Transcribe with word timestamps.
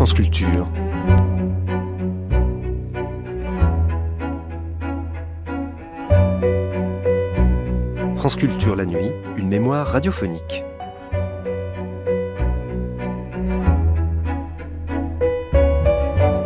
France 0.00 0.14
Culture. 0.14 0.66
France 8.16 8.36
Culture 8.36 8.76
la 8.76 8.86
nuit, 8.86 9.10
une 9.36 9.48
mémoire 9.48 9.86
radiophonique. 9.86 10.64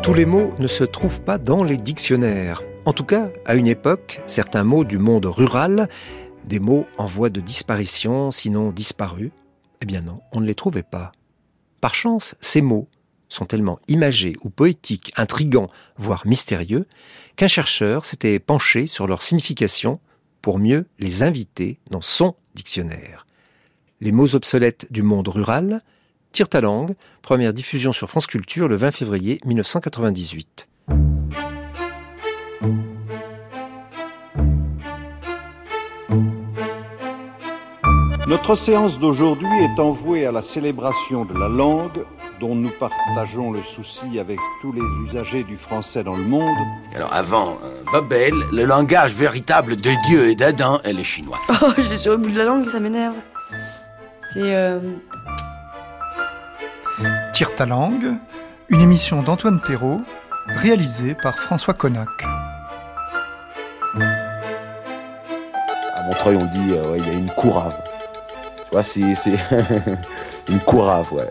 Tous 0.03 0.15
les 0.15 0.25
mots 0.25 0.53
ne 0.59 0.67
se 0.67 0.83
trouvent 0.83 1.21
pas 1.21 1.39
dans 1.39 1.63
les 1.63 1.77
dictionnaires. 1.77 2.61
En 2.87 2.93
tout 2.93 3.05
cas, 3.05 3.29
à 3.45 3.55
une 3.55 3.69
époque, 3.69 4.21
certains 4.27 4.65
mots 4.65 4.83
du 4.83 4.99
monde 4.99 5.27
rural, 5.27 5.89
des 6.45 6.59
mots 6.59 6.87
en 6.99 7.07
voie 7.07 7.31
de 7.31 7.41
disparition, 7.41 8.33
sinon 8.33 8.73
disparus, 8.73 9.31
eh 9.81 9.87
bien 9.87 10.01
non, 10.01 10.19
on 10.33 10.41
ne 10.41 10.47
les 10.47 10.57
trouvait 10.57 10.83
pas. 10.83 11.13
Par 11.81 11.95
chance, 11.95 12.35
ces 12.41 12.61
mots 12.61 12.89
sont 13.35 13.45
tellement 13.45 13.79
imagés 13.89 14.35
ou 14.43 14.51
poétiques, 14.51 15.13
intrigants, 15.17 15.71
voire 15.97 16.27
mystérieux, 16.27 16.87
qu'un 17.37 17.49
chercheur 17.49 18.05
s'était 18.05 18.39
penché 18.39 18.87
sur 18.87 19.07
leur 19.07 19.23
signification 19.23 20.01
pour 20.41 20.59
mieux 20.59 20.87
les 20.99 21.23
inviter 21.23 21.79
dans 21.91 22.01
son 22.01 22.37
dictionnaire. 22.55 23.27
Les 24.01 24.13
mots 24.13 24.35
obsolètes 24.35 24.87
du 24.91 25.03
monde 25.03 25.29
rural, 25.29 25.83
Tire 26.35 26.49
ta 26.49 26.61
langue, 26.61 26.97
première 27.23 27.55
diffusion 27.55 27.93
sur 27.93 28.11
France 28.11 28.27
Culture 28.27 28.67
le 28.67 28.75
20 28.75 28.91
février 28.91 29.41
1998. 29.45 30.69
Notre 38.27 38.57
séance 38.57 38.99
d'aujourd'hui 38.99 39.47
est 39.61 39.79
envouée 39.79 40.27
à 40.27 40.33
la 40.33 40.43
célébration 40.43 41.25
de 41.25 41.39
la 41.39 41.49
langue 41.49 42.05
dont 42.41 42.55
nous 42.55 42.71
partageons 42.71 43.53
le 43.53 43.61
souci 43.63 44.19
avec 44.19 44.39
tous 44.61 44.73
les 44.73 44.83
usagers 45.07 45.45
du 45.45 45.57
français 45.57 46.03
dans 46.03 46.17
le 46.17 46.25
monde. 46.25 46.57
Alors 46.95 47.13
avant 47.13 47.59
euh, 47.65 47.83
Babel, 47.93 48.35
le 48.53 48.65
langage 48.65 49.15
véritable 49.15 49.77
de 49.77 49.91
Dieu 50.07 50.29
et 50.29 50.35
d'Adam 50.35 50.81
est 50.85 50.93
le 50.93 51.03
chinois. 51.03 51.39
Oh, 51.63 51.71
j'ai 51.89 51.97
sur 51.97 52.13
le 52.13 52.19
bout 52.19 52.31
de 52.31 52.37
la 52.37 52.45
langue, 52.45 52.69
ça 52.69 52.81
m'énerve. 52.81 53.15
C'est... 54.33 54.55
Euh... 54.55 54.81
Tire 57.33 57.55
ta 57.55 57.65
langue, 57.65 58.13
une 58.69 58.81
émission 58.81 59.23
d'Antoine 59.23 59.61
Perrault, 59.61 60.03
réalisée 60.47 61.15
par 61.15 61.39
François 61.39 61.75
Connac. 61.75 62.09
À 65.95 66.03
Montreuil, 66.07 66.37
on 66.37 66.45
dit 66.47 66.73
euh, 66.73 66.93
ouais, 66.93 66.99
il 66.99 67.07
y 67.07 67.11
a 67.11 67.15
une 67.15 67.31
courave. 67.31 67.75
Tu 68.65 68.71
vois, 68.73 68.83
c'est 68.83 69.15
c'est 69.15 69.39
une 70.49 70.61
courave, 70.61 71.13
ouais. 71.13 71.31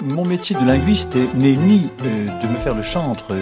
Mon 0.00 0.24
métier 0.24 0.54
de 0.54 0.64
linguiste 0.64 1.16
n'est 1.34 1.56
ni 1.56 1.90
euh, 2.04 2.28
de 2.40 2.46
me 2.46 2.56
faire 2.56 2.74
le 2.74 2.82
chantre 2.82 3.34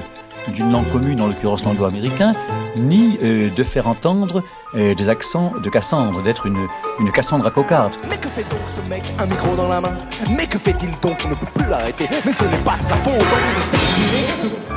d'une 0.55 0.73
langue 0.73 0.89
commune, 0.91 1.21
en 1.21 1.27
l'occurrence 1.27 1.65
l'anglo-américain, 1.65 2.35
ni 2.77 3.19
euh, 3.23 3.51
de 3.51 3.63
faire 3.63 3.87
entendre 3.87 4.43
euh, 4.75 4.95
des 4.95 5.11
accents 5.11 5.53
de 5.63 5.69
Cassandre, 5.69 6.23
d'être 6.23 6.47
une, 6.47 6.67
Cassandre 7.13 7.47
à 7.47 7.51
cocarde. 7.51 7.93
Mais 8.09 8.17
que 8.17 8.29
fait 8.29 8.49
donc 8.49 8.61
ce 8.67 8.89
mec, 8.89 9.03
un 9.19 9.27
micro 9.27 9.55
dans 9.55 9.69
la 9.69 9.83
main? 9.83 9.93
Mais 10.31 10.47
que 10.47 10.59
fait-il 10.59 10.91
donc? 11.01 11.21
On 11.27 11.29
ne 11.29 11.35
peut 11.35 11.47
plus 11.55 11.69
l'arrêter. 11.69 12.09
Mais 12.25 12.33
ce 12.33 12.45
n'est 12.45 12.59
pas 12.59 12.77
de 12.79 12.83
sa 12.83 12.97
faute, 12.97 14.76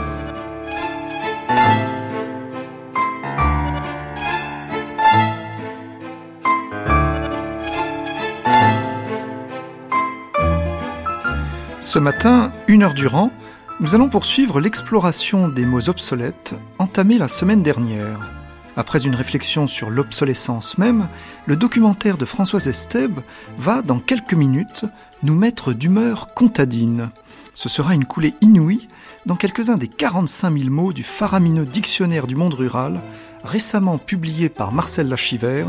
Ce 11.90 11.98
matin, 11.98 12.52
une 12.68 12.84
heure 12.84 12.94
durant, 12.94 13.32
nous 13.80 13.96
allons 13.96 14.10
poursuivre 14.10 14.62
l'exploration 14.62 15.48
des 15.50 15.66
mots 15.66 15.90
obsolètes 15.90 16.54
entamée 16.78 17.18
la 17.18 17.28
semaine 17.28 17.64
dernière. 17.64 18.30
Après 18.76 19.08
une 19.08 19.16
réflexion 19.16 19.66
sur 19.66 19.90
l'obsolescence 19.90 20.78
même, 20.78 21.10
le 21.48 21.56
documentaire 21.56 22.20
de 22.20 22.26
Françoise 22.26 22.68
Estèbe 22.68 23.22
va, 23.58 23.82
dans 23.82 23.98
quelques 23.98 24.36
minutes, 24.36 24.86
nous 25.24 25.34
mettre 25.34 25.74
d'humeur 25.74 26.36
contadine. 26.36 27.10
Ce 27.56 27.70
sera 27.70 27.96
une 27.96 28.06
coulée 28.06 28.36
inouïe 28.42 28.88
dans 29.26 29.36
quelques-uns 29.36 29.78
des 29.78 29.88
45 29.88 30.60
000 30.60 30.70
mots 30.70 30.94
du 30.94 31.02
faramineux 31.02 31.66
dictionnaire 31.66 32.28
du 32.28 32.36
monde 32.36 32.54
rural, 32.54 33.02
récemment 33.44 33.98
publié 33.98 34.50
par 34.50 34.72
Marcel 34.72 35.10
Lachiver, 35.10 35.66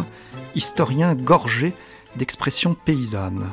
historien 0.54 1.14
gorgé 1.14 1.72
d'expressions 2.16 2.74
paysannes. 2.74 3.46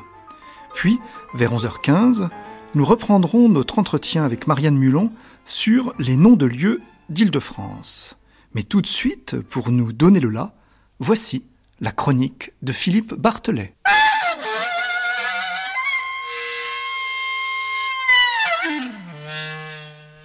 Puis, 0.74 1.00
vers 1.34 1.54
11h15, 1.54 2.28
nous 2.76 2.86
reprendrons 2.86 3.50
notre 3.50 3.80
entretien 3.80 4.24
avec 4.24 4.48
Marianne 4.48 4.78
Mulon 4.78 5.12
sur 5.46 5.94
les 6.00 6.18
noms 6.18 6.36
de 6.36 6.46
lieux 6.46 6.82
d'Île-de-France. 7.10 8.18
Mais 8.54 8.64
tout 8.64 8.82
de 8.82 8.88
suite, 8.88 9.40
pour 9.40 9.72
nous 9.72 9.94
donner 9.94 10.20
le 10.20 10.30
là, 10.30 10.54
voici 11.00 11.46
la 11.80 11.92
chronique 11.92 12.52
de 12.62 12.74
Philippe 12.74 13.14
Bartelet. 13.14 13.74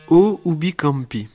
O 0.08 0.40
ubi 0.44 0.72
campi. 0.74 1.28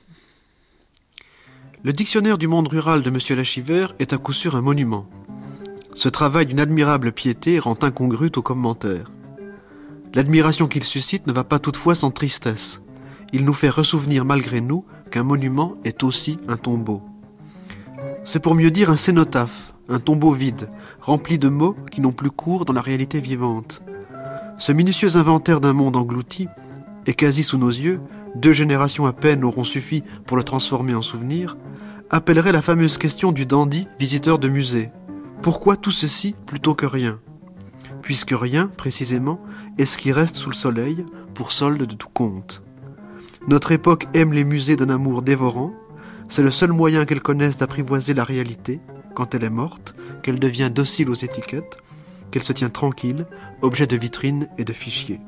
Le 1.84 1.92
dictionnaire 1.92 2.38
du 2.38 2.48
monde 2.48 2.68
rural 2.68 3.02
de 3.02 3.08
M. 3.08 3.18
Lachiver 3.36 3.86
est 3.98 4.12
à 4.12 4.18
coup 4.18 4.32
sûr 4.32 4.56
un 4.56 4.60
monument. 4.60 5.06
Ce 5.94 6.08
travail 6.08 6.46
d'une 6.46 6.60
admirable 6.60 7.12
piété 7.12 7.58
rend 7.58 7.76
incongru 7.82 8.30
tout 8.30 8.42
commentaire. 8.42 9.10
L'admiration 10.14 10.66
qu'il 10.66 10.84
suscite 10.84 11.26
ne 11.26 11.32
va 11.32 11.44
pas 11.44 11.58
toutefois 11.58 11.94
sans 11.94 12.10
tristesse. 12.10 12.82
Il 13.32 13.44
nous 13.44 13.54
fait 13.54 13.68
ressouvenir 13.68 14.24
malgré 14.24 14.60
nous 14.60 14.84
qu'un 15.10 15.22
monument 15.22 15.74
est 15.84 16.02
aussi 16.02 16.38
un 16.48 16.56
tombeau. 16.56 17.02
C'est 18.24 18.40
pour 18.40 18.54
mieux 18.54 18.70
dire 18.70 18.90
un 18.90 18.96
cénotaphe, 18.96 19.74
un 19.88 20.00
tombeau 20.00 20.32
vide, 20.32 20.70
rempli 21.00 21.38
de 21.38 21.48
mots 21.48 21.76
qui 21.90 22.00
n'ont 22.00 22.12
plus 22.12 22.30
cours 22.30 22.64
dans 22.64 22.72
la 22.72 22.80
réalité 22.80 23.20
vivante. 23.20 23.82
Ce 24.58 24.72
minutieux 24.72 25.16
inventaire 25.16 25.60
d'un 25.60 25.72
monde 25.72 25.96
englouti 25.96 26.48
est 27.06 27.14
quasi 27.14 27.42
sous 27.42 27.58
nos 27.58 27.70
yeux, 27.70 28.00
deux 28.34 28.52
générations 28.52 29.06
à 29.06 29.12
peine 29.12 29.44
auront 29.44 29.64
suffi 29.64 30.02
pour 30.26 30.36
le 30.36 30.42
transformer 30.42 30.94
en 30.94 31.02
souvenir, 31.02 31.56
appellerait 32.10 32.52
la 32.52 32.62
fameuse 32.62 32.98
question 32.98 33.32
du 33.32 33.46
dandy 33.46 33.86
visiteur 33.98 34.38
de 34.38 34.48
musée. 34.48 34.90
Pourquoi 35.42 35.76
tout 35.76 35.90
ceci 35.90 36.34
plutôt 36.46 36.74
que 36.74 36.86
rien? 36.86 37.18
Puisque 38.08 38.32
rien, 38.32 38.68
précisément, 38.68 39.38
est 39.76 39.84
ce 39.84 39.98
qui 39.98 40.12
reste 40.12 40.36
sous 40.36 40.48
le 40.48 40.54
soleil 40.54 41.04
pour 41.34 41.52
solde 41.52 41.82
de 41.82 41.94
tout 41.94 42.08
compte. 42.08 42.62
Notre 43.48 43.70
époque 43.70 44.06
aime 44.14 44.32
les 44.32 44.44
musées 44.44 44.76
d'un 44.76 44.88
amour 44.88 45.20
dévorant, 45.20 45.74
c'est 46.30 46.42
le 46.42 46.50
seul 46.50 46.72
moyen 46.72 47.04
qu'elle 47.04 47.20
connaisse 47.20 47.58
d'apprivoiser 47.58 48.14
la 48.14 48.24
réalité, 48.24 48.80
quand 49.14 49.34
elle 49.34 49.44
est 49.44 49.50
morte, 49.50 49.94
qu'elle 50.22 50.38
devient 50.38 50.70
docile 50.74 51.10
aux 51.10 51.14
étiquettes, 51.14 51.76
qu'elle 52.30 52.42
se 52.42 52.54
tient 52.54 52.70
tranquille, 52.70 53.26
objet 53.60 53.86
de 53.86 53.98
vitrine 53.98 54.48
et 54.56 54.64
de 54.64 54.72
fichiers. 54.72 55.20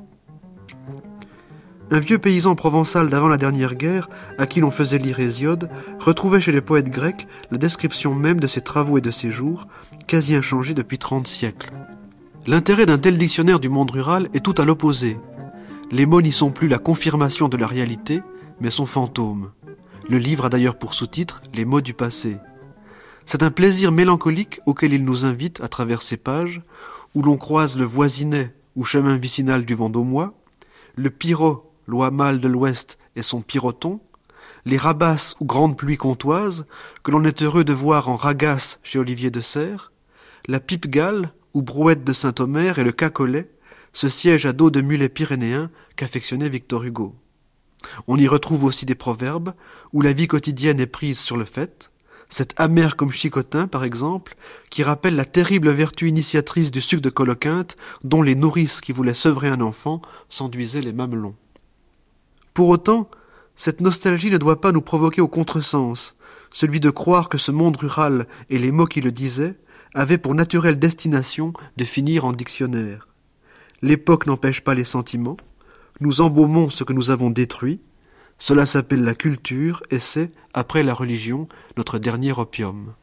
Un 1.91 2.01
vieux 2.01 2.19
paysan 2.19 2.55
provençal 2.55 3.11
d'avant 3.11 3.29
la 3.29 3.37
dernière 3.37 3.75
guerre, 3.75 4.09
à 4.39 4.47
qui 4.47 4.61
l'on 4.61 4.71
faisait 4.71 4.97
lire 4.97 5.21
Hésiode, 5.21 5.69
retrouvait 5.99 6.41
chez 6.41 6.53
les 6.53 6.63
poètes 6.63 6.89
grecs 6.89 7.27
la 7.51 7.59
description 7.59 8.15
même 8.15 8.41
de 8.41 8.47
ses 8.47 8.63
travaux 8.63 8.97
et 8.97 9.03
de 9.03 9.11
ses 9.11 9.29
jours, 9.29 9.69
quasi 10.07 10.35
inchangée 10.35 10.73
depuis 10.73 10.97
trente 10.97 11.27
siècles. 11.27 11.75
L'intérêt 12.47 12.87
d'un 12.87 12.99
tel 12.99 13.19
dictionnaire 13.19 13.61
du 13.61 13.69
monde 13.69 13.91
rural 13.91 14.29
est 14.33 14.43
tout 14.43 14.55
à 14.57 14.65
l'opposé. 14.65 15.19
Les 15.91 16.07
mots 16.07 16.23
n'y 16.23 16.33
sont 16.33 16.51
plus 16.51 16.69
la 16.69 16.79
confirmation 16.79 17.49
de 17.49 17.57
la 17.59 17.67
réalité, 17.67 18.23
mais 18.61 18.71
son 18.71 18.87
fantôme. 18.87 19.53
Le 20.09 20.17
livre 20.17 20.47
a 20.47 20.49
d'ailleurs 20.49 20.79
pour 20.79 20.95
sous-titre 20.95 21.43
Les 21.53 21.67
mots 21.67 21.83
du 21.83 21.93
passé. 21.93 22.39
C'est 23.27 23.43
un 23.43 23.51
plaisir 23.51 23.93
mélancolique 23.93 24.61
auquel 24.65 24.95
il 24.95 25.05
nous 25.05 25.27
invite 25.27 25.61
à 25.61 25.69
travers 25.69 26.03
ces 26.03 26.17
pages, 26.17 26.63
où 27.15 27.23
l'on 27.23 27.37
croise 27.37 27.77
le 27.77 27.85
voisinet 27.85 28.55
ou 28.75 28.85
chemin 28.85 29.17
vicinal 29.17 29.67
du 29.67 29.75
Vendômois, 29.75 30.33
le 30.97 31.13
loi 31.87 32.11
mâle 32.11 32.41
de 32.41 32.49
l'Ouest 32.49 32.99
et 33.17 33.23
son 33.23 33.43
pyroton, 33.43 34.01
les 34.65 34.79
rabasses 34.79 35.37
ou 35.41 35.45
grandes 35.45 35.77
pluies 35.77 35.97
comtoises, 35.99 36.67
que 37.03 37.11
l'on 37.11 37.25
est 37.25 37.43
heureux 37.43 37.65
de 37.65 37.73
voir 37.73 38.09
en 38.09 38.17
ragasse 38.17 38.81
chez 38.83 38.99
Olivier 38.99 39.31
de 39.31 39.41
Serres, 39.41 39.93
la 40.47 40.61
pipe 40.61 40.87
gale, 40.87 41.33
où 41.55 41.63
Brouette 41.63 42.05
de 42.05 42.13
Saint-Omer 42.13 42.79
et 42.79 42.85
le 42.85 42.93
Cacolet, 42.93 43.51
ce 43.93 44.09
siège 44.09 44.47
à 44.47 44.53
dos 44.53 44.71
de 44.71 44.81
mulet 44.81 45.09
pyrénéen 45.09 45.71
qu'affectionnait 45.97 46.49
Victor 46.49 46.85
Hugo. 46.85 47.15
On 48.07 48.19
y 48.19 48.29
retrouve 48.29 48.65
aussi 48.65 48.87
des 48.87 48.95
proverbes 48.95 49.55
où 49.93 50.03
la 50.03 50.13
vie 50.13 50.27
quotidienne 50.27 50.81
est 50.81 50.87
prise 50.87 51.19
sur 51.19 51.37
le 51.37 51.45
fait, 51.45 51.91
cet 52.29 52.59
amer 52.61 52.97
comme 52.97 53.11
chicotin 53.11 53.67
par 53.67 53.85
exemple, 53.85 54.37
qui 54.71 54.83
rappelle 54.83 55.17
la 55.17 55.25
terrible 55.25 55.71
vertu 55.71 56.09
initiatrice 56.09 56.71
du 56.71 56.81
sucre 56.81 57.03
de 57.03 57.11
coloquinte 57.11 57.77
dont 58.05 58.23
les 58.23 58.35
nourrices 58.37 58.81
qui 58.81 58.93
voulaient 58.93 59.15
sevrer 59.15 59.49
un 59.49 59.61
enfant 59.61 60.01
s'enduisaient 60.29 60.83
les 60.83 60.93
mamelons. 60.93 61.35
Pour 62.55 62.69
autant, 62.69 63.11
cette 63.57 63.81
nostalgie 63.81 64.31
ne 64.31 64.39
doit 64.39 64.61
pas 64.61 64.73
nous 64.73 64.81
provoquer 64.81 65.21
au 65.21 65.29
contresens, 65.29 66.15
celui 66.53 66.81
de 66.81 66.91
croire 66.91 67.29
que 67.29 67.39
ce 67.39 67.51
monde 67.51 67.77
rural 67.77 68.27
et 68.49 68.59
les 68.59 68.73
mots 68.73 68.87
qui 68.87 69.01
le 69.01 69.13
disaient 69.13 69.57
avait 69.95 70.19
pour 70.19 70.35
naturelle 70.35 70.79
destination 70.79 71.53
de 71.77 71.85
finir 71.85 72.25
en 72.25 72.33
dictionnaire. 72.33 73.09
L'époque 73.83 74.27
n'empêche 74.27 74.61
pas 74.61 74.75
les 74.75 74.85
sentiments. 74.85 75.37
Nous 76.01 76.21
embaumons 76.21 76.71
ce 76.71 76.85
que 76.85 76.93
nous 76.93 77.11
avons 77.11 77.31
détruit. 77.31 77.81
Cela 78.39 78.67
s'appelle 78.67 79.03
la 79.03 79.15
culture 79.15 79.83
et 79.91 79.99
c'est, 79.99 80.31
après 80.55 80.83
la 80.83 80.95
religion, 80.95 81.49
notre 81.77 81.99
dernier 81.99 82.33
opium. 82.33 82.95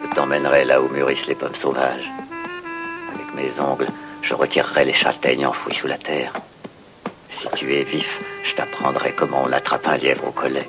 Je 0.00 0.14
t'emmènerai 0.14 0.64
là 0.64 0.82
où 0.82 0.88
mûrissent 0.88 1.26
les 1.26 1.34
pommes 1.34 1.54
sauvages. 1.54 2.21
Mes 3.34 3.58
ongles, 3.60 3.88
je 4.22 4.34
retirerai 4.34 4.84
les 4.84 4.92
châtaignes 4.92 5.46
enfouies 5.46 5.74
sous 5.74 5.86
la 5.86 5.98
terre. 5.98 6.32
Si 7.40 7.48
tu 7.56 7.74
es 7.74 7.82
vif, 7.82 8.20
je 8.44 8.54
t'apprendrai 8.54 9.12
comment 9.12 9.42
on 9.44 9.52
attrape 9.52 9.86
un 9.86 9.96
lièvre 9.96 10.26
au 10.26 10.32
collet. 10.32 10.68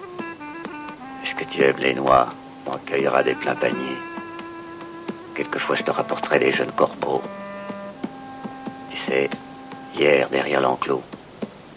Est-ce 1.23 1.35
que 1.35 1.43
tu 1.43 1.61
aimes 1.61 1.79
les 1.79 1.93
noix? 1.93 2.27
T'en 2.65 2.77
cueilleras 2.77 3.23
des 3.23 3.33
pleins 3.33 3.55
paniers. 3.55 3.97
Quelquefois, 5.35 5.75
je 5.75 5.83
te 5.83 5.91
rapporterai 5.91 6.39
des 6.39 6.51
jeunes 6.51 6.71
corbeaux. 6.71 7.21
Tu 8.91 8.97
sais, 8.97 9.29
hier, 9.97 10.29
derrière 10.29 10.61
l'enclos, 10.61 11.03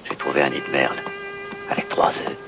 j'ai 0.08 0.16
trouvé 0.16 0.42
un 0.42 0.50
nid 0.50 0.62
de 0.66 0.72
merle 0.72 0.98
avec 1.70 1.88
trois 1.88 2.10
œufs. 2.10 2.45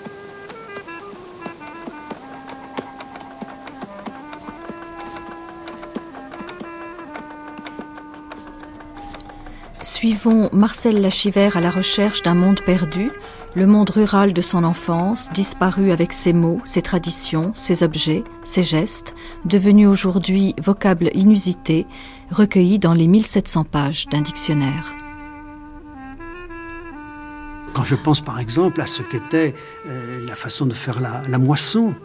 Suivons 9.98 10.48
Marcel 10.52 11.00
Lachiver 11.00 11.50
à 11.56 11.60
la 11.60 11.72
recherche 11.72 12.22
d'un 12.22 12.34
monde 12.34 12.60
perdu, 12.60 13.10
le 13.56 13.66
monde 13.66 13.90
rural 13.90 14.32
de 14.32 14.40
son 14.40 14.62
enfance, 14.62 15.28
disparu 15.34 15.90
avec 15.90 16.12
ses 16.12 16.32
mots, 16.32 16.60
ses 16.64 16.82
traditions, 16.82 17.50
ses 17.56 17.82
objets, 17.82 18.22
ses 18.44 18.62
gestes, 18.62 19.16
devenu 19.44 19.88
aujourd'hui 19.88 20.54
vocable 20.62 21.10
inusité, 21.14 21.84
recueilli 22.30 22.78
dans 22.78 22.94
les 22.94 23.08
1700 23.08 23.64
pages 23.64 24.06
d'un 24.06 24.20
dictionnaire. 24.20 24.94
Quand 27.72 27.82
je 27.82 27.96
pense 27.96 28.20
par 28.20 28.38
exemple 28.38 28.80
à 28.80 28.86
ce 28.86 29.02
qu'était 29.02 29.52
euh, 29.88 30.24
la 30.24 30.36
façon 30.36 30.66
de 30.66 30.74
faire 30.74 31.00
la, 31.00 31.22
la 31.28 31.38
moisson, 31.38 31.96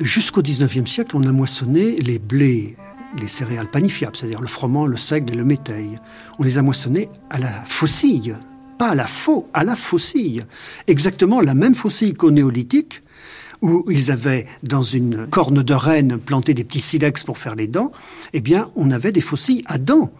jusqu'au 0.00 0.40
19e 0.40 0.86
siècle, 0.86 1.10
on 1.14 1.26
a 1.26 1.32
moissonné 1.32 1.96
les 1.96 2.18
blés 2.18 2.74
les 3.20 3.28
céréales 3.28 3.70
panifiables, 3.70 4.16
c'est-à-dire 4.16 4.40
le 4.40 4.48
froment, 4.48 4.86
le 4.86 4.96
seigle 4.96 5.32
et 5.32 5.36
le 5.36 5.44
méteil. 5.44 5.98
On 6.38 6.42
les 6.42 6.58
a 6.58 6.62
moissonnés 6.62 7.08
à 7.30 7.38
la 7.38 7.50
faucille, 7.64 8.36
pas 8.78 8.90
à 8.90 8.94
la 8.94 9.06
faux, 9.06 9.48
à 9.54 9.64
la 9.64 9.76
faucille. 9.76 10.44
Exactement 10.86 11.40
la 11.40 11.54
même 11.54 11.74
faucille 11.74 12.14
qu'au 12.14 12.30
néolithique, 12.30 13.02
où 13.60 13.84
ils 13.90 14.10
avaient 14.10 14.46
dans 14.62 14.82
une 14.82 15.26
corne 15.26 15.62
de 15.62 15.74
renne 15.74 16.18
planté 16.18 16.54
des 16.54 16.64
petits 16.64 16.80
silex 16.80 17.24
pour 17.24 17.38
faire 17.38 17.56
les 17.56 17.66
dents, 17.66 17.92
eh 18.32 18.40
bien, 18.40 18.68
on 18.76 18.90
avait 18.90 19.12
des 19.12 19.20
faucilles 19.20 19.62
à 19.66 19.78
dents. 19.78 20.12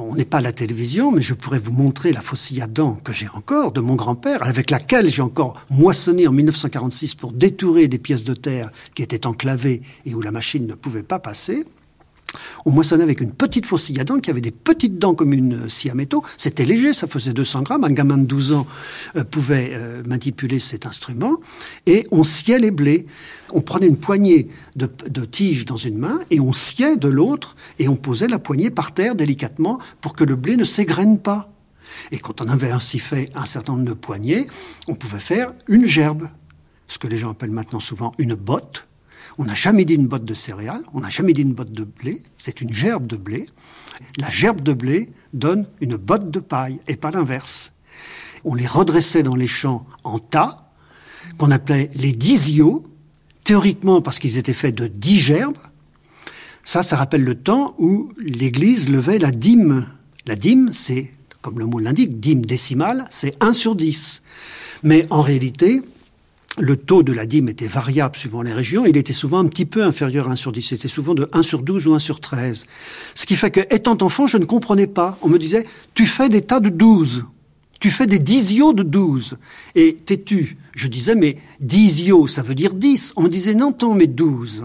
On 0.00 0.14
n'est 0.14 0.24
pas 0.24 0.38
à 0.38 0.42
la 0.42 0.52
télévision, 0.52 1.10
mais 1.10 1.22
je 1.22 1.34
pourrais 1.34 1.58
vous 1.58 1.72
montrer 1.72 2.12
la 2.12 2.20
faucille 2.20 2.62
à 2.62 2.68
dents 2.68 2.96
que 3.02 3.12
j'ai 3.12 3.26
encore 3.34 3.72
de 3.72 3.80
mon 3.80 3.96
grand-père, 3.96 4.46
avec 4.46 4.70
laquelle 4.70 5.08
j'ai 5.08 5.22
encore 5.22 5.60
moissonné 5.70 6.28
en 6.28 6.32
1946 6.32 7.16
pour 7.16 7.32
détourer 7.32 7.88
des 7.88 7.98
pièces 7.98 8.22
de 8.22 8.34
terre 8.34 8.70
qui 8.94 9.02
étaient 9.02 9.26
enclavées 9.26 9.82
et 10.06 10.14
où 10.14 10.20
la 10.20 10.30
machine 10.30 10.68
ne 10.68 10.74
pouvait 10.74 11.02
pas 11.02 11.18
passer. 11.18 11.64
On 12.66 12.70
moissonnait 12.70 13.04
avec 13.04 13.20
une 13.20 13.32
petite 13.32 13.66
faucille 13.66 13.98
à 14.00 14.04
dents 14.04 14.18
qui 14.18 14.30
avait 14.30 14.40
des 14.40 14.50
petites 14.50 14.98
dents 14.98 15.14
comme 15.14 15.32
une 15.32 15.68
scie 15.68 15.90
à 15.90 15.94
métaux. 15.94 16.22
C'était 16.36 16.64
léger, 16.64 16.92
ça 16.92 17.06
faisait 17.06 17.32
200 17.32 17.62
grammes. 17.62 17.84
Un 17.84 17.90
gamin 17.90 18.18
de 18.18 18.26
12 18.26 18.52
ans 18.52 18.66
euh, 19.16 19.24
pouvait 19.24 19.70
euh, 19.72 20.02
manipuler 20.06 20.58
cet 20.58 20.86
instrument. 20.86 21.38
Et 21.86 22.06
on 22.10 22.24
sciait 22.24 22.58
les 22.58 22.70
blés. 22.70 23.06
On 23.52 23.60
prenait 23.60 23.86
une 23.86 23.96
poignée 23.96 24.48
de, 24.76 24.90
de 25.08 25.24
tiges 25.24 25.64
dans 25.64 25.76
une 25.76 25.96
main 25.96 26.20
et 26.30 26.40
on 26.40 26.52
sciait 26.52 26.96
de 26.96 27.08
l'autre 27.08 27.56
et 27.78 27.88
on 27.88 27.96
posait 27.96 28.28
la 28.28 28.38
poignée 28.38 28.70
par 28.70 28.92
terre 28.92 29.14
délicatement 29.14 29.78
pour 30.00 30.12
que 30.12 30.24
le 30.24 30.36
blé 30.36 30.56
ne 30.56 30.64
s'égrène 30.64 31.18
pas. 31.18 31.50
Et 32.12 32.18
quand 32.18 32.42
on 32.42 32.48
avait 32.48 32.70
ainsi 32.70 32.98
fait 32.98 33.30
un 33.34 33.46
certain 33.46 33.72
nombre 33.72 33.86
de 33.86 33.94
poignées, 33.94 34.46
on 34.88 34.94
pouvait 34.94 35.18
faire 35.18 35.54
une 35.68 35.86
gerbe. 35.86 36.28
Ce 36.86 36.98
que 36.98 37.06
les 37.06 37.16
gens 37.16 37.30
appellent 37.30 37.50
maintenant 37.50 37.80
souvent 37.80 38.12
une 38.18 38.34
botte 38.34 38.86
on 39.36 39.44
n'a 39.44 39.54
jamais 39.54 39.84
dit 39.84 39.94
une 39.94 40.06
botte 40.06 40.24
de 40.24 40.34
céréales, 40.34 40.84
on 40.94 41.00
n'a 41.00 41.10
jamais 41.10 41.32
dit 41.32 41.42
une 41.42 41.52
botte 41.52 41.72
de 41.72 41.84
blé, 41.84 42.22
c'est 42.36 42.60
une 42.60 42.72
gerbe 42.72 43.06
de 43.06 43.16
blé. 43.16 43.46
La 44.16 44.30
gerbe 44.30 44.62
de 44.62 44.72
blé 44.72 45.10
donne 45.32 45.66
une 45.80 45.96
botte 45.96 46.30
de 46.30 46.40
paille 46.40 46.80
et 46.88 46.96
pas 46.96 47.10
l'inverse. 47.10 47.72
On 48.44 48.54
les 48.54 48.66
redressait 48.66 49.22
dans 49.22 49.34
les 49.34 49.46
champs 49.46 49.86
en 50.04 50.18
tas, 50.18 50.72
qu'on 51.36 51.50
appelait 51.50 51.90
les 51.94 52.12
disios, 52.12 52.86
théoriquement 53.44 54.00
parce 54.00 54.18
qu'ils 54.18 54.38
étaient 54.38 54.54
faits 54.54 54.74
de 54.74 54.86
dix 54.86 55.18
gerbes. 55.18 55.58
Ça, 56.64 56.82
ça 56.82 56.96
rappelle 56.96 57.24
le 57.24 57.34
temps 57.34 57.74
où 57.78 58.10
l'Église 58.18 58.88
levait 58.88 59.18
la 59.18 59.30
dîme. 59.30 59.88
La 60.26 60.36
dîme, 60.36 60.70
c'est, 60.72 61.12
comme 61.40 61.58
le 61.58 61.66
mot 61.66 61.78
l'indique, 61.78 62.20
dîme 62.20 62.44
décimale, 62.44 63.06
c'est 63.10 63.42
1 63.42 63.52
sur 63.52 63.74
10. 63.74 64.22
Mais 64.82 65.06
en 65.10 65.22
réalité, 65.22 65.82
le 66.60 66.76
taux 66.76 67.02
de 67.02 67.12
la 67.12 67.26
dîme 67.26 67.48
était 67.48 67.66
variable 67.66 68.16
suivant 68.16 68.42
les 68.42 68.52
régions, 68.52 68.86
il 68.86 68.96
était 68.96 69.12
souvent 69.12 69.38
un 69.38 69.46
petit 69.46 69.66
peu 69.66 69.84
inférieur 69.84 70.28
à 70.28 70.32
1 70.32 70.36
sur 70.36 70.52
10, 70.52 70.62
c'était 70.62 70.88
souvent 70.88 71.14
de 71.14 71.28
1 71.32 71.42
sur 71.42 71.62
12 71.62 71.86
ou 71.86 71.94
1 71.94 71.98
sur 71.98 72.20
13. 72.20 72.66
Ce 73.14 73.26
qui 73.26 73.36
fait 73.36 73.50
que, 73.50 73.60
étant 73.74 73.98
enfant, 74.02 74.26
je 74.26 74.38
ne 74.38 74.44
comprenais 74.44 74.86
pas. 74.86 75.18
On 75.22 75.28
me 75.28 75.38
disait, 75.38 75.64
tu 75.94 76.06
fais 76.06 76.28
des 76.28 76.42
tas 76.42 76.60
de 76.60 76.68
12, 76.68 77.24
tu 77.80 77.90
fais 77.90 78.06
des 78.06 78.18
disios 78.18 78.72
de 78.72 78.82
12. 78.82 79.38
Et 79.74 79.94
t'es-tu? 79.94 80.56
Je 80.74 80.88
disais, 80.88 81.14
mais 81.14 81.36
disio, 81.60 82.26
ça 82.26 82.42
veut 82.42 82.54
dire 82.54 82.74
10. 82.74 83.12
On 83.16 83.22
me 83.22 83.28
disait, 83.28 83.54
non, 83.54 83.72
ton, 83.72 83.94
mais 83.94 84.06
12. 84.06 84.64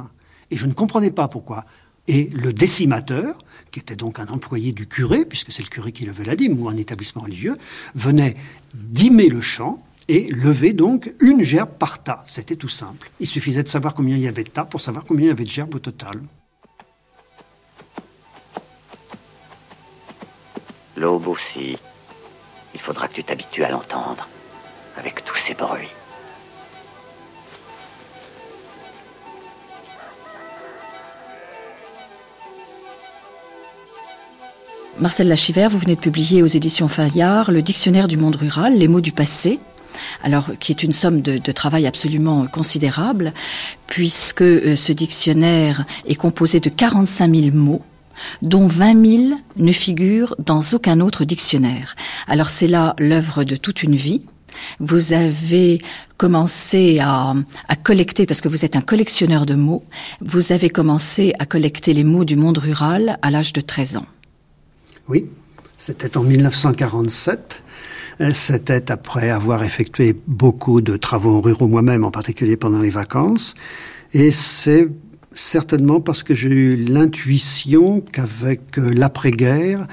Et 0.51 0.57
je 0.57 0.65
ne 0.65 0.73
comprenais 0.73 1.11
pas 1.11 1.27
pourquoi. 1.27 1.65
Et 2.07 2.29
le 2.33 2.53
décimateur, 2.53 3.37
qui 3.71 3.79
était 3.79 3.95
donc 3.95 4.19
un 4.19 4.27
employé 4.27 4.71
du 4.71 4.87
curé, 4.87 5.25
puisque 5.25 5.51
c'est 5.51 5.63
le 5.63 5.69
curé 5.69 5.91
qui 5.91 6.05
levait 6.05 6.25
la 6.25 6.35
dîme, 6.35 6.59
ou 6.59 6.69
un 6.69 6.77
établissement 6.77 7.23
religieux, 7.23 7.57
venait 7.95 8.35
dîmer 8.73 9.29
le 9.29 9.41
champ, 9.41 9.83
et 10.07 10.27
lever 10.27 10.73
donc 10.73 11.13
une 11.19 11.43
gerbe 11.43 11.71
par 11.79 12.03
tas. 12.03 12.23
C'était 12.25 12.55
tout 12.55 12.69
simple. 12.69 13.09
Il 13.19 13.27
suffisait 13.27 13.63
de 13.63 13.67
savoir 13.67 13.93
combien 13.93 14.15
il 14.15 14.21
y 14.21 14.27
avait 14.27 14.43
de 14.43 14.49
tas 14.49 14.65
pour 14.65 14.81
savoir 14.81 15.05
combien 15.05 15.25
il 15.25 15.29
y 15.29 15.31
avait 15.31 15.43
de 15.43 15.49
gerbes 15.49 15.75
au 15.75 15.79
total. 15.79 16.21
L'aube 20.97 21.27
aussi. 21.27 21.77
Il 22.73 22.79
faudra 22.79 23.07
que 23.07 23.15
tu 23.15 23.23
t'habitues 23.23 23.63
à 23.63 23.69
l'entendre, 23.69 24.27
avec 24.97 25.23
tous 25.23 25.35
ces 25.35 25.53
bruits. 25.53 25.89
Marcel 34.99 35.27
Lachiver, 35.27 35.67
vous 35.69 35.79
venez 35.79 35.95
de 35.95 35.99
publier 35.99 36.43
aux 36.43 36.47
éditions 36.47 36.87
Fayard 36.87 37.51
le 37.51 37.61
Dictionnaire 37.61 38.07
du 38.07 38.15
monde 38.15 38.35
rural, 38.35 38.77
les 38.77 38.87
mots 38.87 39.01
du 39.01 39.11
passé, 39.11 39.59
alors 40.23 40.51
qui 40.59 40.71
est 40.71 40.83
une 40.83 40.91
somme 40.91 41.21
de, 41.21 41.51
travail 41.51 41.87
absolument 41.87 42.45
considérable, 42.47 43.33
puisque 43.87 44.41
euh, 44.41 44.75
ce 44.75 44.91
dictionnaire 44.91 45.85
est 46.07 46.15
composé 46.15 46.59
de 46.59 46.69
45 46.69 47.33
000 47.33 47.55
mots 47.55 47.83
dont 48.41 48.67
20 48.67 49.05
000 49.05 49.39
ne 49.57 49.71
figurent 49.71 50.35
dans 50.39 50.61
aucun 50.73 50.99
autre 50.99 51.25
dictionnaire. 51.25 51.95
Alors 52.27 52.49
c'est 52.49 52.67
là 52.67 52.95
l'œuvre 52.99 53.43
de 53.43 53.55
toute 53.55 53.83
une 53.83 53.95
vie. 53.95 54.21
Vous 54.79 55.13
avez 55.13 55.81
commencé 56.17 56.99
à, 57.01 57.33
collecter, 57.83 58.25
parce 58.25 58.39
que 58.39 58.47
vous 58.47 58.63
êtes 58.63 58.75
un 58.75 58.81
collectionneur 58.81 59.45
de 59.45 59.55
mots, 59.55 59.83
vous 60.21 60.51
avez 60.51 60.69
commencé 60.69 61.33
à 61.39 61.45
collecter 61.45 61.93
les 61.93 62.03
mots 62.03 62.23
du 62.23 62.35
monde 62.35 62.59
rural 62.59 63.17
à 63.21 63.31
l'âge 63.31 63.51
de 63.53 63.61
13 63.61 63.97
ans. 63.97 64.05
Oui, 65.09 65.25
c'était 65.77 66.15
en 66.15 66.23
1947. 66.23 67.61
C'était 68.31 68.91
après 68.91 69.29
avoir 69.29 69.63
effectué 69.63 70.15
beaucoup 70.27 70.81
de 70.81 70.97
travaux 70.97 71.41
ruraux 71.41 71.67
moi-même, 71.67 72.03
en 72.03 72.11
particulier 72.11 72.57
pendant 72.57 72.81
les 72.81 72.89
vacances. 72.89 73.55
Et 74.13 74.31
c'est 74.31 74.87
certainement 75.33 75.99
parce 75.99 76.23
que 76.23 76.35
j'ai 76.35 76.49
eu 76.49 76.75
l'intuition 76.75 78.01
qu'avec 78.01 78.77
l'après-guerre, 78.77 79.87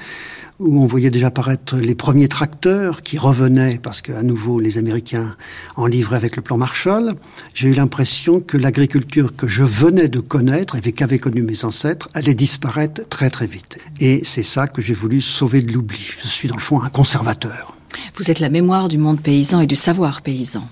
où 0.59 0.79
on 0.83 0.85
voyait 0.85 1.09
déjà 1.09 1.27
apparaître 1.27 1.77
les 1.77 1.95
premiers 1.95 2.27
tracteurs 2.27 3.01
qui 3.01 3.17
revenaient, 3.17 3.79
parce 3.81 4.03
qu'à 4.03 4.21
nouveau 4.21 4.59
les 4.59 4.77
Américains 4.77 5.35
en 5.75 5.87
livraient 5.87 6.17
avec 6.17 6.35
le 6.35 6.43
plan 6.43 6.57
Marshall, 6.57 7.15
j'ai 7.55 7.69
eu 7.69 7.73
l'impression 7.73 8.39
que 8.39 8.57
l'agriculture 8.57 9.35
que 9.35 9.47
je 9.47 9.63
venais 9.63 10.07
de 10.07 10.19
connaître 10.19 10.75
et 10.75 10.91
qu'avaient 10.91 11.17
connu 11.17 11.41
mes 11.41 11.65
ancêtres 11.65 12.09
allait 12.13 12.35
disparaître 12.35 13.01
très 13.09 13.31
très 13.31 13.47
vite. 13.47 13.79
Et 13.99 14.21
c'est 14.23 14.43
ça 14.43 14.67
que 14.67 14.83
j'ai 14.83 14.93
voulu 14.93 15.21
sauver 15.21 15.63
de 15.63 15.73
l'oubli. 15.73 15.99
Je 16.21 16.27
suis 16.27 16.47
dans 16.47 16.55
le 16.57 16.61
fond 16.61 16.81
un 16.83 16.89
conservateur. 16.89 17.75
Vous 18.15 18.29
êtes 18.31 18.39
la 18.39 18.49
mémoire 18.49 18.87
du 18.87 18.97
monde 18.97 19.21
paysan 19.21 19.61
et 19.61 19.67
du 19.67 19.75
savoir 19.75 20.21
paysan. 20.21 20.63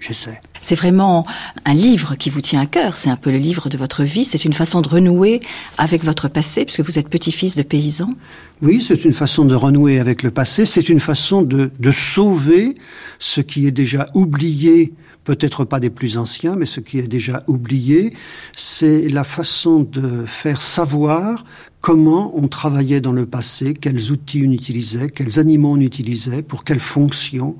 Je 0.00 0.12
sais. 0.12 0.40
C'est 0.60 0.74
vraiment 0.74 1.26
un 1.64 1.74
livre 1.74 2.14
qui 2.16 2.30
vous 2.30 2.40
tient 2.40 2.60
à 2.60 2.66
cœur, 2.66 2.96
c'est 2.96 3.10
un 3.10 3.16
peu 3.16 3.30
le 3.30 3.38
livre 3.38 3.68
de 3.68 3.78
votre 3.78 4.04
vie, 4.04 4.24
c'est 4.24 4.44
une 4.44 4.52
façon 4.52 4.80
de 4.80 4.88
renouer 4.88 5.40
avec 5.76 6.04
votre 6.04 6.28
passé, 6.28 6.64
puisque 6.64 6.80
vous 6.80 6.98
êtes 6.98 7.08
petit-fils 7.08 7.56
de 7.56 7.62
paysan. 7.62 8.12
Oui, 8.60 8.84
c'est 8.86 9.04
une 9.04 9.12
façon 9.12 9.44
de 9.44 9.54
renouer 9.54 9.98
avec 9.98 10.22
le 10.22 10.30
passé, 10.30 10.64
c'est 10.64 10.88
une 10.88 11.00
façon 11.00 11.42
de, 11.42 11.70
de 11.78 11.92
sauver 11.92 12.74
ce 13.18 13.40
qui 13.40 13.66
est 13.66 13.72
déjà 13.72 14.06
oublié, 14.14 14.92
peut-être 15.28 15.66
pas 15.66 15.78
des 15.78 15.90
plus 15.90 16.16
anciens, 16.16 16.56
mais 16.56 16.64
ce 16.64 16.80
qui 16.80 16.98
est 16.98 17.06
déjà 17.06 17.42
oublié, 17.48 18.14
c'est 18.56 19.10
la 19.10 19.24
façon 19.24 19.82
de 19.82 20.24
faire 20.24 20.62
savoir 20.62 21.44
comment 21.80 22.32
on 22.36 22.48
travaillait 22.48 23.00
dans 23.00 23.12
le 23.12 23.24
passé, 23.24 23.74
quels 23.74 24.10
outils 24.10 24.44
on 24.46 24.50
utilisait, 24.50 25.10
quels 25.10 25.38
animaux 25.38 25.72
on 25.72 25.80
utilisait, 25.80 26.42
pour 26.42 26.64
quelles 26.64 26.80
fonctions, 26.80 27.56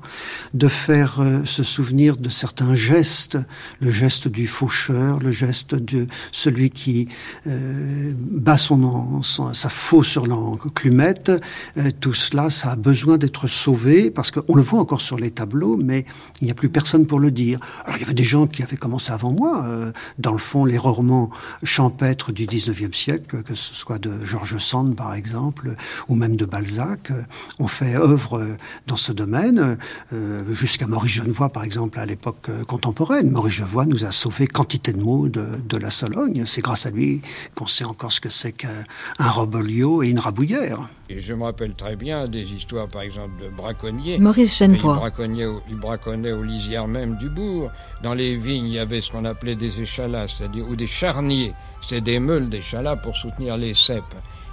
de 0.53 0.67
faire 0.67 1.19
euh, 1.19 1.45
se 1.45 1.63
souvenir 1.63 2.17
de 2.17 2.29
certains 2.29 2.75
gestes, 2.75 3.37
le 3.79 3.89
geste 3.89 4.27
du 4.27 4.47
faucheur, 4.47 5.19
le 5.19 5.31
geste 5.31 5.75
de 5.75 6.07
celui 6.31 6.69
qui 6.69 7.07
euh, 7.47 8.11
bat 8.15 8.57
son, 8.57 9.21
sa 9.21 9.69
faux 9.69 10.03
sur 10.03 10.27
l'enclumette, 10.27 11.31
euh, 11.77 11.91
tout 11.99 12.13
cela, 12.13 12.49
ça 12.49 12.71
a 12.71 12.75
besoin 12.75 13.17
d'être 13.17 13.47
sauvé, 13.47 14.11
parce 14.11 14.31
qu'on 14.31 14.55
le 14.55 14.61
voit 14.61 14.79
encore 14.79 15.01
sur 15.01 15.17
les 15.17 15.31
tableaux, 15.31 15.77
mais 15.77 16.03
il 16.41 16.45
n'y 16.45 16.51
a 16.51 16.55
plus 16.55 16.69
personne 16.69 17.05
pour 17.05 17.19
le 17.19 17.31
dire. 17.31 17.58
Alors 17.85 17.97
il 17.97 18.01
y 18.01 18.05
avait 18.05 18.13
des 18.13 18.23
gens 18.23 18.47
qui 18.47 18.63
avaient 18.63 18.77
commencé 18.77 19.11
avant 19.11 19.31
moi, 19.31 19.65
euh, 19.65 19.91
dans 20.17 20.31
le 20.31 20.37
fond, 20.37 20.65
les 20.65 20.77
romans 20.77 21.29
champêtres 21.63 22.31
du 22.31 22.45
19e 22.45 22.93
siècle, 22.93 23.43
que 23.43 23.55
ce 23.55 23.73
soit 23.73 23.99
de 23.99 24.25
George 24.25 24.57
Sand 24.57 24.95
par 24.95 25.13
exemple, 25.13 25.75
ou 26.07 26.15
même 26.15 26.35
de 26.35 26.45
Balzac, 26.45 27.11
euh, 27.11 27.21
ont 27.59 27.67
fait 27.67 27.95
œuvre 27.95 28.39
euh, 28.39 28.57
dans 28.87 28.97
ce 28.97 29.11
domaine, 29.11 29.77
euh, 30.13 30.55
jusqu'à 30.55 30.87
Maurice 30.87 31.13
Genevoix 31.13 31.49
par 31.49 31.63
exemple 31.63 31.99
à 31.99 32.05
l'époque 32.05 32.49
contemporaine. 32.67 33.31
Maurice 33.31 33.55
Genevoix 33.55 33.85
nous 33.85 34.05
a 34.05 34.11
sauvé 34.11 34.47
quantité 34.47 34.93
de 34.93 35.01
mots 35.01 35.29
de, 35.29 35.45
de 35.67 35.77
la 35.77 35.89
Sologne. 35.89 36.43
C'est 36.45 36.61
grâce 36.61 36.85
à 36.85 36.89
lui 36.89 37.21
qu'on 37.55 37.67
sait 37.67 37.85
encore 37.85 38.11
ce 38.11 38.21
que 38.21 38.29
c'est 38.29 38.51
qu'un 38.51 38.69
robolio 39.19 40.03
et 40.03 40.09
une 40.09 40.19
rabouillère. 40.19 40.89
Et 41.11 41.19
je 41.19 41.33
me 41.33 41.43
rappelle 41.43 41.73
très 41.73 41.95
bien 41.95 42.27
des 42.27 42.53
histoires, 42.53 42.87
par 42.87 43.01
exemple, 43.01 43.41
de 43.41 43.49
braconniers. 43.49 44.19
Maurice 44.19 44.59
Genevoix. 44.59 44.93
Ils 44.93 44.99
braconnaient, 44.99 45.45
au, 45.45 45.59
ils 45.67 45.75
braconnaient 45.75 46.31
aux 46.33 46.43
lisières 46.43 46.87
même 46.87 47.17
du 47.17 47.29
bourg. 47.29 47.71
Dans 48.03 48.13
les 48.13 48.35
vignes, 48.35 48.67
il 48.67 48.73
y 48.73 48.79
avait 48.79 49.01
ce 49.01 49.09
qu'on 49.09 49.25
appelait 49.25 49.55
des 49.55 49.81
échalas, 49.81 50.27
c'est-à-dire 50.27 50.69
ou 50.69 50.75
des 50.75 50.85
charniers. 50.85 51.53
C'était 51.81 52.01
des 52.01 52.19
meules 52.19 52.47
d'échalas 52.47 52.97
pour 52.97 53.17
soutenir 53.17 53.57
les 53.57 53.73
cèpes. 53.73 54.03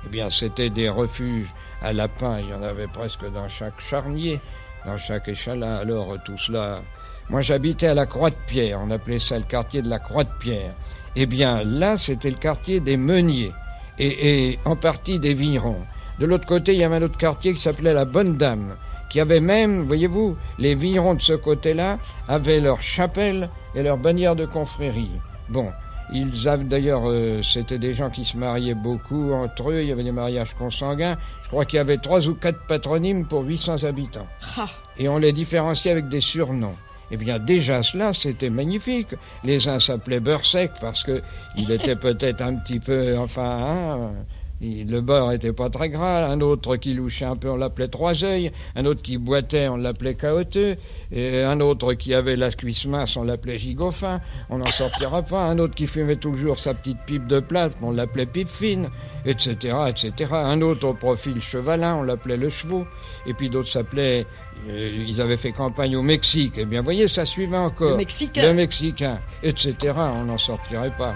Eh 0.07 0.09
bien, 0.09 0.31
c'était 0.31 0.71
des 0.71 0.89
refuges 0.89 1.53
à 1.83 1.93
lapins. 1.93 2.41
Il 2.41 2.49
y 2.49 2.55
en 2.55 2.63
avait 2.63 2.87
presque 2.87 3.31
dans 3.33 3.49
chaque 3.49 3.79
charnier, 3.79 4.41
dans 4.87 4.97
chaque 4.97 5.29
échalas. 5.29 5.81
Alors, 5.81 6.17
tout 6.25 6.39
cela. 6.39 6.81
Moi, 7.29 7.43
j'habitais 7.43 7.89
à 7.89 7.95
la 7.95 8.07
Croix-de-Pierre. 8.07 8.81
On 8.83 8.91
appelait 8.91 9.19
ça 9.19 9.37
le 9.37 9.45
quartier 9.45 9.83
de 9.83 9.91
la 9.91 9.99
Croix-de-Pierre. 9.99 10.73
Eh 11.17 11.27
bien, 11.27 11.65
là, 11.65 11.99
c'était 11.99 12.31
le 12.31 12.39
quartier 12.39 12.81
des 12.81 12.97
meuniers 12.97 13.53
et, 13.99 14.53
et 14.53 14.59
en 14.65 14.75
partie 14.75 15.19
des 15.19 15.35
vignerons. 15.35 15.85
De 16.19 16.27
l'autre 16.27 16.47
côté, 16.47 16.73
il 16.73 16.81
y 16.81 16.85
avait 16.85 16.97
un 16.97 17.03
autre 17.03 17.19
quartier 17.19 17.53
qui 17.53 17.61
s'appelait 17.61 17.93
la 17.93 18.05
Bonne 18.05 18.37
Dame, 18.37 18.77
qui 19.11 19.21
avait 19.21 19.41
même, 19.41 19.83
voyez-vous, 19.83 20.37
les 20.59 20.75
vignerons 20.75 21.15
de 21.15 21.23
ce 21.23 21.35
côté-là 21.35 21.99
avaient 22.27 22.61
leur 22.61 22.81
chapelle 22.81 23.51
et 23.75 23.83
leur 23.83 23.99
bannière 23.99 24.35
de 24.35 24.47
confrérie. 24.47 25.11
Bon, 25.49 25.71
ils 26.13 26.49
avaient 26.49 26.65
d'ailleurs, 26.65 27.03
euh, 27.05 27.43
c'était 27.43 27.79
des 27.79 27.93
gens 27.93 28.11
qui 28.11 28.25
se 28.25 28.37
mariaient 28.37 28.75
beaucoup 28.75 29.33
entre 29.33 29.71
eux, 29.71 29.83
il 29.83 29.89
y 29.89 29.93
avait 29.93 30.05
des 30.05 30.13
mariages 30.13 30.55
consanguins. 30.55 31.17
Je 31.45 31.49
crois 31.49 31.65
qu'il 31.65 31.77
y 31.77 31.81
avait 31.81 31.99
trois 31.99 32.27
ou 32.29 32.35
quatre 32.35 32.65
patronymes 32.67 33.27
pour 33.27 33.45
800 33.45 33.85
habitants. 33.85 34.27
Ah. 34.57 34.67
Et 34.99 35.09
on 35.09 35.19
les 35.19 35.33
différenciait 35.33 35.93
avec 35.93 36.09
des 36.09 36.21
surnoms. 36.21 36.77
Eh 37.11 37.17
bien, 37.17 37.39
déjà 37.39 37.83
cela, 37.83 38.13
c'était 38.13 38.51
magnifique. 38.51 39.15
Les 39.45 39.69
uns 39.69 39.79
s'appelaient 39.79 40.21
beurre 40.21 40.45
sec 40.45 40.73
parce 40.81 41.05
que 41.05 41.23
il 41.57 41.71
était 41.71 41.95
peut-être 41.95 42.43
un 42.43 42.55
petit 42.57 42.81
peu, 42.81 43.17
enfin, 43.19 43.59
hein, 43.61 44.11
le 44.61 45.01
beurre 45.01 45.33
était 45.33 45.53
pas 45.53 45.69
très 45.69 45.91
gras, 45.91 46.27
un 46.27 46.41
autre 46.41 46.77
qui 46.77 46.95
louchait 46.95 47.27
un 47.27 47.37
peu, 47.37 47.51
on 47.51 47.57
l'appelait 47.57 47.89
trois 47.89 48.25
œils, 48.25 48.51
un 48.75 48.87
autre 48.87 49.03
qui 49.03 49.19
boitait, 49.19 49.69
on 49.69 49.77
l'appelait 49.77 50.15
caoteux, 50.15 50.77
et 51.13 51.43
un 51.43 51.61
autre 51.61 51.93
qui 51.95 52.15
avait 52.15 52.37
la 52.37 52.51
cuisse 52.51 52.87
mince, 52.87 53.17
on 53.17 53.23
l'appelait 53.23 53.59
gigofin, 53.59 54.21
on 54.49 54.59
n'en 54.59 54.67
sortira 54.67 55.23
pas, 55.23 55.45
un 55.45 55.59
autre 55.59 55.75
qui 55.75 55.87
fumait 55.87 56.17
toujours 56.17 56.59
sa 56.59 56.73
petite 56.73 56.99
pipe 57.07 57.27
de 57.27 57.41
plate, 57.41 57.77
on 57.83 57.91
l'appelait 57.91 58.27
pipe 58.27 58.49
fine, 58.49 58.89
etc., 59.27 59.77
etc. 59.89 60.33
Un 60.33 60.63
autre 60.63 60.89
au 60.89 60.95
profil 60.95 61.41
chevalin, 61.41 61.97
on 61.97 62.03
l'appelait 62.03 62.39
le 62.39 62.49
chevaux, 62.49 62.87
et 63.27 63.35
puis 63.35 63.51
d'autres 63.51 63.69
s'appelaient, 63.69 64.27
euh, 64.71 65.05
ils 65.07 65.21
avaient 65.21 65.37
fait 65.37 65.53
campagne 65.53 65.97
au 65.97 66.03
Mexique, 66.03 66.55
eh 66.57 66.65
bien, 66.65 66.81
voyez, 66.81 67.09
ça 67.09 67.27
suivait 67.27 67.59
encore. 67.59 67.91
Le 67.91 67.97
Mexicain. 67.99 68.43
Le 68.43 68.55
Mexicain, 68.55 69.19
etc., 69.43 69.75
on 69.97 70.25
n'en 70.25 70.39
sortirait 70.39 70.95
pas. 70.97 71.15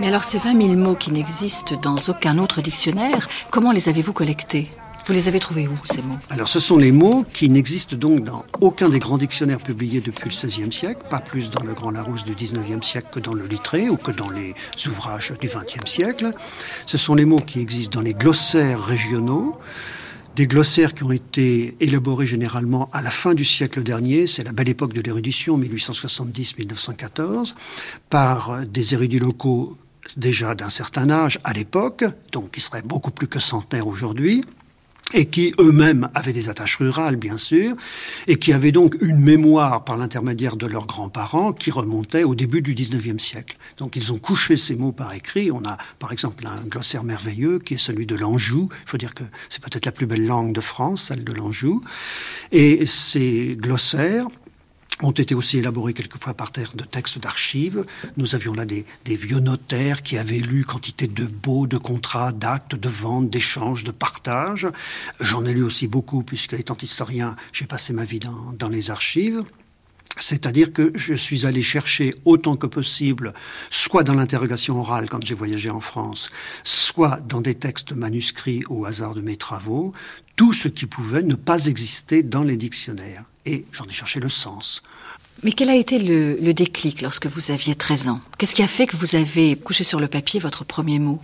Mais 0.00 0.08
alors 0.08 0.22
ces 0.22 0.38
20 0.38 0.56
000 0.56 0.76
mots 0.76 0.94
qui 0.94 1.12
n'existent 1.12 1.76
dans 1.76 1.96
aucun 2.08 2.38
autre 2.38 2.62
dictionnaire, 2.62 3.28
comment 3.50 3.70
les 3.70 3.88
avez-vous 3.88 4.14
collectés? 4.14 4.70
Vous 5.10 5.16
les 5.16 5.26
avez 5.26 5.40
trouvés 5.40 5.66
où 5.66 5.76
ces 5.86 6.02
mots? 6.02 6.20
Alors 6.30 6.46
ce 6.46 6.60
sont 6.60 6.78
les 6.78 6.92
mots 6.92 7.24
qui 7.32 7.48
n'existent 7.48 7.96
donc 7.96 8.22
dans 8.22 8.44
aucun 8.60 8.88
des 8.88 9.00
grands 9.00 9.18
dictionnaires 9.18 9.58
publiés 9.58 10.00
depuis 10.00 10.30
le 10.30 10.48
XVIe 10.48 10.70
siècle, 10.72 11.00
pas 11.10 11.18
plus 11.18 11.50
dans 11.50 11.64
le 11.64 11.72
Grand 11.72 11.90
Larousse 11.90 12.22
du 12.22 12.32
XIXe 12.32 12.86
siècle 12.86 13.08
que 13.14 13.18
dans 13.18 13.34
le 13.34 13.44
Littré 13.44 13.90
ou 13.90 13.96
que 13.96 14.12
dans 14.12 14.30
les 14.30 14.54
ouvrages 14.86 15.32
du 15.40 15.48
XXe 15.48 15.90
siècle. 15.90 16.30
Ce 16.86 16.96
sont 16.96 17.16
les 17.16 17.24
mots 17.24 17.40
qui 17.40 17.58
existent 17.58 17.98
dans 17.98 18.04
les 18.04 18.14
glossaires 18.14 18.80
régionaux, 18.80 19.58
des 20.36 20.46
glossaires 20.46 20.94
qui 20.94 21.02
ont 21.02 21.10
été 21.10 21.74
élaborés 21.80 22.28
généralement 22.28 22.88
à 22.92 23.02
la 23.02 23.10
fin 23.10 23.34
du 23.34 23.44
siècle 23.44 23.82
dernier, 23.82 24.28
c'est 24.28 24.44
la 24.44 24.52
belle 24.52 24.68
époque 24.68 24.92
de 24.92 25.00
l'érudition, 25.00 25.58
1870-1914, 25.58 27.54
par 28.10 28.60
des 28.64 28.94
érudits 28.94 29.18
locaux 29.18 29.76
déjà 30.16 30.54
d'un 30.54 30.70
certain 30.70 31.10
âge 31.10 31.40
à 31.42 31.52
l'époque, 31.52 32.04
donc 32.30 32.52
qui 32.52 32.60
seraient 32.60 32.82
beaucoup 32.82 33.10
plus 33.10 33.26
que 33.26 33.40
centenaires 33.40 33.88
aujourd'hui 33.88 34.44
et 35.12 35.26
qui 35.26 35.54
eux-mêmes 35.58 36.08
avaient 36.14 36.32
des 36.32 36.48
attaches 36.48 36.76
rurales, 36.76 37.16
bien 37.16 37.36
sûr, 37.36 37.74
et 38.26 38.36
qui 38.36 38.52
avaient 38.52 38.72
donc 38.72 38.96
une 39.00 39.18
mémoire 39.18 39.84
par 39.84 39.96
l'intermédiaire 39.96 40.56
de 40.56 40.66
leurs 40.66 40.86
grands-parents 40.86 41.52
qui 41.52 41.70
remontait 41.70 42.24
au 42.24 42.34
début 42.34 42.62
du 42.62 42.74
XIXe 42.74 43.22
siècle. 43.22 43.56
Donc 43.78 43.96
ils 43.96 44.12
ont 44.12 44.18
couché 44.18 44.56
ces 44.56 44.76
mots 44.76 44.92
par 44.92 45.12
écrit. 45.14 45.50
On 45.52 45.62
a, 45.64 45.76
par 45.98 46.12
exemple, 46.12 46.46
un 46.46 46.64
glossaire 46.64 47.04
merveilleux 47.04 47.58
qui 47.58 47.74
est 47.74 47.78
celui 47.78 48.06
de 48.06 48.14
l'Anjou. 48.14 48.68
Il 48.86 48.90
faut 48.90 48.98
dire 48.98 49.14
que 49.14 49.24
c'est 49.48 49.62
peut-être 49.62 49.86
la 49.86 49.92
plus 49.92 50.06
belle 50.06 50.26
langue 50.26 50.52
de 50.52 50.60
France, 50.60 51.04
celle 51.08 51.24
de 51.24 51.32
l'Anjou. 51.32 51.82
Et 52.52 52.86
ces 52.86 53.56
glossaires 53.56 54.26
ont 55.02 55.10
été 55.10 55.34
aussi 55.34 55.58
élaborés 55.58 55.94
quelquefois 55.94 56.34
par 56.34 56.52
terre 56.52 56.72
de 56.74 56.84
textes 56.84 57.18
d'archives. 57.18 57.84
Nous 58.16 58.34
avions 58.34 58.52
là 58.52 58.64
des, 58.64 58.84
vieux 59.06 59.40
notaires 59.40 60.02
qui 60.02 60.18
avaient 60.18 60.38
lu 60.38 60.64
quantité 60.64 61.06
de 61.06 61.24
baux, 61.24 61.66
de 61.66 61.78
contrats, 61.78 62.32
d'actes, 62.32 62.74
de 62.74 62.88
vente, 62.88 63.30
d'échanges, 63.30 63.84
de 63.84 63.90
partage. 63.90 64.68
J'en 65.20 65.44
ai 65.44 65.52
lu 65.52 65.62
aussi 65.62 65.86
beaucoup, 65.86 66.22
puisque 66.22 66.54
étant 66.54 66.76
historien, 66.80 67.36
j'ai 67.52 67.66
passé 67.66 67.92
ma 67.92 68.04
vie 68.04 68.20
dans, 68.20 68.52
dans 68.58 68.68
les 68.68 68.90
archives. 68.90 69.42
C'est-à-dire 70.18 70.72
que 70.72 70.92
je 70.94 71.14
suis 71.14 71.46
allé 71.46 71.62
chercher 71.62 72.14
autant 72.24 72.56
que 72.56 72.66
possible, 72.66 73.32
soit 73.70 74.02
dans 74.02 74.14
l'interrogation 74.14 74.78
orale 74.78 75.08
quand 75.08 75.24
j'ai 75.24 75.34
voyagé 75.34 75.70
en 75.70 75.80
France, 75.80 76.30
soit 76.64 77.20
dans 77.26 77.40
des 77.40 77.54
textes 77.54 77.92
manuscrits 77.92 78.62
au 78.68 78.84
hasard 78.84 79.14
de 79.14 79.20
mes 79.20 79.36
travaux, 79.36 79.94
tout 80.36 80.52
ce 80.52 80.68
qui 80.68 80.86
pouvait 80.86 81.22
ne 81.22 81.36
pas 81.36 81.66
exister 81.66 82.22
dans 82.22 82.42
les 82.42 82.56
dictionnaires. 82.56 83.29
Et 83.46 83.64
j'en 83.72 83.84
ai 83.84 83.90
cherché 83.90 84.20
le 84.20 84.28
sens. 84.28 84.82
Mais 85.42 85.52
quel 85.52 85.70
a 85.70 85.74
été 85.74 85.98
le, 85.98 86.36
le 86.36 86.52
déclic 86.52 87.00
lorsque 87.00 87.26
vous 87.26 87.50
aviez 87.50 87.74
13 87.74 88.08
ans? 88.08 88.20
Qu'est-ce 88.36 88.54
qui 88.54 88.62
a 88.62 88.68
fait 88.68 88.86
que 88.86 88.96
vous 88.96 89.16
avez 89.16 89.56
couché 89.56 89.84
sur 89.84 90.00
le 90.00 90.08
papier 90.08 90.38
votre 90.40 90.64
premier 90.64 90.98
mot? 90.98 91.20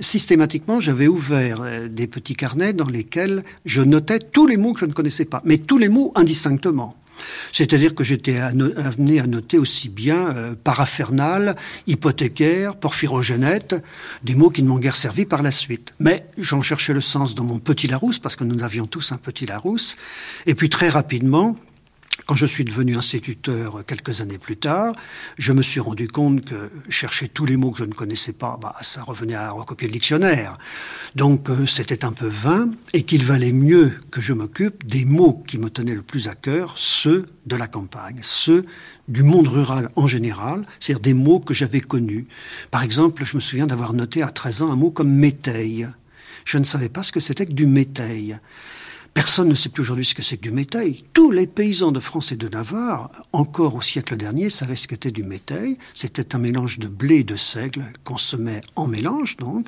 Systématiquement, 0.00 0.80
j'avais 0.80 1.08
ouvert 1.08 1.88
des 1.88 2.06
petits 2.06 2.34
carnets 2.34 2.72
dans 2.72 2.88
lesquels 2.88 3.44
je 3.64 3.80
notais 3.80 4.18
tous 4.18 4.46
les 4.46 4.56
mots 4.56 4.74
que 4.74 4.80
je 4.80 4.86
ne 4.86 4.92
connaissais 4.92 5.24
pas, 5.24 5.40
mais 5.44 5.58
tous 5.58 5.78
les 5.78 5.88
mots 5.88 6.12
indistinctement. 6.14 6.96
C'est-à-dire 7.52 7.94
que 7.94 8.04
j'étais 8.04 8.38
amené 8.38 9.20
à 9.20 9.26
noter 9.26 9.58
aussi 9.58 9.88
bien 9.88 10.28
euh, 10.28 10.54
parafernal, 10.62 11.56
hypothécaire, 11.86 12.76
porphyrogénète, 12.76 13.76
des 14.22 14.34
mots 14.34 14.50
qui 14.50 14.62
ne 14.62 14.68
m'ont 14.68 14.78
guère 14.78 14.96
servi 14.96 15.24
par 15.24 15.42
la 15.42 15.50
suite. 15.50 15.94
Mais 15.98 16.26
j'en 16.36 16.62
cherchais 16.62 16.92
le 16.92 17.00
sens 17.00 17.34
dans 17.34 17.44
mon 17.44 17.58
petit 17.58 17.86
Larousse, 17.86 18.18
parce 18.18 18.36
que 18.36 18.44
nous 18.44 18.62
avions 18.62 18.86
tous 18.86 19.12
un 19.12 19.16
petit 19.16 19.46
Larousse. 19.46 19.96
Et 20.46 20.54
puis 20.54 20.68
très 20.68 20.88
rapidement, 20.88 21.56
Quand 22.28 22.34
je 22.34 22.44
suis 22.44 22.64
devenu 22.64 22.94
instituteur 22.94 23.86
quelques 23.86 24.20
années 24.20 24.36
plus 24.36 24.58
tard, 24.58 24.92
je 25.38 25.54
me 25.54 25.62
suis 25.62 25.80
rendu 25.80 26.08
compte 26.08 26.44
que 26.44 26.70
chercher 26.90 27.26
tous 27.26 27.46
les 27.46 27.56
mots 27.56 27.70
que 27.70 27.78
je 27.78 27.84
ne 27.84 27.94
connaissais 27.94 28.34
pas, 28.34 28.58
bah, 28.60 28.76
ça 28.82 29.02
revenait 29.02 29.34
à 29.34 29.50
recopier 29.50 29.88
le 29.88 29.94
dictionnaire. 29.94 30.58
Donc 31.16 31.48
euh, 31.48 31.64
c'était 31.64 32.04
un 32.04 32.12
peu 32.12 32.26
vain 32.26 32.68
et 32.92 33.04
qu'il 33.04 33.24
valait 33.24 33.54
mieux 33.54 33.94
que 34.10 34.20
je 34.20 34.34
m'occupe 34.34 34.86
des 34.86 35.06
mots 35.06 35.42
qui 35.46 35.56
me 35.56 35.70
tenaient 35.70 35.94
le 35.94 36.02
plus 36.02 36.28
à 36.28 36.34
cœur, 36.34 36.74
ceux 36.76 37.30
de 37.46 37.56
la 37.56 37.66
campagne, 37.66 38.18
ceux 38.20 38.66
du 39.08 39.22
monde 39.22 39.48
rural 39.48 39.88
en 39.96 40.06
général, 40.06 40.66
c'est-à-dire 40.80 41.00
des 41.00 41.14
mots 41.14 41.40
que 41.40 41.54
j'avais 41.54 41.80
connus. 41.80 42.26
Par 42.70 42.82
exemple, 42.82 43.24
je 43.24 43.36
me 43.36 43.40
souviens 43.40 43.66
d'avoir 43.66 43.94
noté 43.94 44.20
à 44.20 44.28
13 44.28 44.60
ans 44.60 44.70
un 44.70 44.76
mot 44.76 44.90
comme 44.90 45.10
métail. 45.10 45.88
Je 46.44 46.58
ne 46.58 46.64
savais 46.64 46.90
pas 46.90 47.02
ce 47.02 47.10
que 47.10 47.20
c'était 47.20 47.46
que 47.46 47.54
du 47.54 47.66
métail. 47.66 48.38
Personne 49.14 49.48
ne 49.48 49.54
sait 49.54 49.68
plus 49.68 49.82
aujourd'hui 49.82 50.04
ce 50.04 50.14
que 50.14 50.22
c'est 50.22 50.36
que 50.36 50.42
du 50.42 50.50
métail. 50.50 51.02
Tous 51.12 51.30
les 51.30 51.46
paysans 51.46 51.92
de 51.92 52.00
France 52.00 52.30
et 52.32 52.36
de 52.36 52.48
Navarre, 52.48 53.10
encore 53.32 53.74
au 53.74 53.82
siècle 53.82 54.16
dernier, 54.16 54.48
savaient 54.48 54.76
ce 54.76 54.86
qu'était 54.86 55.10
du 55.10 55.24
métail. 55.24 55.76
C'était 55.92 56.34
un 56.36 56.38
mélange 56.38 56.78
de 56.78 56.86
blé 56.88 57.16
et 57.16 57.24
de 57.24 57.36
seigle 57.36 57.84
qu'on 58.04 58.16
semait 58.16 58.60
en 58.76 58.86
mélange, 58.86 59.36
donc. 59.36 59.66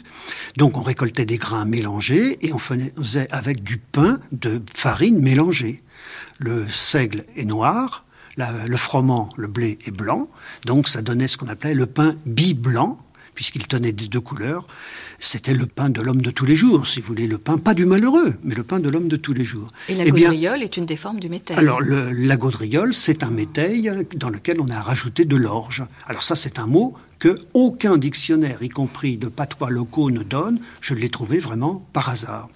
Donc 0.56 0.76
on 0.76 0.82
récoltait 0.82 1.25
des 1.25 1.38
grains 1.38 1.64
mélangés 1.64 2.38
et 2.47 2.52
on 2.52 2.59
faisait 2.59 3.28
avec 3.30 3.62
du 3.64 3.78
pain 3.78 4.20
de 4.30 4.62
farine 4.73 5.18
mélangée. 5.18 5.82
Le 6.38 6.68
seigle 6.68 7.25
est 7.37 7.44
noir, 7.44 8.04
le 8.37 8.76
froment, 8.76 9.28
le 9.37 9.47
blé 9.47 9.78
est 9.85 9.90
blanc, 9.90 10.28
donc 10.64 10.88
ça 10.88 11.02
donnait 11.02 11.28
ce 11.28 11.37
qu'on 11.37 11.49
appelait 11.49 11.75
le 11.75 11.87
pain 11.87 12.14
bi-blanc, 12.25 12.99
puisqu'il 13.40 13.66
tenait 13.66 13.92
des 13.92 14.06
deux 14.06 14.20
couleurs. 14.20 14.66
C'était 15.18 15.54
le 15.54 15.64
pain 15.64 15.88
de 15.88 16.02
l'homme 16.02 16.20
de 16.20 16.30
tous 16.30 16.44
les 16.44 16.56
jours, 16.56 16.87
si 16.87 17.00
vous 17.00 17.06
voulez, 17.06 17.26
le 17.26 17.38
pain 17.38 17.56
pas 17.56 17.73
du 17.73 17.87
malheureux, 17.87 18.35
mais 18.44 18.54
le 18.54 18.62
pain 18.62 18.80
de 18.80 18.90
l'homme 18.90 19.09
de 19.09 19.16
tous 19.16 19.32
les 19.32 19.44
jours. 19.44 19.73
Et 19.88 19.94
la 19.94 20.04
eh 20.04 20.11
gaudriole 20.11 20.62
est 20.62 20.76
une 20.76 20.85
des 20.85 20.97
formes 20.97 21.18
du 21.18 21.30
métail. 21.30 21.56
Alors 21.56 21.80
la 21.80 22.37
gaudriole, 22.37 22.92
c'est 22.92 23.23
un 23.23 23.30
métail 23.30 24.04
dans 24.14 24.28
lequel 24.28 24.61
on 24.61 24.68
a 24.68 24.78
rajouté 24.78 25.25
de 25.25 25.37
l'orge. 25.37 25.82
Alors 26.06 26.23
ça, 26.23 26.35
c'est 26.35 26.59
un 26.59 26.66
mot 26.66 26.92
que 27.18 27.35
aucun 27.54 27.97
dictionnaire, 27.97 28.62
y 28.62 28.68
compris 28.68 29.16
de 29.16 29.28
patois 29.28 29.70
locaux, 29.70 30.11
ne 30.11 30.23
donne. 30.23 30.61
Je 30.82 30.92
l'ai 30.92 31.09
trouvé 31.09 31.38
vraiment 31.38 31.82
par 31.94 32.11
hasard. 32.11 32.50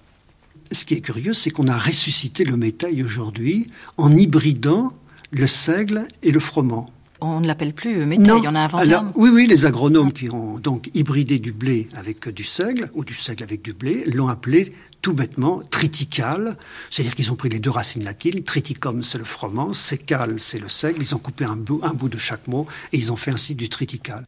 Ce 0.71 0.85
qui 0.85 0.93
est 0.93 1.01
curieux, 1.01 1.33
c'est 1.33 1.49
qu'on 1.49 1.67
a 1.67 1.79
ressuscité 1.79 2.43
le 2.43 2.57
métail 2.57 3.01
aujourd'hui 3.01 3.71
en 3.97 4.11
hybridant 4.11 4.93
le 5.31 5.47
seigle 5.47 6.07
et 6.21 6.31
le 6.31 6.39
froment. 6.39 6.91
On 7.27 7.39
ne 7.39 7.47
l'appelle 7.47 7.73
plus 7.73 8.05
métail, 8.05 8.37
il 8.37 8.43
y 8.43 8.47
en 8.47 8.53
a 8.53 8.59
inventé 8.59 8.95
Oui, 9.15 9.31
oui, 9.33 9.47
les 9.47 9.65
agronomes 9.65 10.13
qui 10.13 10.29
ont 10.29 10.59
donc 10.59 10.91
hybridé 10.93 11.39
du 11.39 11.53
blé 11.53 11.89
avec 11.95 12.29
du 12.29 12.43
seigle, 12.43 12.87
ou 12.93 13.03
du 13.03 13.15
seigle 13.15 13.41
avec 13.41 13.63
du 13.63 13.73
blé, 13.73 14.03
l'ont 14.05 14.27
appelé 14.27 14.75
tout 15.01 15.15
bêtement 15.15 15.63
triticale, 15.71 16.55
c'est-à-dire 16.91 17.15
qu'ils 17.15 17.31
ont 17.31 17.35
pris 17.35 17.49
les 17.49 17.57
deux 17.57 17.71
racines 17.71 18.03
latines, 18.03 18.43
triticum 18.43 19.01
c'est 19.01 19.17
le 19.17 19.23
froment, 19.23 19.73
sécal 19.73 20.37
c'est 20.37 20.59
le 20.59 20.69
seigle, 20.69 21.01
ils 21.01 21.15
ont 21.15 21.17
coupé 21.17 21.45
un 21.45 21.55
bout, 21.55 21.79
un 21.81 21.93
bout 21.95 22.09
de 22.09 22.17
chaque 22.19 22.47
mot 22.47 22.67
et 22.93 22.97
ils 22.97 23.11
ont 23.11 23.15
fait 23.15 23.31
ainsi 23.31 23.55
du 23.55 23.69
triticale. 23.69 24.23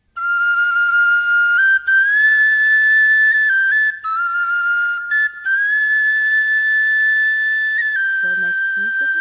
Pomme 8.23 8.43
à 8.43 8.51
cidre, 8.73 9.11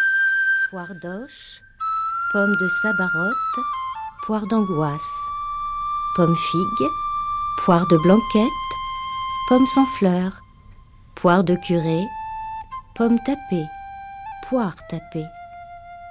poire 0.71 0.95
d'oche, 0.95 1.61
pomme 2.37 2.55
de 2.57 2.67
sabarotte, 2.67 3.59
poire 4.27 4.45
d'angoisse, 4.45 5.17
pomme 6.15 6.35
figue, 6.35 6.87
poire 7.65 7.87
de 7.87 7.97
blanquette, 7.97 8.69
pomme 9.49 9.65
sans 9.65 9.87
fleurs, 9.87 10.43
poire 11.15 11.43
de 11.43 11.55
curé, 11.55 12.05
pomme 12.93 13.17
tapée, 13.25 13.65
poire 14.47 14.75
tapée, 14.87 15.25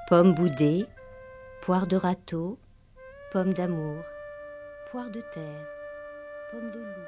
pomme 0.08 0.34
boudée, 0.34 0.88
poire 1.62 1.86
de 1.86 1.96
râteau, 1.96 2.58
pomme 3.30 3.52
d'amour, 3.52 4.02
poire 4.90 5.10
de 5.10 5.20
terre, 5.32 5.66
pomme 6.50 6.72
de 6.72 6.78
loup. 6.80 7.05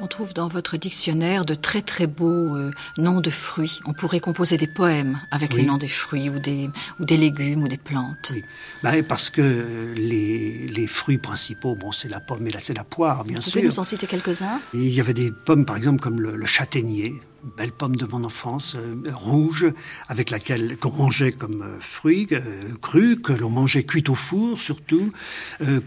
On 0.00 0.06
trouve 0.06 0.34
dans 0.34 0.48
votre 0.48 0.76
dictionnaire 0.76 1.44
de 1.44 1.54
très 1.54 1.80
très 1.80 2.06
beaux 2.06 2.56
euh, 2.56 2.70
noms 2.98 3.20
de 3.20 3.30
fruits. 3.30 3.80
On 3.86 3.92
pourrait 3.92 4.20
composer 4.20 4.56
des 4.56 4.66
poèmes 4.66 5.18
avec 5.30 5.54
les 5.54 5.62
noms 5.62 5.78
des 5.78 5.88
fruits 5.88 6.28
ou 6.28 6.38
des, 6.38 6.68
ou 7.00 7.04
des 7.04 7.16
légumes 7.16 7.62
ou 7.62 7.68
des 7.68 7.76
plantes. 7.76 8.32
Oui. 8.32 8.42
Bah, 8.82 8.90
parce 9.08 9.30
que 9.30 9.94
les, 9.96 10.66
les, 10.66 10.86
fruits 10.86 11.18
principaux, 11.18 11.74
bon, 11.74 11.92
c'est 11.92 12.08
la 12.08 12.20
pomme 12.20 12.46
et 12.46 12.52
c'est 12.58 12.76
la 12.76 12.84
poire, 12.84 13.24
bien 13.24 13.40
sûr. 13.40 13.52
Vous 13.52 13.58
pouvez 13.60 13.66
nous 13.66 13.78
en 13.78 13.84
citer 13.84 14.06
quelques-uns? 14.06 14.60
Il 14.74 14.92
y 14.92 15.00
avait 15.00 15.14
des 15.14 15.30
pommes, 15.30 15.64
par 15.64 15.76
exemple, 15.76 16.00
comme 16.00 16.20
le, 16.20 16.36
le 16.36 16.46
châtaignier, 16.46 17.12
belle 17.56 17.72
pomme 17.72 17.96
de 17.96 18.06
mon 18.06 18.24
enfance, 18.24 18.76
euh, 18.76 19.10
rouge, 19.12 19.66
avec 20.08 20.30
laquelle 20.30 20.76
qu'on 20.76 20.92
mangeait 20.92 21.32
comme 21.32 21.62
euh, 21.62 21.76
fruit 21.78 22.28
euh, 22.32 22.40
cru, 22.80 23.20
que 23.20 23.32
l'on 23.32 23.50
mangeait 23.50 23.84
cuit 23.84 24.04
au 24.08 24.14
four 24.14 24.58
surtout, 24.58 25.12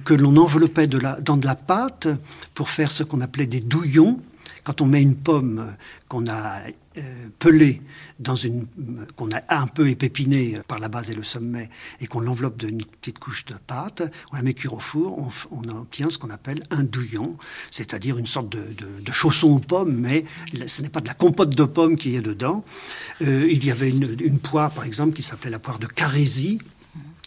que 0.03 0.13
l'on 0.13 0.37
enveloppait 0.37 0.87
dans 0.87 1.37
de 1.37 1.45
la 1.45 1.55
pâte 1.55 2.07
pour 2.53 2.69
faire 2.69 2.91
ce 2.91 3.03
qu'on 3.03 3.21
appelait 3.21 3.45
des 3.45 3.59
douillons. 3.59 4.19
Quand 4.67 4.81
on 4.81 4.85
met 4.85 5.01
une 5.01 5.15
pomme 5.15 5.77
qu'on 6.09 6.27
a 6.27 6.63
euh, 6.97 7.01
pelée 7.39 7.81
dans 8.19 8.35
une 8.35 8.67
qu'on 9.15 9.31
a 9.31 9.41
un 9.47 9.65
peu 9.65 9.87
épépinée 9.87 10.59
par 10.67 10.79
la 10.79 10.89
base 10.89 11.09
et 11.09 11.13
le 11.13 11.23
sommet 11.23 11.69
et 12.01 12.07
qu'on 12.07 12.19
l'enveloppe 12.19 12.57
d'une 12.57 12.83
petite 12.83 13.17
couche 13.17 13.45
de 13.45 13.53
pâte, 13.53 14.03
on 14.33 14.35
la 14.35 14.41
met 14.41 14.53
cuire 14.53 14.73
au 14.73 14.79
four, 14.79 15.31
on, 15.51 15.69
obtient 15.69 16.09
ce 16.09 16.17
qu'on 16.17 16.31
appelle 16.31 16.63
un 16.69 16.83
douillon, 16.83 17.37
c'est-à-dire 17.71 18.17
une 18.17 18.27
sorte 18.27 18.49
de, 18.49 19.11
chausson 19.13 19.55
aux 19.55 19.59
pommes, 19.59 19.95
mais 19.95 20.25
ce 20.65 20.81
n'est 20.81 20.89
pas 20.89 20.99
de 20.99 21.07
la 21.07 21.13
compote 21.13 21.55
de 21.55 21.63
pommes 21.63 21.95
qui 21.95 22.17
est 22.17 22.21
dedans. 22.21 22.65
Euh, 23.21 23.47
il 23.49 23.63
y 23.63 23.71
avait 23.71 23.89
une, 23.89 24.17
une 24.19 24.39
poire, 24.39 24.71
par 24.71 24.83
exemple, 24.83 25.13
qui 25.13 25.23
s'appelait 25.23 25.49
la 25.49 25.59
poire 25.59 25.79
de 25.79 25.87
Carésie, 25.87 26.59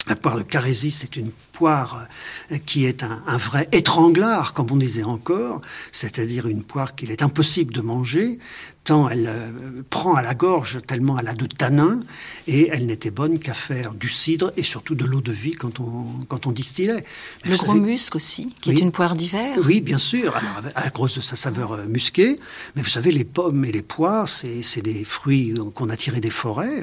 la 0.07 0.15
poire 0.15 0.37
de 0.37 0.43
Carésie, 0.43 0.91
c'est 0.91 1.15
une 1.15 1.31
poire 1.61 2.07
euh, 2.51 2.57
qui 2.65 2.85
est 2.85 3.03
un, 3.03 3.37
vrai 3.37 3.69
étranglard, 3.71 4.53
comme 4.53 4.71
on 4.71 4.77
disait 4.77 5.03
encore, 5.03 5.61
c'est-à-dire 5.91 6.47
une 6.47 6.63
poire 6.63 6.95
qu'il 6.95 7.11
est 7.11 7.21
impossible 7.21 7.71
de 7.71 7.81
manger, 7.81 8.39
tant 8.83 9.07
elle 9.09 9.27
euh, 9.29 9.83
prend 9.91 10.15
à 10.15 10.23
la 10.23 10.33
gorge, 10.33 10.79
tellement 10.87 11.19
elle 11.19 11.27
a 11.27 11.35
de 11.35 11.45
tanins, 11.45 11.99
et 12.47 12.69
elle 12.71 12.87
n'était 12.87 13.11
bonne 13.11 13.37
qu'à 13.37 13.53
faire 13.53 13.93
du 13.93 14.09
cidre 14.09 14.51
et 14.57 14.63
surtout 14.63 14.95
de 14.95 15.05
l'eau 15.05 15.21
de 15.21 15.31
vie 15.31 15.51
quand 15.51 15.79
on, 15.79 16.05
quand 16.27 16.47
on 16.47 16.51
distillait. 16.51 17.05
le 17.45 17.55
gros 17.57 17.75
musc 17.75 18.15
aussi, 18.15 18.55
qui 18.59 18.71
est 18.71 18.79
une 18.79 18.91
poire 18.91 19.15
d'hiver 19.15 19.57
Oui, 19.63 19.81
bien 19.81 19.99
sûr, 19.99 20.35
alors, 20.35 20.71
à 20.73 20.89
cause 20.89 21.13
de 21.15 21.21
sa 21.21 21.35
saveur 21.35 21.73
euh, 21.73 21.85
musquée. 21.85 22.39
Mais 22.75 22.81
vous 22.81 22.89
savez, 22.89 23.11
les 23.11 23.23
pommes 23.23 23.65
et 23.65 23.71
les 23.71 23.83
poires, 23.83 24.27
c'est 24.27 24.81
des 24.81 25.03
fruits 25.03 25.53
qu'on 25.75 25.89
a 25.89 25.95
tirés 25.95 26.21
des 26.21 26.31
forêts 26.31 26.81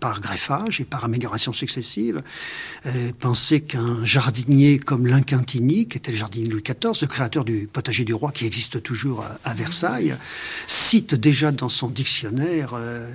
par 0.00 0.20
greffage 0.20 0.80
et 0.80 0.84
par 0.84 1.04
amélioration 1.04 1.52
successive. 1.52 2.18
pensez 3.18 3.60
qu'un 3.62 4.04
jardinier 4.20 4.78
comme 4.78 5.06
Lincantini, 5.06 5.86
qui 5.86 5.96
était 5.96 6.10
le 6.10 6.16
jardinier 6.16 6.48
Louis 6.48 6.62
XIV, 6.62 7.02
le 7.02 7.06
créateur 7.06 7.44
du 7.44 7.68
potager 7.72 8.04
du 8.04 8.14
roi 8.14 8.32
qui 8.32 8.46
existe 8.46 8.82
toujours 8.82 9.24
à, 9.44 9.54
Versailles, 9.54 10.16
cite 10.66 11.14
déjà 11.14 11.52
dans 11.52 11.68
son 11.68 11.88
dictionnaire 11.88 12.72
euh, 12.74 13.08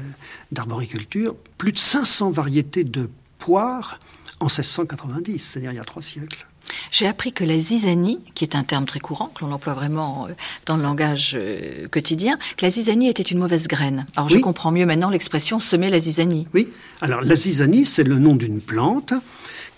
d'arboriculture 0.52 1.36
plus 1.58 1.74
de 1.74 1.78
500 1.78 2.32
variétés 2.32 2.84
de 2.84 3.10
poires 3.38 4.00
en 4.40 4.46
1690, 4.46 5.40
c'est-à-dire 5.40 5.72
il 5.72 5.76
y 5.76 5.80
a 5.80 5.84
trois 5.84 6.02
siècles. 6.02 6.48
J'ai 6.92 7.08
appris 7.08 7.34
que 7.34 7.44
la 7.44 7.60
zizanie, 7.60 8.20
qui 8.36 8.46
est 8.46 8.56
un 8.56 8.64
terme 8.64 8.86
très 8.86 9.00
courant, 9.00 9.28
que 9.28 9.44
l'on 9.44 9.52
emploie 9.52 9.74
vraiment 9.74 10.28
euh, 10.28 10.32
dans 10.66 10.78
le 10.78 10.84
langage 10.84 11.34
euh, 11.36 11.88
quotidien, 11.90 12.38
que 12.58 12.66
la 12.66 12.70
zizanie 12.70 13.10
était 13.10 13.24
une 13.24 13.40
mauvaise 13.40 13.68
graine. 13.68 14.06
Alors 14.16 14.30
je 14.30 14.38
comprends 14.38 14.72
mieux 14.72 14.86
maintenant 14.86 15.10
l'expression 15.10 15.60
semer 15.60 15.90
la 15.90 16.00
zizanie. 16.00 16.48
Oui, 16.54 16.70
alors 17.02 17.22
la 17.22 17.36
zizanie, 17.36 17.86
c'est 17.86 18.04
le 18.04 18.18
nom 18.18 18.36
d'une 18.36 18.62
plante 18.62 19.14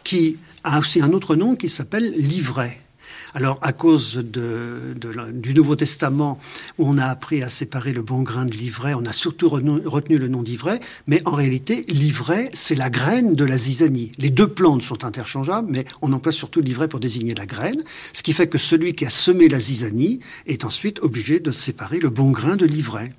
qui 0.03 0.37
a 0.65 0.79
aussi 0.79 1.01
un 1.01 1.13
autre 1.13 1.35
nom 1.35 1.55
qui 1.55 1.69
s'appelle 1.69 2.13
l'ivraie. 2.17 2.81
Alors, 3.35 3.59
à 3.61 3.73
cause 3.73 4.17
du 4.17 5.53
Nouveau 5.53 5.75
Testament, 5.75 6.39
où 6.77 6.87
on 6.87 6.97
a 6.97 7.05
appris 7.05 7.43
à 7.43 7.49
séparer 7.49 7.91
le 7.91 8.01
bon 8.01 8.21
grain 8.21 8.45
de 8.45 8.53
l'ivraie, 8.53 8.93
on 8.93 9.05
a 9.05 9.11
surtout 9.11 9.49
retenu, 9.49 10.17
le 10.17 10.27
nom 10.29 10.41
d'ivraie, 10.41 10.79
mais 11.05 11.21
en 11.25 11.31
réalité, 11.31 11.83
l'ivraie, 11.89 12.49
c'est 12.53 12.75
la 12.75 12.89
graine 12.89 13.35
de 13.35 13.43
la 13.43 13.57
zizanie. 13.57 14.11
Les 14.19 14.29
deux 14.29 14.47
plantes 14.47 14.83
sont 14.83 15.03
interchangeables, 15.03 15.67
mais 15.69 15.83
on 16.01 16.13
emploie 16.13 16.31
surtout 16.31 16.61
l'ivraie 16.61 16.87
pour 16.87 17.01
désigner 17.01 17.35
la 17.35 17.45
graine, 17.45 17.83
ce 18.13 18.23
qui 18.23 18.31
fait 18.31 18.47
que 18.47 18.57
celui 18.57 18.93
qui 18.93 19.05
a 19.05 19.09
semé 19.09 19.49
la 19.49 19.59
zizanie 19.59 20.21
est 20.47 20.63
ensuite 20.63 20.99
obligé 20.99 21.41
de 21.41 21.51
séparer 21.51 21.99
le 21.99 22.09
bon 22.09 22.31
grain 22.31 22.55
de 22.55 22.65
l'ivraie. 22.65 23.11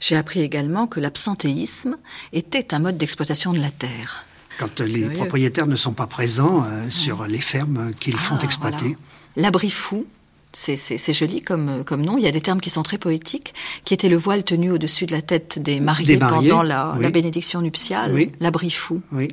J'ai 0.00 0.16
appris 0.16 0.40
également 0.40 0.86
que 0.86 1.00
l'absentéisme 1.00 1.96
était 2.32 2.72
un 2.74 2.78
mode 2.78 2.96
d'exploitation 2.96 3.52
de 3.52 3.58
la 3.58 3.72
terre 3.72 4.24
quand 4.58 4.80
les 4.80 5.04
propriétaires 5.06 5.66
ne 5.66 5.76
sont 5.76 5.92
pas 5.92 6.06
présents 6.06 6.64
euh, 6.66 6.90
sur 6.90 7.26
les 7.26 7.38
fermes 7.38 7.92
qu'ils 7.98 8.18
font 8.18 8.36
ah, 8.40 8.44
exploiter. 8.44 8.96
L'abri 9.36 9.70
fou, 9.70 10.06
c'est 10.52 11.12
joli 11.12 11.42
comme, 11.42 11.84
comme 11.84 12.02
nom. 12.02 12.18
Il 12.18 12.24
y 12.24 12.26
a 12.26 12.32
des 12.32 12.40
termes 12.40 12.60
qui 12.60 12.70
sont 12.70 12.82
très 12.82 12.98
poétiques, 12.98 13.54
qui 13.84 13.94
étaient 13.94 14.08
le 14.08 14.16
voile 14.16 14.44
tenu 14.44 14.70
au-dessus 14.70 15.06
de 15.06 15.12
la 15.12 15.22
tête 15.22 15.58
des 15.58 15.80
mariés, 15.80 16.18
pendant 16.18 16.62
la, 16.62 16.96
bénédiction 17.10 17.60
nuptiale, 17.60 18.28
l'abri 18.40 18.70
fou. 18.70 19.00
Oui. 19.12 19.28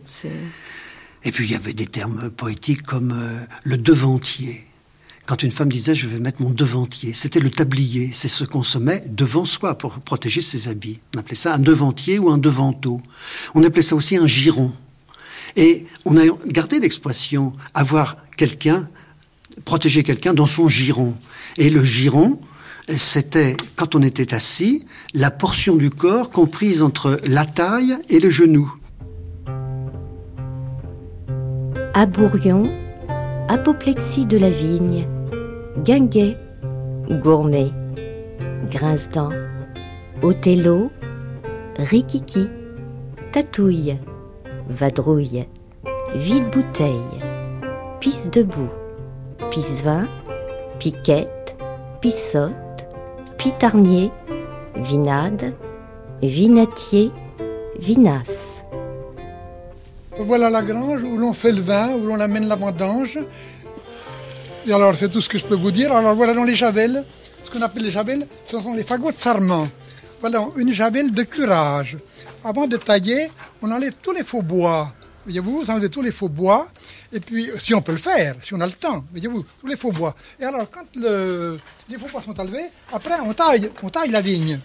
Et 1.24 1.32
puis 1.32 1.46
il 1.46 1.52
y 1.52 1.56
avait 1.56 1.74
des 1.74 1.88
termes 1.88 2.30
poétiques 2.30 2.84
comme 2.84 3.12
euh, 3.12 3.40
le 3.64 3.78
devantier. 3.78 4.64
Quand 5.26 5.42
une 5.42 5.50
femme 5.50 5.70
disait 5.70 5.96
je 5.96 6.08
vais 6.08 6.20
mettre 6.20 6.40
mon 6.44 6.52
devantier, 6.52 7.14
c'était 7.14 7.40
le 7.40 7.50
tablier, 7.50 8.12
c'est 8.14 8.28
ce 8.28 8.44
qu'on 8.44 8.62
se 8.62 8.78
met 8.78 9.04
devant 9.08 9.44
soi 9.44 9.76
pour 9.76 9.94
protéger 9.94 10.42
ses 10.42 10.68
habits. 10.68 11.00
On 11.16 11.20
appelait 11.20 11.34
ça 11.34 11.56
un 11.56 11.60
devantier 11.60 12.20
ou 12.20 12.30
un 12.30 12.38
devanteau. 12.38 13.02
On 13.56 13.64
appelait 13.64 13.82
ça 13.82 13.96
aussi 13.96 14.18
un 14.18 14.28
giron. 14.28 14.72
Et 15.56 15.86
on 16.06 16.18
a 16.18 16.24
gardé 16.48 16.80
l'expression 16.80 17.54
avoir 17.74 18.18
quelqu'un, 18.36 18.90
protéger 19.64 20.04
quelqu'un 20.04 20.34
dans 20.34 20.46
son 20.46 20.68
giron. 20.68 21.14
Et 21.58 21.70
le 21.70 21.84
giron, 21.84 22.40
c'était, 22.90 23.56
quand 23.76 23.96
on 23.96 24.02
était 24.02 24.34
assis, 24.34 24.86
la 25.14 25.32
portion 25.32 25.76
du 25.76 25.90
corps 25.90 26.30
comprise 26.30 26.84
entre 26.84 27.20
la 27.26 27.46
taille 27.46 27.96
et 28.10 28.20
le 28.20 28.30
genou. 28.30 28.72
Abourion, 31.94 32.64
apoplexie 33.48 34.26
de 34.26 34.38
la 34.38 34.50
vigne, 34.50 35.08
guinguet, 35.84 36.38
gourmet, 37.10 37.72
grince-dents, 38.70 39.30
Othello, 40.22 40.92
rikiki, 41.78 42.48
tatouille, 43.32 43.98
vadrouille, 44.70 45.46
vide 46.16 46.50
bouteille, 46.50 47.20
pisse 48.00 48.30
debout, 48.30 48.70
pisse 49.52 49.82
vin, 49.84 50.04
piquette, 50.80 51.56
pissotte, 52.02 52.88
pitarnier, 53.38 54.12
vinade, 54.76 55.54
vinatier, 56.22 57.12
vinasse. 57.80 58.64
Voilà 60.18 60.50
la 60.50 60.62
grange 60.62 61.04
où 61.04 61.18
l'on 61.18 61.34
fait 61.34 61.52
le 61.52 61.62
vin, 61.62 61.90
où 61.94 62.08
l'on 62.08 62.20
amène 62.20 62.48
la 62.48 62.56
vendange. 62.56 63.20
Et 64.68 64.74
alors, 64.74 64.96
c'est 64.98 65.10
tout 65.10 65.22
ce 65.22 65.30
que 65.30 65.38
je 65.38 65.46
peux 65.46 65.56
vous 65.56 65.72
dire. 65.72 65.96
Alors, 65.96 66.16
voilà 66.16 66.34
dans 66.34 66.46
les 66.46 66.56
javelles, 66.56 67.04
ce 67.44 67.52
qu'on 67.52 67.62
appelle 67.62 67.84
les 67.84 67.92
javelles, 67.92 68.26
ce 68.46 68.60
sont 68.60 68.74
les 68.74 68.84
fagots 68.84 69.12
de 69.12 69.18
sarment. 69.18 69.68
Voilà 70.22 70.48
une 70.56 70.72
javelle 70.72 71.12
de 71.12 71.24
curage. 71.24 71.98
Avant 72.46 72.68
de 72.68 72.78
tailler, 72.78 73.28
on 73.64 73.72
enlève 73.72 73.96
tous 74.04 74.12
les 74.12 74.24
faux 74.24 74.44
bois. 74.44 74.94
Voyez-vous, 75.24 75.62
vous 75.62 75.72
enlevez 75.72 75.90
tous 75.90 76.04
les 76.04 76.12
faux 76.12 76.30
bois. 76.30 76.68
Et 77.12 77.20
puis, 77.20 77.50
si 77.58 77.74
on 77.74 77.82
peut 77.82 77.94
le 77.94 77.98
faire, 77.98 78.36
si 78.44 78.54
on 78.54 78.62
a 78.62 78.68
le 78.68 78.72
temps, 78.72 79.04
voyez-vous, 79.12 79.44
tous 79.60 79.66
les 79.66 79.76
faux 79.76 79.92
bois. 79.92 80.14
Et 80.40 80.44
alors, 80.44 80.70
quand 80.70 80.86
le, 80.96 81.58
les 81.90 81.98
faux 81.98 82.06
bois 82.08 82.22
sont 82.22 82.40
enlevés, 82.40 82.68
après, 82.94 83.16
on 83.26 83.34
taille, 83.34 83.72
on 83.82 83.90
taille 83.90 84.12
la 84.12 84.22
vigne. 84.22 84.60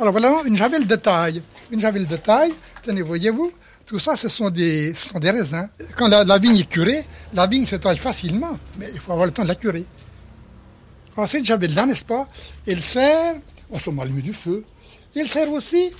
Alors, 0.00 0.12
voilà 0.12 0.40
une 0.46 0.56
javelle 0.56 0.86
de 0.86 0.96
taille. 0.96 1.42
Une 1.70 1.82
javelle 1.82 2.06
de 2.06 2.16
taille, 2.16 2.54
tenez, 2.82 3.02
voyez-vous, 3.02 3.52
tout 3.84 3.98
ça, 3.98 4.16
ce 4.16 4.30
sont 4.30 4.48
des, 4.48 4.94
ce 4.94 5.10
sont 5.10 5.18
des 5.18 5.30
raisins. 5.30 5.68
Quand 5.96 6.08
la, 6.08 6.38
vigne 6.38 6.56
est 6.56 6.68
curée, 6.70 7.04
la 7.34 7.46
vigne 7.46 7.66
se 7.66 7.76
taille 7.76 7.98
facilement, 7.98 8.58
mais 8.78 8.88
il 8.94 8.98
faut 8.98 9.12
avoir 9.12 9.26
le 9.26 9.32
temps 9.32 9.42
de 9.42 9.48
la 9.48 9.56
curer. 9.56 9.84
Alors, 11.18 11.28
cette 11.28 11.44
javelle-là, 11.44 11.84
n'est-ce 11.84 12.04
pas, 12.04 12.26
elle 12.66 12.82
sert, 12.82 13.34
on 13.70 13.78
se 13.78 13.90
met 13.90 14.22
du 14.22 14.32
feu, 14.32 14.64
elle 15.14 15.28
sert 15.28 15.52
aussi 15.52 15.90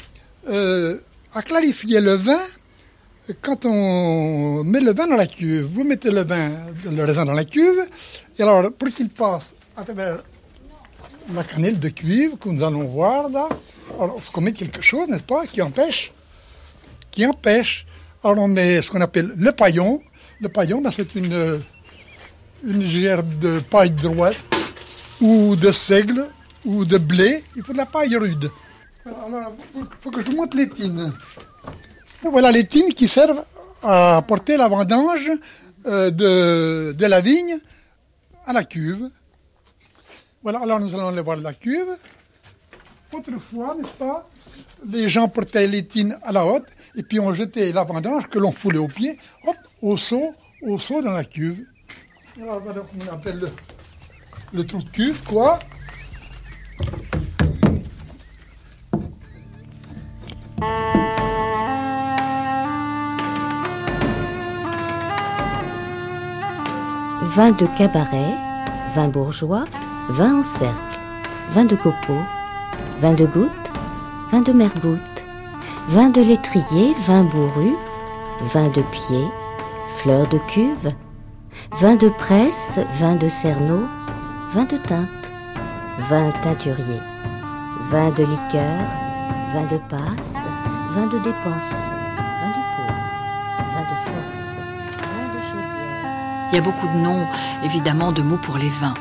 euh, 0.49 0.99
à 1.35 1.43
clarifier 1.43 2.01
le 2.01 2.15
vin 2.15 2.41
quand 3.41 3.65
on 3.65 4.63
met 4.65 4.81
le 4.81 4.93
vin 4.93 5.07
dans 5.07 5.17
la 5.17 5.27
cuve. 5.27 5.65
Vous 5.65 5.85
mettez 5.85 6.11
le 6.11 6.23
vin, 6.23 6.51
le 6.91 7.05
raisin 7.05 7.25
dans 7.25 7.33
la 7.33 7.45
cuve, 7.45 7.83
et 8.39 8.43
alors 8.43 8.71
pour 8.73 8.89
qu'il 8.89 9.09
passe 9.09 9.55
à 9.77 9.83
travers 9.83 10.23
la 11.33 11.43
cannelle 11.43 11.79
de 11.79 11.89
cuivre 11.89 12.39
que 12.39 12.49
nous 12.51 12.63
allons 12.63 12.85
voir 12.85 13.31
là, 13.31 13.49
alors 13.99 14.17
il 14.19 14.23
faut 14.23 14.33
qu'on 14.33 14.43
mette 14.43 14.57
quelque 14.57 14.83
chose, 14.83 15.09
n'est-ce 15.09 15.25
pas, 15.25 15.47
qui 15.47 15.63
empêche, 15.63 16.13
qui 17.11 17.25
empêche. 17.25 17.87
Alors 18.23 18.45
on 18.45 18.49
met 18.49 18.83
ce 18.83 18.91
qu'on 18.91 19.01
appelle 19.01 19.33
le 19.37 19.53
paillon. 19.53 20.03
Le 20.41 20.49
paillon, 20.49 20.81
ben, 20.81 20.91
c'est 20.91 21.15
une, 21.15 21.61
une 22.67 22.85
gerbe 22.85 23.39
de 23.39 23.61
paille 23.71 23.91
droite 23.91 24.37
ou 25.21 25.57
de 25.57 25.71
seigle 25.71 26.27
ou 26.65 26.85
de 26.85 26.99
blé. 26.99 27.43
Il 27.57 27.63
faut 27.63 27.73
de 27.73 27.79
la 27.79 27.87
paille 27.87 28.17
rude. 28.17 28.51
Il 29.07 29.13
faut 30.01 30.11
que 30.11 30.23
je 30.23 30.27
vous 30.27 30.37
montre 30.37 30.57
les 30.57 30.69
tines. 30.69 31.13
Voilà 32.23 32.51
les 32.51 32.67
tines 32.67 32.93
qui 32.95 33.07
servent 33.07 33.45
à 33.83 34.23
porter 34.27 34.57
la 34.57 34.69
vendange 34.69 35.31
euh, 35.87 36.11
de, 36.11 37.05
la 37.05 37.21
vigne 37.21 37.59
à 38.47 38.53
la 38.53 38.65
cuve. 38.65 39.11
Voilà, 40.43 40.61
alors 40.61 40.81
nous 40.81 40.95
allons 40.95 41.09
aller 41.09 41.23
voir 41.23 41.37
la 41.37 41.53
cuve. 41.53 41.95
Autrefois, 43.13 43.77
n'est-ce 43.79 43.93
pas, 43.93 44.29
les 44.91 45.09
gens 45.09 45.29
portaient 45.29 45.67
les 45.67 45.87
tines 45.87 46.19
à 46.23 46.33
la 46.33 46.45
haute 46.45 46.67
et 46.97 47.03
puis 47.03 47.21
on 47.21 47.33
jetait 47.33 47.73
la 47.73 47.85
vendange 47.85 48.29
que 48.29 48.39
l'on 48.39 48.53
foulait 48.53 48.79
au 48.79 48.89
pied, 48.89 49.19
hop, 49.47 49.57
au 49.83 49.97
seau, 49.97 50.35
au 50.63 50.79
seau 50.79 51.01
dans 51.01 51.13
la 51.13 51.25
cuve. 51.25 51.65
Alors 52.41 52.61
voilà 52.61 52.81
on 52.83 53.13
appelle 53.13 53.39
le, 53.39 53.51
le 54.53 54.67
trou 54.67 54.83
de 54.83 54.89
cuve, 54.89 55.23
quoi. 55.25 55.59
20 67.35 67.59
de 67.59 67.67
cabaret, 67.77 68.35
vin 68.95 69.09
bourgeois, 69.09 69.65
vin 70.11 70.39
en 70.39 70.43
cercle, 70.45 71.01
vin 71.51 71.65
de 71.65 71.75
copeaux, 71.75 72.23
vin 73.01 73.13
de 73.13 73.27
goutte, 73.27 73.73
vin 74.31 74.41
de 74.41 74.53
mergoutte, 74.53 75.25
vin 75.89 76.11
de 76.11 76.21
lettrier, 76.21 76.95
vin 77.07 77.25
bourru, 77.25 77.75
vin 78.53 78.69
de 78.69 78.83
pied, 78.93 79.27
fleur 79.97 80.29
de 80.29 80.39
cuve, 80.47 80.89
vin 81.81 81.97
de 81.97 82.09
presse, 82.09 82.79
vin 83.01 83.17
de 83.17 83.29
cerneau, 83.29 83.83
vin 84.53 84.65
de 84.65 84.77
teinte, 84.77 85.33
vin 86.09 86.31
teinturier, 86.43 87.01
vin 87.91 88.11
de 88.11 88.25
liqueur, 88.25 89.04
vin 89.55 89.67
de 89.67 89.79
passe, 89.89 90.35
vin 90.95 91.07
de 91.07 91.19
dépense, 91.19 91.75
vin 92.43 92.51
de 92.51 92.63
peau, 92.75 92.93
vin 93.73 93.83
de 93.83 93.97
force, 94.05 94.43
vin 94.99 95.27
de 95.33 95.41
chaudière. 95.49 96.49
Il 96.51 96.57
y 96.57 96.59
a 96.59 96.63
beaucoup 96.63 96.89
de 96.89 96.99
noms, 97.01 97.25
évidemment, 97.65 98.11
de 98.11 98.21
mots 98.21 98.39
pour 98.39 98.59
les 98.59 98.69
vins. 98.69 98.95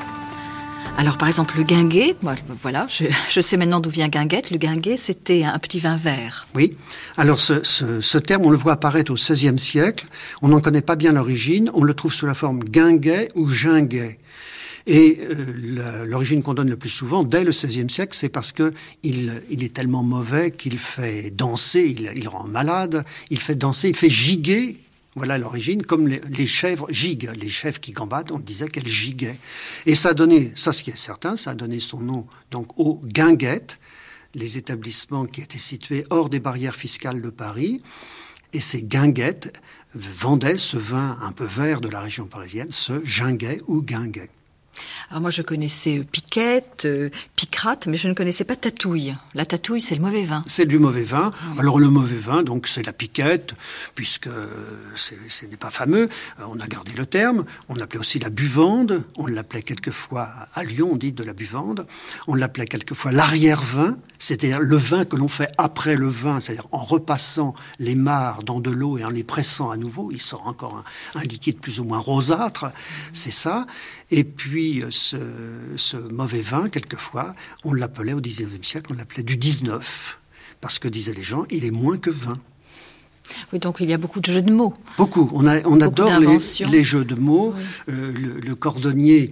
Alors, 0.99 1.17
par 1.17 1.27
exemple, 1.27 1.57
le 1.57 1.63
guinguet, 1.63 2.15
voilà, 2.61 2.85
je, 2.87 3.41
sais 3.41 3.57
maintenant 3.57 3.79
d'où 3.79 3.89
vient 3.89 4.09
guinguette. 4.09 4.51
Le 4.51 4.59
guinguet, 4.59 4.97
c'était 4.97 5.43
un 5.43 5.57
petit 5.57 5.79
vin 5.79 5.97
vert. 5.97 6.45
Oui. 6.53 6.77
Alors, 7.17 7.39
ce, 7.39 7.63
ce, 7.63 8.17
terme, 8.19 8.45
on 8.45 8.51
le 8.51 8.57
voit 8.57 8.73
apparaître 8.73 9.11
au 9.11 9.15
XVIe 9.15 9.57
siècle. 9.57 10.05
On 10.43 10.49
n'en 10.49 10.59
connaît 10.61 10.83
pas 10.83 10.95
bien 10.95 11.13
l'origine. 11.13 11.71
On 11.73 11.83
le 11.83 11.95
trouve 11.95 12.13
sous 12.13 12.27
la 12.27 12.35
forme 12.35 12.59
guinguet 12.59 13.29
ou 13.33 13.49
ginguet. 13.49 14.19
Et 14.85 15.19
euh, 15.21 16.05
l'origine 16.05 16.43
qu'on 16.43 16.53
donne 16.53 16.69
le 16.69 16.75
plus 16.75 16.89
souvent, 16.89 17.23
dès 17.23 17.43
le 17.43 17.51
XVIe 17.51 17.89
siècle, 17.89 18.15
c'est 18.15 18.29
parce 18.29 18.51
que 18.51 18.73
il, 19.03 19.41
est 19.49 19.73
tellement 19.73 20.03
mauvais 20.03 20.51
qu'il 20.51 20.77
fait 20.77 21.31
danser, 21.31 21.95
il, 22.15 22.27
rend 22.27 22.45
malade, 22.45 23.05
il 23.29 23.39
fait 23.39 23.55
danser, 23.55 23.89
il 23.89 23.95
fait 23.95 24.09
giguer. 24.09 24.79
Voilà 25.15 25.37
l'origine, 25.37 25.83
comme 25.83 26.07
les, 26.07 26.21
les, 26.29 26.47
chèvres 26.47 26.87
giguent. 26.89 27.29
Les 27.39 27.47
chèvres 27.47 27.79
qui 27.79 27.91
gambadent, 27.91 28.31
on 28.31 28.39
disait 28.39 28.67
qu'elles 28.67 28.87
giguaient. 28.87 29.37
Et 29.85 29.95
ça 29.95 30.09
a 30.09 30.13
donné, 30.13 30.51
ça 30.55 30.73
ce 30.73 30.83
qui 30.83 30.89
est 30.89 30.97
certain, 30.97 31.37
ça 31.37 31.51
a 31.51 31.55
donné 31.55 31.79
son 31.79 31.99
nom 31.99 32.25
donc 32.51 32.77
aux 32.77 32.99
guinguettes, 33.05 33.79
les 34.33 34.57
établissements 34.57 35.25
qui 35.25 35.41
étaient 35.41 35.59
situés 35.59 36.03
hors 36.09 36.29
des 36.29 36.39
barrières 36.39 36.75
fiscales 36.75 37.21
de 37.21 37.29
Paris. 37.29 37.81
Et 38.53 38.59
ces 38.59 38.83
guinguettes 38.83 39.53
vendaient 39.95 40.57
ce 40.57 40.77
vin 40.77 41.17
un 41.21 41.31
peu 41.31 41.45
vert 41.45 41.79
de 41.79 41.89
la 41.89 42.01
région 42.01 42.25
parisienne, 42.25 42.71
ce 42.71 43.03
ginguet 43.05 43.61
ou 43.67 43.81
guinguet. 43.81 44.29
Alors 45.09 45.21
moi, 45.21 45.29
je 45.29 45.41
connaissais 45.41 45.99
euh, 45.99 46.03
Piquette, 46.03 46.85
euh, 46.85 47.09
Picrate, 47.35 47.87
mais 47.87 47.97
je 47.97 48.07
ne 48.07 48.13
connaissais 48.13 48.43
pas 48.43 48.55
Tatouille. 48.55 49.15
La 49.33 49.45
Tatouille, 49.45 49.81
c'est 49.81 49.95
le 49.95 50.01
mauvais 50.01 50.23
vin. 50.23 50.41
C'est 50.47 50.65
du 50.65 50.79
mauvais 50.79 51.03
vin. 51.03 51.31
Alors 51.59 51.79
le 51.79 51.89
mauvais 51.89 52.17
vin, 52.17 52.43
donc 52.43 52.67
c'est 52.67 52.85
la 52.85 52.93
Piquette, 52.93 53.53
puisque 53.95 54.29
ce 54.95 55.45
n'est 55.45 55.57
pas 55.57 55.69
fameux. 55.69 56.09
Euh, 56.39 56.43
on 56.49 56.59
a 56.59 56.67
gardé 56.67 56.91
le 56.93 57.05
terme. 57.05 57.45
On 57.69 57.75
l'appelait 57.75 57.99
aussi 57.99 58.19
la 58.19 58.29
buvande. 58.29 59.03
On 59.17 59.27
l'appelait 59.27 59.61
quelquefois 59.61 60.29
à 60.53 60.63
Lyon, 60.63 60.89
on 60.93 60.97
dit 60.97 61.13
de 61.13 61.23
la 61.23 61.33
buvande. 61.33 61.85
On 62.27 62.35
l'appelait 62.35 62.65
quelquefois 62.65 63.11
l'arrière-vin, 63.11 63.97
c'est-à-dire 64.19 64.59
le 64.59 64.77
vin 64.77 65.05
que 65.05 65.15
l'on 65.15 65.27
fait 65.27 65.49
après 65.57 65.95
le 65.95 66.07
vin, 66.07 66.39
c'est-à-dire 66.39 66.67
en 66.71 66.83
repassant 66.83 67.53
les 67.79 67.95
mares 67.95 68.43
dans 68.43 68.59
de 68.59 68.71
l'eau 68.71 68.97
et 68.97 69.03
en 69.03 69.09
les 69.09 69.23
pressant 69.23 69.69
à 69.69 69.77
nouveau, 69.77 70.09
il 70.11 70.21
sort 70.21 70.47
encore 70.47 70.83
un, 71.15 71.19
un 71.19 71.23
liquide 71.23 71.59
plus 71.59 71.79
ou 71.79 71.83
moins 71.83 71.99
rosâtre. 71.99 72.71
C'est 73.11 73.31
ça. 73.31 73.65
Et 74.11 74.23
puis, 74.23 74.83
ce, 74.89 75.17
ce 75.77 75.97
mauvais 75.97 76.41
vin, 76.41 76.69
quelquefois, 76.69 77.35
on 77.63 77.73
l'appelait 77.73 78.13
au 78.13 78.21
XIXe 78.21 78.67
siècle, 78.67 78.91
on 78.93 78.97
l'appelait 78.97 79.23
du 79.23 79.37
19, 79.37 80.19
parce 80.61 80.79
que 80.79 80.87
disaient 80.87 81.13
les 81.13 81.23
gens, 81.23 81.45
il 81.49 81.65
est 81.65 81.71
moins 81.71 81.97
que 81.97 82.09
20. 82.09 82.39
Oui, 83.51 83.59
donc 83.59 83.77
il 83.79 83.89
y 83.89 83.93
a 83.93 83.97
beaucoup 83.97 84.19
de 84.19 84.25
jeux 84.25 84.41
de 84.41 84.51
mots. 84.51 84.73
Beaucoup. 84.97 85.29
On, 85.33 85.47
a, 85.47 85.61
on 85.65 85.79
adore 85.81 86.19
les, 86.19 86.83
jeux 86.83 87.05
de 87.05 87.15
mots. 87.15 87.53
Euh, 87.89 88.11
le, 88.11 88.55
cordonnier, 88.55 89.31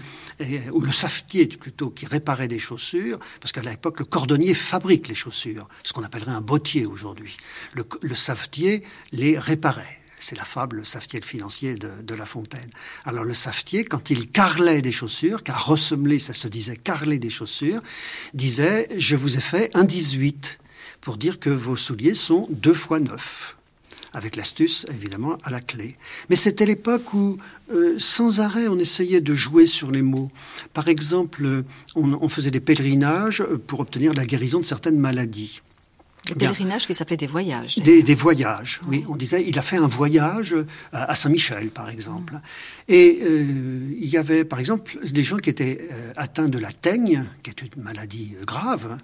ou 0.72 0.82
le 0.82 0.92
savetier 0.92 1.48
plutôt, 1.48 1.90
qui 1.90 2.06
réparait 2.06 2.48
des 2.48 2.60
chaussures, 2.60 3.20
parce 3.40 3.52
qu'à 3.52 3.62
l'époque, 3.62 4.00
le 4.00 4.06
cordonnier 4.06 4.54
fabrique 4.54 5.08
les 5.08 5.16
chaussures, 5.16 5.68
ce 5.84 5.94
qu'on 5.94 6.04
appellerait 6.04 6.32
un 6.32 6.42
bottier 6.42 6.86
aujourd'hui. 6.86 7.38
Le, 7.74 7.84
le 8.02 8.16
savetier 8.16 8.84
les 9.12 9.38
réparait. 9.38 10.01
C'est 10.22 10.38
la 10.38 10.46
fable 10.46 10.86
Savetier 10.86 11.20
le 11.20 11.26
financier 11.26 11.76
de, 11.76 12.16
La 12.16 12.28
Fontaine. 12.28 12.70
Alors 13.06 13.24
le 13.24 13.34
Savetier, 13.34 13.84
quand 13.84 14.12
il 14.12 14.30
carlait 14.30 14.84
des 14.84 14.92
chaussures, 14.92 15.42
car 15.42 15.66
ressemeler, 15.66 16.20
ça 16.20 16.34
se 16.34 16.48
disait 16.48 16.78
carler 16.78 17.18
des 17.18 17.32
chaussures, 17.32 17.82
disait 18.36 18.88
«je 18.98 19.16
vous 19.16 19.38
ai 19.38 19.42
fait 19.42 19.72
un 19.74 19.84
18 19.84 20.60
pour 21.02 21.18
dire 21.18 21.40
que 21.40 21.50
vos 21.50 21.76
souliers 21.76 22.14
sont 22.14 22.48
deux 22.52 22.76
fois 22.76 23.00
neuf». 23.00 23.58
avec 24.14 24.36
l'astuce 24.36 24.86
évidemment 24.94 25.38
à 25.44 25.50
la 25.50 25.62
clé. 25.62 25.98
Mais 26.30 26.36
c'était 26.36 26.66
l'époque 26.66 27.14
où 27.14 27.38
euh, 27.74 27.96
sans 27.98 28.42
arrêt 28.42 28.68
on 28.68 28.78
essayait 28.78 29.22
de 29.22 29.34
jouer 29.34 29.66
sur 29.66 29.90
les 29.90 30.02
mots. 30.02 30.30
Par 30.74 30.90
exemple, 30.90 31.64
on 31.96 32.30
faisait 32.30 32.52
des 32.52 32.60
pèlerinages 32.60 33.44
pour 33.68 33.80
obtenir 33.80 34.14
la 34.14 34.26
guérison 34.26 34.60
de 34.60 34.66
certaines 34.66 35.00
maladies. 35.00 35.62
Des 36.28 36.36
pèlerinages 36.36 36.86
qui 36.86 36.94
s'appelaient 36.94 37.18
des 37.18 37.28
voyages. 37.28 37.78
Des, 37.78 38.04
des, 38.04 38.16
voyages, 38.16 38.80
oui. 38.88 39.04
On 39.10 39.16
disait, 39.16 39.44
il 39.46 39.58
a 39.58 39.64
fait 39.64 39.78
un 39.78 39.88
voyage 39.88 40.56
à 40.94 41.16
Saint-Michel, 41.16 41.72
par 41.72 41.90
exemple. 41.90 42.40
Et 42.88 43.20
euh, 43.24 43.98
il 44.00 44.08
y 44.08 44.18
avait, 44.18 44.46
par 44.46 44.60
exemple, 44.60 45.00
des 45.04 45.24
gens 45.24 45.38
qui 45.38 45.50
étaient 45.50 45.90
euh, 45.92 46.14
atteints 46.16 46.48
de 46.48 46.60
la 46.60 46.72
teigne, 46.72 47.26
qui 47.42 47.50
est 47.50 47.62
une 47.64 47.82
maladie 47.82 48.36
grave, 48.46 48.98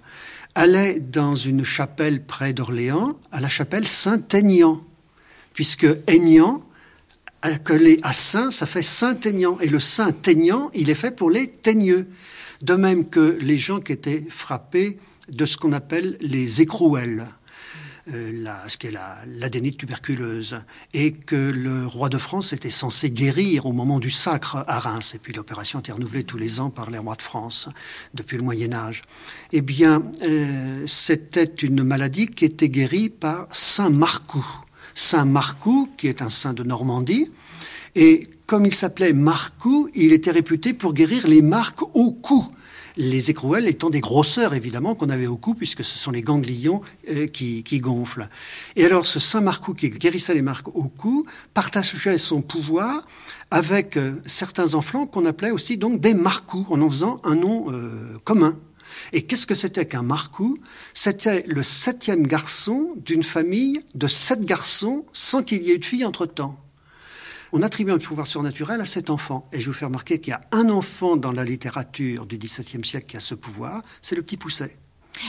allaient 0.54 1.00
dans 1.00 1.34
une 1.34 1.64
chapelle 1.64 2.22
près 2.24 2.52
d'Orléans, 2.52 3.18
à 3.32 3.40
la 3.40 3.48
chapelle 3.48 3.88
Saint-Aignan, 3.88 4.80
puisque 5.54 5.88
Aignan, 6.06 6.62
accolé 7.42 7.98
à 8.02 8.12
Saint, 8.12 8.52
ça 8.52 8.66
fait 8.66 8.82
Saint-Aignan. 8.82 9.58
Et 9.60 9.68
le 9.68 9.80
Saint-Aignan, 9.80 10.70
il 10.72 10.88
est 10.88 10.94
fait 10.94 11.10
pour 11.10 11.30
les 11.30 11.48
teigneux. 11.48 12.06
De 12.62 12.74
même 12.74 13.08
que 13.08 13.38
les 13.40 13.58
gens 13.58 13.80
qui 13.80 13.92
étaient 13.92 14.24
frappés 14.28 14.98
de 15.32 15.46
ce 15.46 15.56
qu'on 15.56 15.72
appelle 15.72 16.16
les 16.20 16.60
écrouelles, 16.60 17.28
euh, 18.12 18.32
la, 18.42 18.66
ce 18.68 18.78
qui 18.78 18.86
est 18.86 18.94
l'adénite 19.26 19.76
tuberculeuse, 19.76 20.56
et 20.94 21.12
que 21.12 21.36
le 21.36 21.86
roi 21.86 22.08
de 22.08 22.18
France 22.18 22.52
était 22.52 22.70
censé 22.70 23.10
guérir 23.10 23.66
au 23.66 23.72
moment 23.72 23.98
du 23.98 24.10
sacre 24.10 24.64
à 24.66 24.78
Reims, 24.78 25.14
et 25.14 25.18
puis 25.18 25.32
l'opération 25.32 25.80
était 25.80 25.92
renouvelée 25.92 26.24
tous 26.24 26.38
les 26.38 26.60
ans 26.60 26.70
par 26.70 26.90
les 26.90 26.98
rois 26.98 27.16
de 27.16 27.22
France 27.22 27.68
depuis 28.14 28.36
le 28.36 28.42
Moyen 28.42 28.72
Âge. 28.72 29.02
Eh 29.52 29.60
bien, 29.60 30.02
euh, 30.22 30.84
c'était 30.86 31.44
une 31.44 31.82
maladie 31.82 32.28
qui 32.28 32.44
était 32.44 32.70
guérie 32.70 33.10
par 33.10 33.46
Saint 33.52 33.90
Marcoux. 33.90 34.46
Saint 34.94 35.26
Marcoux, 35.26 35.90
qui 35.96 36.08
est 36.08 36.22
un 36.22 36.30
saint 36.30 36.54
de 36.54 36.62
Normandie, 36.62 37.30
et 37.94 38.26
comme 38.46 38.64
il 38.64 38.74
s'appelait 38.74 39.12
Marcoux, 39.12 39.90
il 39.94 40.12
était 40.12 40.30
réputé 40.30 40.72
pour 40.72 40.94
guérir 40.94 41.28
les 41.28 41.42
marques 41.42 41.82
au 41.94 42.12
cou 42.12 42.46
les 42.98 43.30
écrouelles 43.30 43.68
étant 43.68 43.90
des 43.90 44.00
grosseurs 44.00 44.54
évidemment 44.54 44.94
qu'on 44.94 45.08
avait 45.08 45.28
au 45.28 45.36
cou, 45.36 45.54
puisque 45.54 45.84
ce 45.84 45.96
sont 45.96 46.10
les 46.10 46.20
ganglions 46.20 46.82
euh, 47.10 47.28
qui, 47.28 47.62
gonflent. 47.80 48.28
Et 48.76 48.84
alors 48.84 49.06
ce 49.06 49.20
Saint 49.20 49.40
Marcou 49.40 49.72
qui 49.72 49.88
guérissait 49.88 50.34
les 50.34 50.42
marques 50.42 50.68
au 50.74 50.88
cou 50.88 51.24
partageait 51.54 52.18
son 52.18 52.42
pouvoir 52.42 53.06
avec 53.52 53.96
euh, 53.96 54.20
certains 54.26 54.74
enfants 54.74 55.06
qu'on 55.06 55.24
appelait 55.24 55.52
aussi 55.52 55.78
donc 55.78 56.00
des 56.00 56.14
Marcous, 56.14 56.66
en 56.68 56.82
en 56.82 56.90
faisant 56.90 57.20
un 57.22 57.36
nom 57.36 57.66
euh, 57.70 58.16
commun. 58.24 58.58
Et 59.12 59.22
qu'est-ce 59.22 59.46
que 59.46 59.54
c'était 59.54 59.86
qu'un 59.86 60.02
Marcou? 60.02 60.58
C'était 60.92 61.44
le 61.46 61.62
septième 61.62 62.26
garçon 62.26 62.94
d'une 62.96 63.22
famille 63.22 63.80
de 63.94 64.08
sept 64.08 64.44
garçons 64.44 65.04
sans 65.12 65.42
qu'il 65.42 65.62
y 65.62 65.70
ait 65.70 65.74
eu 65.74 65.78
de 65.78 65.84
fille 65.84 66.04
entre-temps 66.04 66.58
on 67.52 67.62
attribue 67.62 67.92
un 67.92 67.98
pouvoir 67.98 68.26
surnaturel 68.26 68.80
à 68.80 68.84
cet 68.84 69.10
enfant. 69.10 69.48
Et 69.52 69.60
je 69.60 69.66
vous 69.66 69.72
fais 69.72 69.84
remarquer 69.84 70.20
qu'il 70.20 70.30
y 70.30 70.34
a 70.34 70.40
un 70.52 70.68
enfant 70.68 71.16
dans 71.16 71.32
la 71.32 71.44
littérature 71.44 72.26
du 72.26 72.38
XVIIe 72.38 72.84
siècle 72.84 73.06
qui 73.06 73.16
a 73.16 73.20
ce 73.20 73.34
pouvoir, 73.34 73.82
c'est 74.02 74.16
le 74.16 74.22
petit 74.22 74.36
Pousset. 74.36 74.76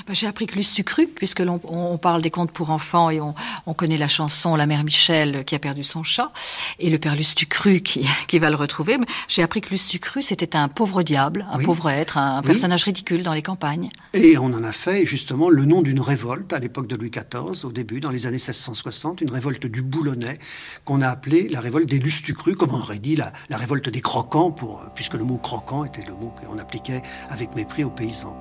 Bah, 0.08 0.14
j'ai 0.14 0.28
appris 0.28 0.48
que 0.48 0.56
Lustucru, 0.56 1.08
puisque 1.08 1.40
l'on 1.40 1.60
on 1.66 1.98
parle 1.98 2.22
des 2.22 2.30
contes 2.32 2.52
pour 2.52 2.70
enfants 2.72 3.10
et 3.10 3.20
on, 3.22 3.34
on, 3.66 3.74
connaît 3.74 3.98
la 3.98 4.08
chanson 4.08 4.56
La 4.56 4.66
mère 4.66 4.84
Michel 4.84 5.44
qui 5.46 5.56
a 5.56 5.60
perdu 5.60 5.84
son 5.84 6.04
chat 6.04 6.32
et 6.80 6.90
le 6.90 6.98
père 7.00 7.16
Lustucru 7.16 7.82
qui, 7.82 8.08
qui 8.28 8.40
va 8.40 8.50
le 8.50 8.56
retrouver. 8.56 8.98
J'ai 9.28 9.44
appris 9.44 9.62
que 9.62 9.70
Lustucru 9.70 10.22
c'était 10.22 10.56
un 10.56 10.68
pauvre 10.68 11.04
diable, 11.04 11.46
un 11.52 11.58
Oui. 11.60 11.66
pauvre 11.66 11.90
être, 11.90 12.18
un 12.18 12.40
Oui. 12.42 12.48
personnage 12.48 12.84
ridicule 12.84 13.24
dans 13.24 13.34
les 13.34 13.42
campagnes. 13.42 13.90
Et 14.14 14.38
on 14.38 14.46
en 14.46 14.64
a 14.64 14.72
fait 14.72 15.06
justement 15.06 15.50
le 15.50 15.66
nom 15.66 15.82
d'une 15.82 16.00
révolte 16.02 16.54
à 16.54 16.60
l'époque 16.60 16.88
de 16.88 16.96
Louis 16.96 17.12
XIV, 17.12 17.66
au 17.66 17.72
début, 17.72 18.00
dans 18.00 18.12
les 18.12 18.26
années 18.26 18.38
1660, 18.38 19.22
une 19.22 19.32
révolte 19.32 19.66
du 19.66 19.82
Boulonnais, 19.82 20.40
qu'on 20.86 21.02
a 21.02 21.08
appelée 21.10 21.48
la 21.50 21.60
révolte 21.60 21.88
des 21.90 22.00
Lustucrus, 22.00 22.56
comme 22.56 22.74
on 22.74 22.80
aurait 22.82 23.00
dit 23.00 23.16
la, 23.16 23.32
la 23.50 23.58
révolte 23.58 23.90
des 23.90 24.02
croquants, 24.02 24.52
pour, 24.52 24.82
puisque 24.96 25.14
le 25.16 25.24
mot 25.24 25.38
croquant 25.38 25.84
était 25.86 26.06
le 26.06 26.14
mot 26.14 26.34
qu'on 26.46 26.58
appliquait 26.58 27.02
avec 27.30 27.56
mépris 27.56 27.84
aux 27.84 27.90
paysans. 27.90 28.36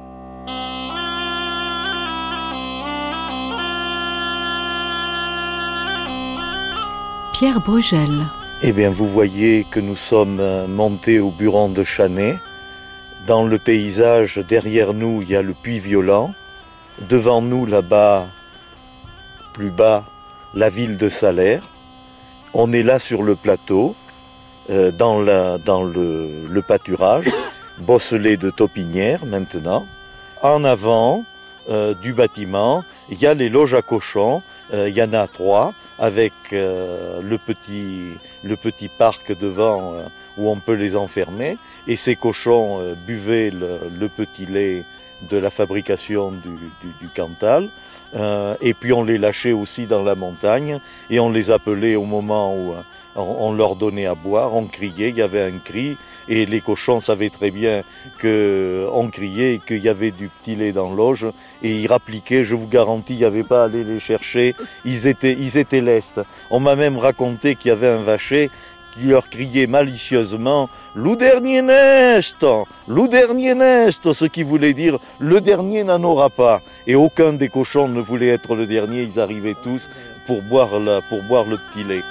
Pierre 7.39 7.61
Brugel. 7.61 8.27
Eh 8.65 8.73
bien, 8.73 8.91
vous 8.91 9.07
voyez 9.07 9.65
que 9.71 9.79
nous 9.79 9.95
sommes 9.95 10.41
euh, 10.41 10.67
montés 10.67 11.21
au 11.21 11.31
buron 11.31 11.69
de 11.69 11.85
Chanet. 11.85 12.37
Dans 13.29 13.45
le 13.45 13.61
paysage, 13.61 14.39
derrière 14.39 14.93
nous, 14.93 15.23
il 15.23 15.31
y 15.31 15.37
a 15.37 15.43
le 15.43 15.55
puits 15.55 15.79
violent. 15.79 16.33
Devant 17.09 17.41
nous, 17.41 17.65
là-bas, 17.65 18.27
plus 19.55 19.71
bas, 19.71 20.03
la 20.53 20.69
ville 20.69 20.97
de 20.97 21.09
Salaire. 21.09 21.63
On 22.55 22.73
est 22.73 22.83
là 22.83 22.99
sur 22.99 23.23
le 23.23 23.37
plateau, 23.37 23.95
euh, 24.71 24.91
dans, 24.91 25.21
le 25.21 26.61
pâturage, 26.67 27.27
bosselé 27.79 28.37
de 28.37 28.51
taupinières 28.51 29.25
maintenant. 29.25 29.87
En 30.43 30.65
avant 30.65 31.23
euh, 31.71 31.95
du 31.95 32.13
bâtiment, 32.15 32.83
il 33.11 33.23
y 33.23 33.29
a 33.29 33.35
les 33.35 33.49
loges 33.49 33.75
à 33.75 33.83
cochons. 33.83 34.43
Euh, 34.75 34.89
il 34.89 34.95
y 34.95 35.03
en 35.03 35.13
a 35.15 35.27
trois, 35.27 35.73
avec 35.99 36.33
euh, 36.53 37.21
le, 37.23 37.39
petit, 37.39 38.13
le 38.43 38.57
petit 38.57 38.89
parc 38.89 39.39
devant 39.39 39.95
euh, 39.95 40.03
où 40.37 40.51
on 40.51 40.57
peut 40.57 40.75
les 40.75 40.95
enfermer. 40.95 41.57
Et 41.87 41.97
ces 41.97 42.17
cochons 42.17 42.81
euh, 42.81 42.95
buvaient 42.95 43.51
le, 43.51 43.79
le 43.99 44.09
petit 44.09 44.47
lait 44.47 44.85
de 45.31 45.37
la 45.37 45.51
fabrication 45.51 46.31
du, 46.31 46.51
du, 46.51 46.93
du 47.01 47.09
Cantal. 47.09 47.69
Euh, 48.15 48.55
et 48.61 48.75
puis 48.75 48.93
on 48.93 49.05
les 49.05 49.19
lâchait 49.19 49.53
aussi 49.53 49.87
dans 49.87 50.03
la 50.03 50.15
montagne 50.15 50.81
et 51.11 51.21
on 51.21 51.31
les 51.31 51.51
appelait 51.51 51.95
au 51.95 52.05
moment 52.05 52.55
où 52.57 52.73
euh, 52.73 52.81
on, 53.19 53.53
leur 53.53 53.77
donnait 53.77 54.07
à 54.07 54.15
boire, 54.15 54.55
on 54.55 54.65
criait, 54.65 55.11
il 55.11 55.17
y 55.17 55.23
avait 55.23 55.43
un 55.43 55.59
cri 55.59 55.97
et 56.29 56.47
les 56.47 56.61
cochons 56.61 57.01
savaient 57.01 57.31
très 57.31 57.51
bien 57.51 57.83
que 58.19 58.87
on 58.93 59.09
criait 59.09 59.55
et 59.55 59.59
qu'il 59.59 59.83
y 59.83 59.89
avait 59.89 60.11
du 60.11 60.29
petit 60.29 60.57
lait 60.57 60.73
dans 60.73 60.93
l'auge 60.93 61.27
et 61.63 61.81
ils 61.81 61.87
rappliquaient, 61.87 62.45
je 62.45 62.55
vous 62.55 62.67
garantis, 62.67 63.15
il 63.15 63.19
n'y 63.19 63.25
avait 63.25 63.43
pas 63.43 63.63
à 63.63 63.65
aller 63.65 63.85
les 63.85 64.01
chercher, 64.01 64.55
ils 64.85 65.07
étaient, 65.07 65.37
ils 65.39 65.57
étaient 65.57 65.81
lestes. 65.81 66.21
On 66.51 66.61
m'a 66.61 66.77
même 66.77 66.99
raconté 66.99 67.55
qu'il 67.55 67.71
y 67.71 67.73
avait 67.73 67.89
un 67.89 68.03
vacher 68.03 68.51
qui 68.95 69.07
leur 69.07 69.29
criait 69.29 69.67
malicieusement 69.67 70.69
Lou 70.95 71.17
dernier 71.17 71.63
nest 71.63 72.45
Lou 72.89 73.09
dernier 73.09 73.55
nest 73.55 74.13
ce 74.13 74.25
qui 74.25 74.43
voulait 74.43 74.75
dire 74.75 74.99
le 75.19 75.41
dernier 75.41 75.85
n'en 75.85 76.03
aura 76.03 76.31
pas. 76.31 76.61
Et 76.87 76.95
aucun 76.95 77.33
des 77.33 77.49
cochons 77.49 77.89
ne 77.89 78.01
voulait 78.01 78.29
être 78.29 78.55
le 78.55 78.67
dernier, 78.67 79.03
ils 79.03 79.21
arrivaient 79.21 79.57
tous 79.63 79.91
pour 80.27 80.43
boire 80.43 80.79
le 80.79 81.57
petit 81.73 81.85
lait. 81.85 82.03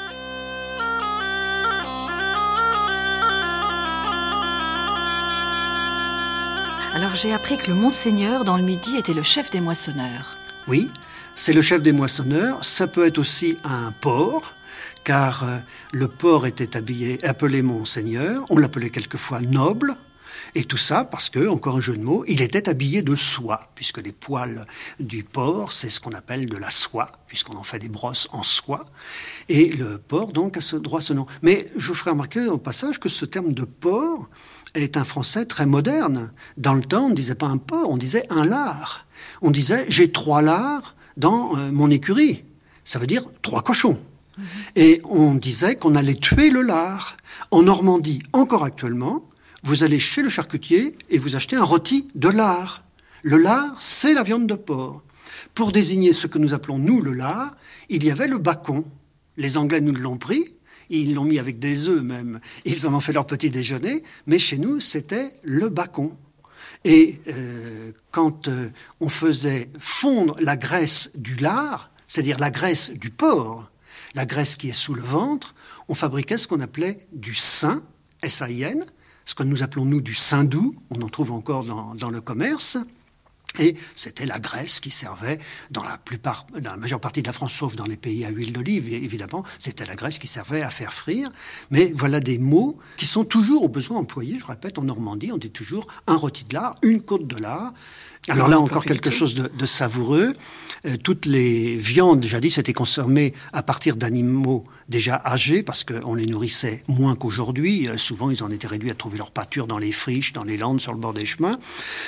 J'ai 7.17 7.33
appris 7.33 7.57
que 7.57 7.71
le 7.71 7.73
Monseigneur 7.73 8.43
dans 8.43 8.57
le 8.57 8.63
Midi 8.63 8.95
était 8.95 9.15
le 9.15 9.23
chef 9.23 9.49
des 9.49 9.59
moissonneurs. 9.59 10.37
Oui, 10.67 10.91
c'est 11.33 11.53
le 11.53 11.63
chef 11.63 11.81
des 11.81 11.91
moissonneurs. 11.91 12.63
Ça 12.63 12.85
peut 12.85 13.07
être 13.07 13.17
aussi 13.17 13.57
un 13.63 13.91
port, 13.91 14.53
car 15.03 15.43
euh, 15.43 15.57
le 15.93 16.07
port 16.07 16.45
était 16.45 16.77
habillé, 16.77 17.17
appelé 17.25 17.63
Monseigneur. 17.63 18.45
On 18.51 18.57
l'appelait 18.59 18.91
quelquefois 18.91 19.41
noble. 19.41 19.97
Et 20.53 20.63
tout 20.63 20.77
ça 20.77 21.05
parce 21.05 21.29
que, 21.29 21.47
encore 21.47 21.77
un 21.77 21.81
jeu 21.81 21.97
de 21.97 22.03
mots, 22.03 22.23
il 22.27 22.43
était 22.43 22.69
habillé 22.69 23.01
de 23.01 23.15
soie, 23.15 23.71
puisque 23.73 23.97
les 23.97 24.11
poils 24.11 24.67
du 24.99 25.23
porc, 25.23 25.71
c'est 25.71 25.89
ce 25.89 25.99
qu'on 25.99 26.13
appelle 26.13 26.45
de 26.45 26.57
la 26.57 26.69
soie, 26.69 27.11
puisqu'on 27.27 27.57
en 27.57 27.63
fait 27.63 27.79
des 27.79 27.89
brosses 27.89 28.27
en 28.31 28.43
soie. 28.43 28.85
Et 29.49 29.69
le 29.69 29.97
porc, 29.97 30.33
donc, 30.33 30.57
a 30.57 30.61
ce 30.61 30.75
droit 30.75 31.01
ce 31.01 31.13
nom. 31.13 31.25
Mais 31.41 31.71
je 31.75 31.87
vous 31.87 31.95
ferai 31.95 32.11
remarquer 32.11 32.45
au 32.47 32.59
passage 32.59 32.99
que 32.99 33.09
ce 33.09 33.25
terme 33.25 33.53
de 33.53 33.65
porc 33.65 34.29
est 34.75 34.97
un 34.97 35.03
français 35.03 35.45
très 35.45 35.65
moderne. 35.65 36.31
Dans 36.57 36.73
le 36.73 36.81
temps, 36.81 37.05
on 37.05 37.09
ne 37.09 37.15
disait 37.15 37.35
pas 37.35 37.47
un 37.47 37.57
porc, 37.57 37.89
on 37.89 37.97
disait 37.97 38.25
un 38.29 38.45
lard. 38.45 39.05
On 39.41 39.51
disait 39.51 39.85
j'ai 39.89 40.11
trois 40.11 40.41
lards 40.41 40.95
dans 41.15 41.57
euh, 41.57 41.71
mon 41.71 41.89
écurie. 41.89 42.43
Ça 42.83 42.99
veut 42.99 43.07
dire 43.07 43.23
trois 43.41 43.63
cochons. 43.63 43.99
Et 44.75 45.01
on 45.03 45.33
disait 45.33 45.75
qu'on 45.75 45.95
allait 45.95 46.13
tuer 46.13 46.49
le 46.49 46.61
lard. 46.61 47.17
En 47.51 47.63
Normandie, 47.63 48.21
encore 48.33 48.63
actuellement, 48.63 49.23
vous 49.63 49.83
allez 49.83 49.99
chez 49.99 50.21
le 50.21 50.29
charcutier 50.29 50.95
et 51.09 51.17
vous 51.17 51.35
achetez 51.35 51.55
un 51.55 51.63
rôti 51.63 52.07
de 52.15 52.29
lard. 52.29 52.83
Le 53.23 53.37
lard, 53.37 53.75
c'est 53.79 54.13
la 54.13 54.23
viande 54.23 54.47
de 54.47 54.53
porc. 54.53 55.01
Pour 55.53 55.71
désigner 55.71 56.13
ce 56.13 56.27
que 56.27 56.37
nous 56.37 56.53
appelons, 56.53 56.77
nous, 56.77 57.01
le 57.01 57.13
lard, 57.13 57.55
il 57.89 58.03
y 58.03 58.11
avait 58.11 58.27
le 58.27 58.37
bacon. 58.37 58.83
Les 59.37 59.57
Anglais 59.57 59.81
nous 59.81 59.93
l'ont 59.93 60.17
pris, 60.17 60.56
ils 60.89 61.13
l'ont 61.13 61.23
mis 61.23 61.39
avec 61.39 61.59
des 61.59 61.87
œufs 61.89 62.01
même, 62.01 62.39
ils 62.65 62.87
en 62.87 62.93
ont 62.93 62.99
fait 62.99 63.13
leur 63.13 63.25
petit 63.25 63.49
déjeuner, 63.49 64.03
mais 64.25 64.39
chez 64.39 64.57
nous, 64.57 64.79
c'était 64.79 65.31
le 65.43 65.69
bacon. 65.69 66.15
Et 66.83 67.19
euh, 67.27 67.91
quand 68.11 68.47
euh, 68.47 68.69
on 68.99 69.09
faisait 69.09 69.69
fondre 69.79 70.35
la 70.39 70.55
graisse 70.55 71.11
du 71.15 71.35
lard, 71.35 71.91
c'est-à-dire 72.07 72.39
la 72.39 72.51
graisse 72.51 72.91
du 72.91 73.09
porc, 73.09 73.69
la 74.15 74.25
graisse 74.25 74.55
qui 74.55 74.69
est 74.69 74.73
sous 74.73 74.93
le 74.93 75.01
ventre, 75.01 75.55
on 75.89 75.95
fabriquait 75.95 76.37
ce 76.37 76.47
qu'on 76.47 76.59
appelait 76.59 77.07
du 77.11 77.35
sein, 77.35 77.83
S-A-I-N, 78.21 78.85
ce 79.25 79.35
que 79.35 79.43
nous 79.43 79.63
appelons 79.63 79.85
nous 79.85 80.01
du 80.01 80.15
sein 80.15 80.43
doux, 80.43 80.75
on 80.89 81.01
en 81.01 81.09
trouve 81.09 81.31
encore 81.31 81.65
dans, 81.65 81.95
dans 81.95 82.09
le 82.09 82.21
commerce. 82.21 82.77
Et 83.59 83.75
c'était 83.95 84.25
la 84.25 84.39
Grèce 84.39 84.79
qui 84.79 84.91
servait 84.91 85.39
dans 85.71 85.83
la 85.83 85.97
plupart, 85.97 86.45
dans 86.59 86.71
la 86.71 86.77
majeure 86.77 86.99
partie 86.99 87.21
de 87.21 87.27
la 87.27 87.33
France, 87.33 87.53
sauf 87.53 87.75
dans 87.75 87.85
les 87.85 87.97
pays 87.97 88.25
à 88.25 88.29
huile 88.29 88.53
d'olive, 88.53 88.93
évidemment, 88.93 89.43
c'était 89.59 89.85
la 89.85 89.95
Grèce 89.95 90.19
qui 90.19 90.27
servait 90.27 90.61
à 90.61 90.69
faire 90.69 90.93
frire. 90.93 91.29
Mais 91.71 91.91
voilà 91.95 92.19
des 92.19 92.37
mots 92.37 92.77
qui 92.97 93.05
sont 93.05 93.25
toujours 93.25 93.63
au 93.63 93.69
besoin 93.69 93.97
employés. 93.97 94.37
Je 94.39 94.45
répète, 94.45 94.77
en 94.77 94.83
Normandie, 94.83 95.31
on 95.31 95.37
dit 95.37 95.51
toujours 95.51 95.87
un 96.07 96.15
rôti 96.15 96.43
de 96.43 96.53
lard, 96.53 96.75
une 96.81 97.01
côte 97.01 97.27
de 97.27 97.37
lard. 97.37 97.73
Alors 98.27 98.47
là, 98.47 98.59
encore 98.59 98.85
quelque 98.85 99.09
chose 99.09 99.35
de, 99.35 99.47
de 99.47 99.65
savoureux. 99.65 100.33
Euh, 100.85 100.95
toutes 101.01 101.25
les 101.25 101.75
viandes, 101.75 102.23
jadis, 102.23 102.57
étaient 102.57 102.73
consommées 102.73 103.33
à 103.53 103.63
partir 103.63 103.95
d'animaux 103.95 104.63
déjà 104.89 105.21
âgés, 105.25 105.63
parce 105.63 105.83
qu'on 105.83 106.15
les 106.15 106.25
nourrissait 106.25 106.83
moins 106.87 107.15
qu'aujourd'hui. 107.15 107.87
Euh, 107.87 107.97
souvent, 107.97 108.29
ils 108.29 108.43
en 108.43 108.51
étaient 108.51 108.67
réduits 108.67 108.91
à 108.91 108.95
trouver 108.95 109.17
leur 109.17 109.31
pâture 109.31 109.67
dans 109.67 109.77
les 109.77 109.91
friches, 109.91 110.33
dans 110.33 110.43
les 110.43 110.57
landes, 110.57 110.79
sur 110.79 110.93
le 110.93 110.99
bord 110.99 111.13
des 111.13 111.25
chemins. 111.25 111.57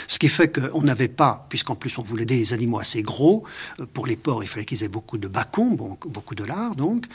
Ce 0.07 0.19
qui 0.19 0.29
fait 0.29 0.49
qu'on 0.49 0.81
n'avait 0.81 1.07
pas, 1.07 1.45
puisqu'en 1.49 1.75
plus 1.75 1.97
on 1.97 2.03
voulait 2.03 2.25
des 2.25 2.53
animaux 2.53 2.79
assez 2.79 3.01
gros, 3.01 3.43
euh, 3.79 3.85
pour 3.91 4.05
les 4.05 4.15
porcs, 4.15 4.43
il 4.43 4.47
fallait 4.47 4.65
qu'ils 4.65 4.83
aient 4.83 4.89
beaucoup 4.89 5.17
de 5.17 5.27
bacon, 5.27 5.75
beaucoup 5.75 6.35
de 6.35 6.43
lard, 6.43 6.75
donc. 6.75 7.05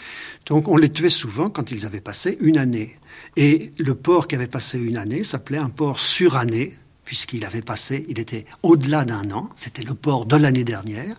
Donc 0.46 0.68
on 0.68 0.76
les 0.76 0.90
tuait 0.90 1.10
souvent 1.10 1.48
quand 1.48 1.70
ils 1.70 1.86
avaient 1.86 2.00
passé 2.00 2.36
une 2.40 2.58
année. 2.58 2.98
Et 3.36 3.70
le 3.78 3.94
porc 3.94 4.28
qui 4.28 4.34
avait 4.34 4.46
passé 4.46 4.78
une 4.78 4.96
année 4.96 5.24
s'appelait 5.24 5.58
un 5.58 5.70
porc 5.70 6.00
suranné, 6.00 6.72
puisqu'il 7.04 7.44
avait 7.44 7.62
passé, 7.62 8.06
il 8.08 8.18
était 8.18 8.44
au-delà 8.62 9.04
d'un 9.04 9.30
an, 9.30 9.50
c'était 9.56 9.84
le 9.84 9.94
porc 9.94 10.26
de 10.26 10.36
l'année 10.36 10.64
dernière, 10.64 11.16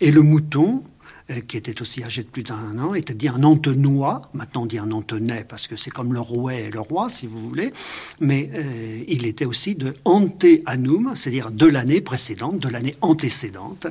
et 0.00 0.10
le 0.10 0.22
mouton, 0.22 0.82
euh, 1.30 1.40
qui 1.40 1.56
était 1.56 1.82
aussi 1.82 2.04
âgé 2.04 2.22
de 2.22 2.28
plus 2.28 2.44
d'un 2.44 2.78
an, 2.78 2.94
était 2.94 3.12
dit 3.12 3.28
un 3.28 3.42
antenois, 3.42 4.30
maintenant 4.32 4.62
on 4.62 4.66
dit 4.66 4.78
un 4.78 4.92
antenais, 4.92 5.44
parce 5.44 5.66
que 5.66 5.74
c'est 5.74 5.90
comme 5.90 6.12
le 6.12 6.20
rouet 6.20 6.64
et 6.64 6.70
le 6.70 6.78
roi, 6.78 7.08
si 7.08 7.26
vous 7.26 7.40
voulez, 7.40 7.72
mais 8.20 8.48
euh, 8.54 9.02
il 9.08 9.26
était 9.26 9.44
aussi 9.44 9.74
de 9.74 9.94
anteanum, 10.04 11.16
c'est-à-dire 11.16 11.50
de 11.50 11.66
l'année 11.66 12.00
précédente, 12.00 12.60
de 12.60 12.68
l'année 12.68 12.94
antécédente, 13.00 13.88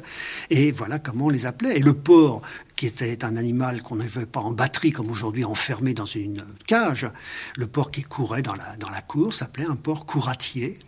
et 0.49 0.71
voilà 0.71 0.97
comment 0.97 1.25
on 1.25 1.29
les 1.29 1.45
appelait. 1.45 1.77
Et 1.77 1.81
le 1.81 1.93
porc, 1.93 2.41
qui 2.77 2.85
était 2.85 3.23
un 3.25 3.35
animal 3.35 3.83
qu'on 3.83 3.97
n'avait 3.97 4.25
pas 4.25 4.39
en 4.39 4.51
batterie 4.51 4.91
comme 4.91 5.11
aujourd'hui 5.11 5.45
enfermé 5.45 5.93
dans 5.93 6.05
une 6.05 6.41
cage, 6.65 7.07
le 7.55 7.67
porc 7.67 7.91
qui 7.91 8.03
courait 8.03 8.41
dans 8.41 8.55
la, 8.55 8.77
dans 8.77 8.89
la 8.89 9.01
cour 9.01 9.33
s'appelait 9.33 9.65
un 9.65 9.75
porc 9.75 10.05
couratier. 10.05 10.79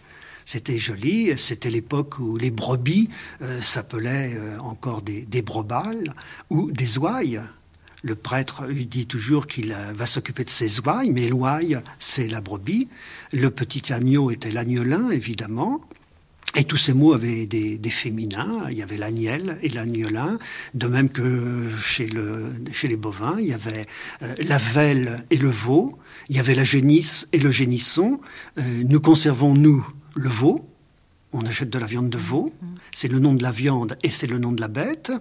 C'était 0.47 0.79
joli. 0.79 1.37
C'était 1.37 1.69
l'époque 1.69 2.19
où 2.19 2.37
les 2.37 2.51
brebis 2.51 3.09
euh, 3.41 3.61
s'appelaient 3.61 4.33
euh, 4.33 4.57
encore 4.59 5.01
des, 5.01 5.23
des 5.23 5.41
brobales 5.41 6.13
ou 6.49 6.71
des 6.71 6.97
ouailles. 6.97 7.41
Le 8.01 8.15
prêtre 8.15 8.65
lui 8.65 8.85
dit 8.85 9.07
toujours 9.07 9.45
qu'il 9.45 9.73
euh, 9.73 9.91
va 9.93 10.05
s'occuper 10.05 10.45
de 10.45 10.49
ses 10.49 10.79
ouailles, 10.79 11.09
mais 11.11 11.27
l'ouaille, 11.27 11.77
c'est 11.99 12.29
la 12.29 12.39
brebis. 12.39 12.87
Le 13.33 13.49
petit 13.49 13.91
agneau 13.91 14.31
était 14.31 14.49
l'agnelin, 14.49 15.09
évidemment. 15.09 15.81
Et 16.55 16.63
tous 16.63 16.77
ces 16.77 16.93
mots 16.93 17.11
avaient 17.11 17.45
des, 17.45 17.77
féminins. 17.89 18.67
Il 18.69 18.77
y 18.77 18.81
avait 18.81 18.97
l'agnel 18.97 19.59
et 19.63 19.67
l'agnelin, 19.67 20.39
de 20.73 20.87
même 20.87 21.09
que 21.09 21.67
chez 21.77 22.07
les 22.07 22.95
bovins, 22.95 23.35
il 23.37 23.47
y 23.47 23.53
avait 23.53 23.85
la 24.39 24.57
velle 24.57 25.25
et 25.29 25.37
le 25.37 25.49
veau, 25.49 25.99
il 26.29 26.37
y 26.37 26.39
avait 26.39 26.55
la 26.55 26.63
génisse 26.63 27.27
et 27.33 27.37
le 27.37 27.51
génisson. 27.51 28.19
nous 28.57 29.01
conservons, 29.01 29.53
nous, 29.53 29.85
le 30.17 30.29
veau. 30.29 30.69
On 31.33 31.45
achète 31.45 31.69
de 31.69 31.77
la 31.77 31.87
viande 31.87 32.09
de 32.09 32.17
veau. 32.17 32.53
C'est 32.93 33.09
le 33.09 33.19
nom 33.19 33.33
de 33.33 33.43
la 33.43 33.51
viande 33.51 33.97
et 34.01 34.09
c'est 34.09 34.27
le 34.27 34.39
nom 34.39 34.53
de 34.53 34.61
la 34.61 34.69
bête. 34.69 35.11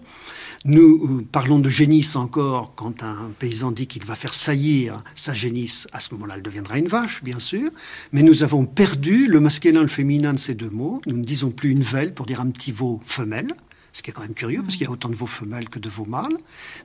Nous 0.65 1.19
euh, 1.21 1.27
parlons 1.31 1.59
de 1.59 1.69
génisse 1.69 2.15
encore 2.15 2.75
quand 2.77 3.03
un 3.03 3.33
paysan 3.39 3.73
dit 3.73 3.89
qu'il 3.89 4.05
va 4.05 4.15
faire 4.15 4.33
saillir 4.33 5.03
sa 5.17 5.35
génisse. 5.35 5.89
À 5.93 5.99
ce 5.99 6.15
moment-là, 6.15 6.35
elle 6.37 6.43
deviendra 6.43 6.79
une 6.79 6.87
vache, 6.87 7.25
bien 7.25 7.41
sûr. 7.41 7.71
Mais 8.13 8.23
nous 8.23 8.45
avons 8.45 8.67
perdu 8.67 9.27
le 9.27 9.41
masculin 9.41 9.81
et 9.81 9.83
le 9.83 9.89
féminin 9.89 10.33
de 10.33 10.39
ces 10.39 10.55
deux 10.55 10.71
mots. 10.71 11.03
Nous 11.07 11.17
ne 11.17 11.25
disons 11.25 11.51
plus 11.51 11.71
une 11.71 11.83
velle 11.83 12.15
pour 12.15 12.27
dire 12.27 12.41
un 12.41 12.51
petit 12.51 12.73
veau 12.73 13.01
femelle 13.05 13.53
ce 13.97 14.03
qui 14.03 14.11
est 14.11 14.13
quand 14.13 14.21
même 14.21 14.35
curieux 14.35 14.63
parce 14.63 14.77
qu'il 14.77 14.85
y 14.85 14.89
a 14.89 14.91
autant 14.91 15.09
de 15.09 15.15
veaux 15.15 15.27
femelles 15.27 15.71
que 15.71 15.79
de 15.79 15.89
veaux 15.89 16.05
mâles. 16.05 16.37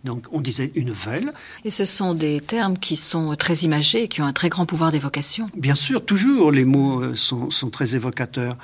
Donc 0.05 0.27
on 0.31 0.39
disait 0.39 0.71
une 0.75 0.91
velle. 0.91 1.33
Et 1.65 1.69
ce 1.69 1.83
sont 1.83 2.13
des 2.13 2.39
termes 2.39 2.77
qui 2.77 2.95
sont 2.95 3.35
très 3.35 3.53
imagés, 3.59 4.07
qui 4.07 4.21
ont 4.21 4.25
un 4.25 4.31
très 4.31 4.47
grand 4.47 4.65
pouvoir 4.65 4.93
d'évocation. 4.93 5.47
Bien 5.57 5.75
sûr, 5.75 6.05
toujours 6.05 6.53
les 6.53 6.63
mots 6.63 7.01
euh, 7.01 7.15
sont, 7.15 7.51
sont, 7.51 7.69
très 7.69 7.95
évocateurs. 7.95 8.55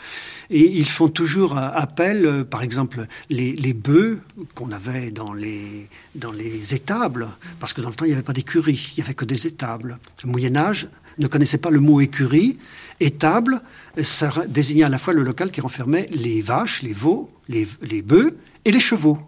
Et 0.50 0.66
ils 0.66 0.88
font 0.88 1.10
toujours 1.10 1.58
euh, 1.58 1.70
appel, 1.74 2.26
euh, 2.26 2.44
par 2.46 2.64
exemple, 2.64 3.06
les, 3.30 3.52
les 3.52 3.74
bœufs 3.74 4.22
qu'on 4.56 4.72
avait 4.72 5.12
dans 5.12 5.34
les, 5.34 5.90
dans 6.16 6.32
les 6.32 6.74
étables, 6.74 7.28
parce 7.60 7.74
que 7.74 7.82
dans 7.82 7.90
le 7.90 7.96
temps 7.96 8.06
il 8.06 8.10
n'y 8.10 8.14
avait 8.14 8.24
pas 8.24 8.32
d'écurie, 8.32 8.94
il 8.96 9.02
n'y 9.02 9.04
avait 9.04 9.14
que 9.14 9.26
des 9.26 9.46
étables. 9.46 10.00
Le 10.24 10.30
Moyen 10.30 10.56
Âge 10.56 10.88
ne 11.20 11.28
connaissait 11.28 11.58
pas 11.58 11.70
le 11.70 11.80
mot 11.80 12.02
écurie. 12.02 12.60
Étable, 13.00 13.62
ça 14.02 14.32
désignait 14.48 14.84
à 14.84 14.90
la 14.90 14.98
fois 14.98 15.14
le 15.14 15.24
local 15.24 15.52
qui 15.52 15.62
renfermait 15.62 16.08
les 16.12 16.42
vaches, 16.42 16.82
les 16.84 16.94
veaux, 16.94 17.30
les, 17.48 18.02
bœufs 18.02 18.38
et 18.66 18.72
les 18.72 18.80
chevaux. 18.80 19.20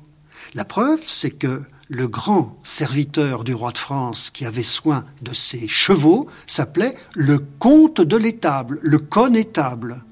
La 0.53 0.65
preuve, 0.65 0.99
c'est 1.03 1.31
que 1.31 1.61
le 1.89 2.07
grand 2.07 2.59
serviteur 2.63 3.43
du 3.43 3.53
roi 3.53 3.71
de 3.71 3.77
France 3.77 4.29
qui 4.29 4.45
avait 4.45 4.63
soin 4.63 5.05
de 5.21 5.33
ses 5.33 5.67
chevaux 5.67 6.27
s'appelait 6.45 6.95
le 7.15 7.39
comte 7.39 8.01
de 8.01 8.17
l'étable, 8.17 8.79
le 8.81 8.99
connétable. 8.99 10.03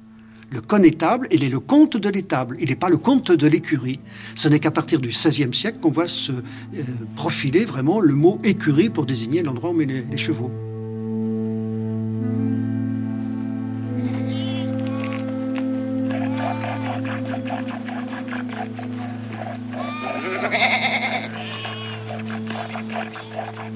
Le 0.50 0.62
connétable, 0.62 1.28
il 1.30 1.44
est 1.44 1.50
le 1.50 1.60
comte 1.60 1.98
de 1.98 2.10
l'étable, 2.10 2.56
il 2.60 2.70
n'est 2.70 2.76
pas 2.76 2.90
le 2.90 2.98
comte 2.98 3.32
de 3.32 3.48
l'écurie. 3.48 4.00
Ce 4.36 4.48
n'est 4.48 4.60
qu'à 4.60 4.72
partir 4.72 5.00
du 5.00 5.10
XVIe 5.10 5.54
siècle 5.54 5.80
qu'on 5.80 5.92
voit 5.92 6.08
se 6.08 6.32
euh, 6.32 6.84
profiler 7.16 7.66
vraiment 7.66 8.00
le 8.00 8.14
mot 8.14 8.40
écurie 8.44 8.90
pour 8.90 9.06
désigner 9.06 9.44
l'endroit 9.44 9.72
où 9.72 9.74
on 9.74 9.86
les 9.86 10.18
chevaux. 10.18 10.52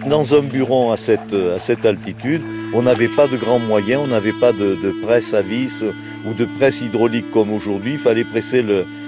Dans 0.08 0.34
un 0.34 0.42
bureau 0.42 0.92
à 0.92 0.98
cette, 0.98 1.86
altitude, 1.86 2.42
on 2.74 2.82
n'avait 2.82 3.08
pas 3.08 3.28
de 3.28 3.38
grands 3.38 3.60
moyens, 3.60 4.02
on 4.04 4.08
n'avait 4.08 4.34
pas 4.34 4.52
de, 4.52 4.76
presse 5.04 5.34
à 5.34 5.42
vis 5.42 5.84
ou 6.26 6.34
de 6.34 6.46
presse 6.46 6.82
hydraulique 6.82 7.30
comme 7.32 7.54
aujourd'hui. 7.54 7.94
Il 7.94 8.00
fallait 8.00 8.24
presser 8.24 8.66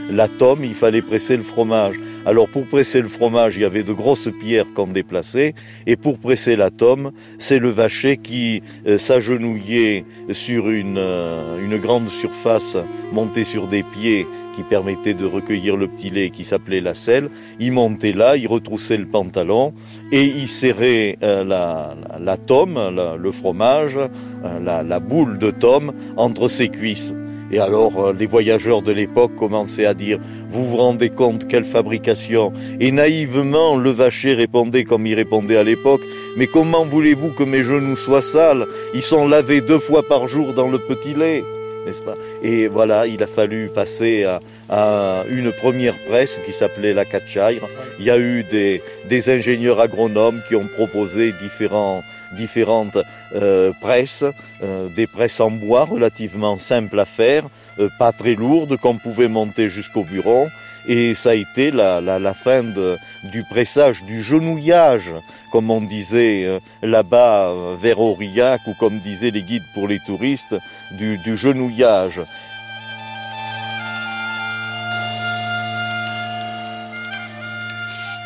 l'atome, 0.09 0.63
il 0.63 0.75
fallait 0.75 1.01
presser 1.01 1.35
le 1.35 1.43
fromage. 1.43 1.99
Alors 2.25 2.47
pour 2.47 2.65
presser 2.67 3.01
le 3.01 3.07
fromage, 3.07 3.55
il 3.55 3.63
y 3.63 3.65
avait 3.65 3.83
de 3.83 3.91
grosses 3.91 4.29
pierres 4.39 4.65
qu'on 4.75 4.87
déplaçait, 4.87 5.55
et 5.87 5.95
pour 5.95 6.19
presser 6.19 6.55
l'atome, 6.55 7.11
c'est 7.39 7.59
le 7.59 7.69
vacher 7.69 8.17
qui 8.17 8.61
euh, 8.87 8.97
s'agenouillait 8.97 10.05
sur 10.31 10.69
une, 10.69 10.97
euh, 10.97 11.63
une 11.63 11.77
grande 11.77 12.09
surface 12.09 12.77
montée 13.11 13.43
sur 13.43 13.67
des 13.67 13.83
pieds 13.83 14.25
qui 14.53 14.63
permettait 14.63 15.13
de 15.13 15.25
recueillir 15.25 15.75
le 15.75 15.87
petit 15.87 16.09
lait 16.09 16.29
qui 16.29 16.43
s'appelait 16.43 16.79
la 16.79 16.93
selle. 16.93 17.29
Il 17.59 17.71
montait 17.73 18.13
là, 18.13 18.37
il 18.37 18.47
retroussait 18.47 18.97
le 18.97 19.05
pantalon 19.05 19.73
et 20.11 20.25
il 20.25 20.47
serrait 20.47 21.17
euh, 21.23 21.43
la, 21.43 21.95
la, 22.19 22.37
tome, 22.37 22.79
le 23.19 23.31
fromage, 23.31 23.97
euh, 23.97 24.59
la, 24.63 24.83
la, 24.83 24.99
boule 24.99 25.39
de 25.39 25.51
tome 25.51 25.93
entre 26.17 26.47
ses 26.47 26.69
cuisses. 26.69 27.13
Et 27.51 27.59
alors 27.59 28.07
euh, 28.07 28.13
les 28.13 28.25
voyageurs 28.25 28.81
de 28.81 28.91
l'époque 28.91 29.35
commençaient 29.35 29.85
à 29.85 29.93
dire 29.93 30.19
Vous 30.49 30.65
vous 30.65 30.77
rendez 30.77 31.09
compte 31.09 31.47
quelle 31.47 31.63
fabrication? 31.63 32.51
Et 32.79 32.91
naïvement 32.91 33.75
le 33.75 33.91
vacher 33.91 34.33
répondait 34.33 34.83
comme 34.83 35.05
il 35.05 35.13
répondait 35.13 35.57
à 35.57 35.63
l'époque 35.63 36.01
Mais 36.35 36.47
comment 36.47 36.83
voulez-vous 36.83 37.29
que 37.29 37.43
mes 37.43 37.63
genoux 37.63 37.95
soient 37.95 38.23
sales? 38.23 38.65
Ils 38.95 39.03
sont 39.03 39.27
lavés 39.27 39.61
deux 39.61 39.79
fois 39.79 40.01
par 40.01 40.27
jour 40.27 40.53
dans 40.53 40.67
le 40.67 40.79
petit 40.79 41.13
lait 41.13 41.43
n'est-ce 41.85 42.01
pas? 42.01 42.13
Et 42.41 42.67
voilà, 42.67 43.07
il 43.07 43.21
a 43.23 43.27
fallu 43.27 43.69
passer 43.73 44.23
à, 44.23 44.39
à 44.73 45.21
une 45.29 45.51
première 45.51 45.99
presse 45.99 46.39
qui 46.43 46.51
s'appelait 46.51 46.95
la 46.95 47.05
Catchaire. 47.05 47.61
Il 47.99 48.05
y 48.05 48.09
a 48.09 48.17
eu 48.17 48.43
des, 48.43 49.29
ingénieurs 49.29 49.79
agronomes 49.79 50.41
qui 50.47 50.55
ont 50.55 50.67
proposé 50.67 51.31
différentes 51.31 52.97
euh, 53.35 53.71
presses, 53.79 54.25
euh, 54.63 54.87
des 54.89 55.05
presses 55.05 55.39
en 55.39 55.51
bois 55.51 55.85
relativement 55.85 56.57
simples 56.57 56.99
à 56.99 57.05
faire, 57.05 57.43
euh, 57.79 57.87
pas 57.99 58.11
très 58.11 58.33
lourdes, 58.33 58.77
qu'on 58.77 58.97
pouvait 58.97 59.27
monter 59.27 59.69
jusqu'au 59.69 60.03
bureau. 60.03 60.47
Et 60.87 61.13
ça 61.13 61.29
a 61.29 61.35
été 61.35 61.69
la, 61.69 62.33
fin 62.33 62.63
du 62.63 63.43
pressage, 63.51 64.03
du 64.03 64.23
genouillage, 64.23 65.13
comme 65.51 65.69
on 65.69 65.81
disait 65.81 66.59
là-bas 66.81 67.53
vers 67.79 68.01
Aurillac, 68.01 68.59
ou 68.67 68.73
comme 68.73 68.99
disaient 68.99 69.31
les 69.31 69.43
guides 69.43 69.63
pour 69.73 69.87
les 69.87 69.99
touristes, 69.99 70.57
du 70.91 71.37
genouillage. 71.37 72.19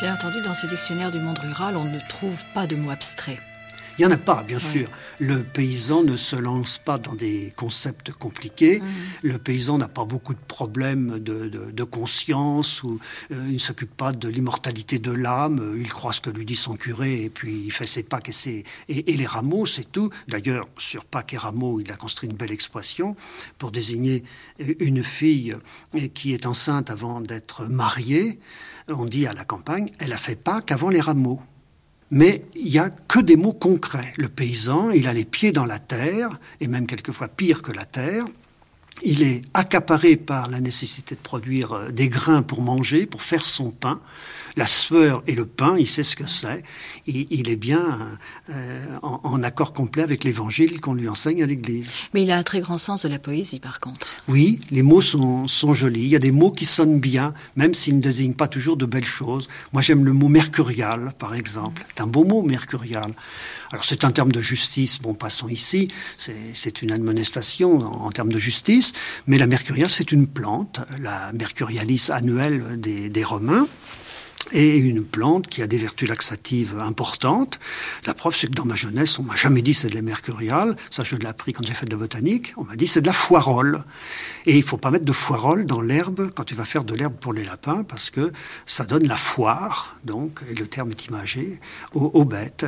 Bien 0.07 0.15
entendu, 0.15 0.41
dans 0.41 0.53
ce 0.53 0.67
dictionnaire 0.67 1.11
du 1.11 1.19
monde 1.19 1.37
rural, 1.37 1.75
on 1.75 1.83
ne 1.83 1.99
trouve 2.07 2.41
pas 2.53 2.65
de 2.65 2.77
mots 2.77 2.91
abstraits. 2.91 3.39
Il 3.99 4.05
n'y 4.05 4.13
en 4.13 4.15
a 4.15 4.17
pas, 4.17 4.41
bien 4.43 4.57
sûr. 4.59 4.87
Le 5.19 5.41
paysan 5.43 6.03
ne 6.03 6.15
se 6.15 6.37
lance 6.37 6.77
pas 6.77 6.97
dans 6.97 7.13
des 7.15 7.51
concepts 7.57 8.11
compliqués. 8.13 8.79
Mhm. 8.79 8.87
Le 9.23 9.37
paysan 9.37 9.77
n'a 9.79 9.89
pas 9.89 10.05
beaucoup 10.05 10.33
de 10.33 10.39
problèmes 10.47 11.19
de, 11.19 11.49
de- 11.49 11.71
de 11.71 11.83
conscience 11.83 12.83
ou 12.83 12.99
euh, 13.31 13.43
il 13.47 13.55
ne 13.55 13.57
s'occupe 13.57 13.93
pas 13.97 14.13
de 14.13 14.29
l'immortalité 14.29 14.97
de 14.99 15.11
l'âme. 15.11 15.75
Il 15.77 15.91
croit 15.91 16.13
ce 16.13 16.21
que 16.21 16.29
lui 16.29 16.45
dit 16.45 16.55
son 16.55 16.75
curé 16.77 17.23
et 17.23 17.29
puis 17.29 17.63
il 17.65 17.71
fait 17.71 17.87
ses 17.87 18.03
Pâques 18.03 18.29
et, 18.29 18.31
ses- 18.31 18.63
et, 18.87 19.11
et 19.11 19.17
les 19.17 19.25
rameaux, 19.25 19.65
c'est 19.65 19.91
tout. 19.91 20.09
D'ailleurs, 20.29 20.69
sur 20.77 21.03
Pâques 21.03 21.33
et 21.33 21.37
rameaux, 21.37 21.81
il 21.81 21.91
a 21.91 21.95
construit 21.95 22.29
une 22.29 22.37
belle 22.37 22.51
expression 22.53 23.17
pour 23.57 23.71
désigner 23.71 24.23
une 24.79 25.03
fille 25.03 25.55
qui 26.13 26.33
est 26.33 26.45
enceinte 26.45 26.91
avant 26.91 27.19
d'être 27.19 27.65
mariée. 27.65 28.39
On 28.89 29.05
dit 29.05 29.27
à 29.27 29.33
la 29.33 29.43
campagne, 29.43 29.89
elle 29.99 30.13
a 30.13 30.17
fait 30.17 30.35
Pâques 30.35 30.71
avant 30.71 30.89
les 30.89 31.01
rameaux. 31.01 31.41
Mais 32.09 32.45
il 32.55 32.71
n'y 32.71 32.79
a 32.79 32.89
que 32.89 33.19
des 33.19 33.35
mots 33.35 33.53
concrets. 33.53 34.13
Le 34.15 34.29
paysan, 34.29 34.91
il 34.91 35.07
a 35.07 35.13
les 35.13 35.25
pieds 35.25 35.51
dans 35.51 35.65
la 35.65 35.79
terre, 35.79 36.39
et 36.61 36.67
même 36.67 36.87
quelquefois 36.87 37.27
pire 37.27 37.61
que 37.61 37.73
la 37.73 37.83
terre. 37.83 38.23
Il 39.03 39.23
est 39.23 39.41
accaparé 39.53 40.15
par 40.15 40.49
la 40.49 40.61
nécessité 40.61 41.15
de 41.15 41.19
produire 41.19 41.73
euh, 41.73 41.91
des 41.91 42.09
grains 42.09 42.41
pour 42.41 42.61
manger, 42.61 43.05
pour 43.05 43.21
faire 43.21 43.45
son 43.45 43.71
pain. 43.71 44.01
La 44.57 44.65
sueur 44.65 45.23
et 45.27 45.35
le 45.35 45.45
pain, 45.45 45.75
il 45.77 45.87
sait 45.87 46.01
ce 46.01 46.15
que 46.15 46.25
c'est. 46.25 46.63
Il, 47.05 47.27
il 47.29 47.47
est 47.47 47.55
bien 47.55 48.17
euh, 48.49 48.85
en, 49.03 49.21
en 49.23 49.43
accord 49.43 49.71
complet 49.71 50.01
avec 50.01 50.23
l'évangile 50.23 50.81
qu'on 50.81 50.95
lui 50.95 51.07
enseigne 51.07 51.43
à 51.43 51.45
l'Église. 51.45 51.91
Mais 52.15 52.23
il 52.23 52.31
a 52.31 52.37
un 52.37 52.43
très 52.43 52.59
grand 52.59 52.79
sens 52.79 53.03
de 53.03 53.09
la 53.09 53.19
poésie, 53.19 53.59
par 53.59 53.79
contre. 53.79 54.07
Oui, 54.27 54.59
les 54.71 54.81
mots 54.81 55.01
sont, 55.01 55.47
sont 55.47 55.75
jolis. 55.75 56.01
Il 56.01 56.07
y 56.07 56.15
a 56.15 56.19
des 56.19 56.31
mots 56.31 56.51
qui 56.51 56.65
sonnent 56.65 56.99
bien, 56.99 57.35
même 57.55 57.75
s'ils 57.75 57.97
ne 57.97 58.01
désignent 58.01 58.33
pas 58.33 58.47
toujours 58.47 58.77
de 58.77 58.87
belles 58.87 59.05
choses. 59.05 59.47
Moi, 59.73 59.83
j'aime 59.83 60.03
le 60.03 60.11
mot 60.11 60.27
mercurial, 60.27 61.13
par 61.19 61.35
exemple. 61.35 61.85
C'est 61.89 62.01
un 62.01 62.07
beau 62.07 62.23
mot, 62.23 62.41
mercurial. 62.41 63.11
Alors, 63.71 63.85
c'est 63.85 64.05
un 64.05 64.11
terme 64.11 64.31
de 64.31 64.41
justice. 64.41 64.99
Bon, 64.99 65.13
passons 65.13 65.49
ici. 65.49 65.87
C'est 66.17 66.81
une 66.81 66.91
admonestation 66.91 67.77
en, 67.77 68.07
en 68.07 68.11
termes 68.11 68.33
de 68.33 68.39
justice. 68.39 68.93
Mais 69.27 69.37
la 69.37 69.45
mercuriale, 69.45 69.91
c'est 69.91 70.11
une 70.11 70.25
plante, 70.25 70.79
la 70.99 71.31
mercurialis 71.33 72.09
annuelle 72.09 72.79
des, 72.79 73.09
des 73.09 73.23
Romains 73.23 73.67
et 74.51 74.77
une 74.77 75.03
plante 75.03 75.47
qui 75.47 75.61
a 75.61 75.67
des 75.67 75.77
vertus 75.77 76.07
laxatives 76.07 76.77
importantes. 76.79 77.59
La 78.05 78.13
preuve, 78.13 78.35
c'est 78.35 78.47
que 78.47 78.53
dans 78.53 78.65
ma 78.65 78.75
jeunesse, 78.75 79.19
on 79.19 79.23
m'a 79.23 79.35
jamais 79.35 79.61
dit 79.61 79.73
c'est 79.73 79.89
de 79.89 79.95
la 79.95 80.01
mercuriale. 80.01 80.75
Ça, 80.89 81.03
je 81.03 81.15
l'ai 81.15 81.25
appris 81.25 81.53
quand 81.53 81.65
j'ai 81.65 81.73
fait 81.73 81.85
de 81.85 81.91
la 81.91 81.97
botanique. 81.97 82.53
On 82.57 82.63
m'a 82.63 82.75
dit 82.75 82.87
c'est 82.87 83.01
de 83.01 83.07
la 83.07 83.13
foirole. 83.13 83.83
Et 84.45 84.55
il 84.55 84.63
faut 84.63 84.77
pas 84.77 84.91
mettre 84.91 85.05
de 85.05 85.13
foirole 85.13 85.65
dans 85.65 85.81
l'herbe 85.81 86.31
quand 86.35 86.43
tu 86.43 86.55
vas 86.55 86.65
faire 86.65 86.83
de 86.83 86.93
l'herbe 86.93 87.15
pour 87.19 87.33
les 87.33 87.43
lapins 87.43 87.83
parce 87.83 88.09
que 88.09 88.31
ça 88.65 88.85
donne 88.85 89.07
la 89.07 89.17
foire, 89.17 89.97
donc, 90.05 90.39
et 90.49 90.55
le 90.55 90.67
terme 90.67 90.91
est 90.91 91.05
imagé, 91.05 91.59
aux, 91.93 92.11
aux 92.13 92.25
bêtes. 92.25 92.65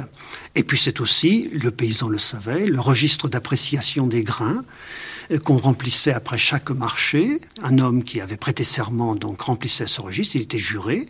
Et 0.55 0.63
puis 0.63 0.77
c'est 0.77 0.99
aussi, 0.99 1.49
le 1.53 1.71
paysan 1.71 2.09
le 2.09 2.17
savait, 2.17 2.65
le 2.65 2.79
registre 2.79 3.27
d'appréciation 3.29 4.07
des 4.07 4.23
grains 4.23 4.63
euh, 5.31 5.39
qu'on 5.39 5.57
remplissait 5.57 6.13
après 6.13 6.37
chaque 6.37 6.69
marché. 6.71 7.39
Un 7.61 7.79
homme 7.79 8.03
qui 8.03 8.21
avait 8.21 8.37
prêté 8.37 8.63
serment 8.63 9.15
donc 9.15 9.41
remplissait 9.41 9.87
ce 9.87 10.01
registre, 10.01 10.35
il 10.35 10.41
était 10.41 10.57
juré. 10.57 11.07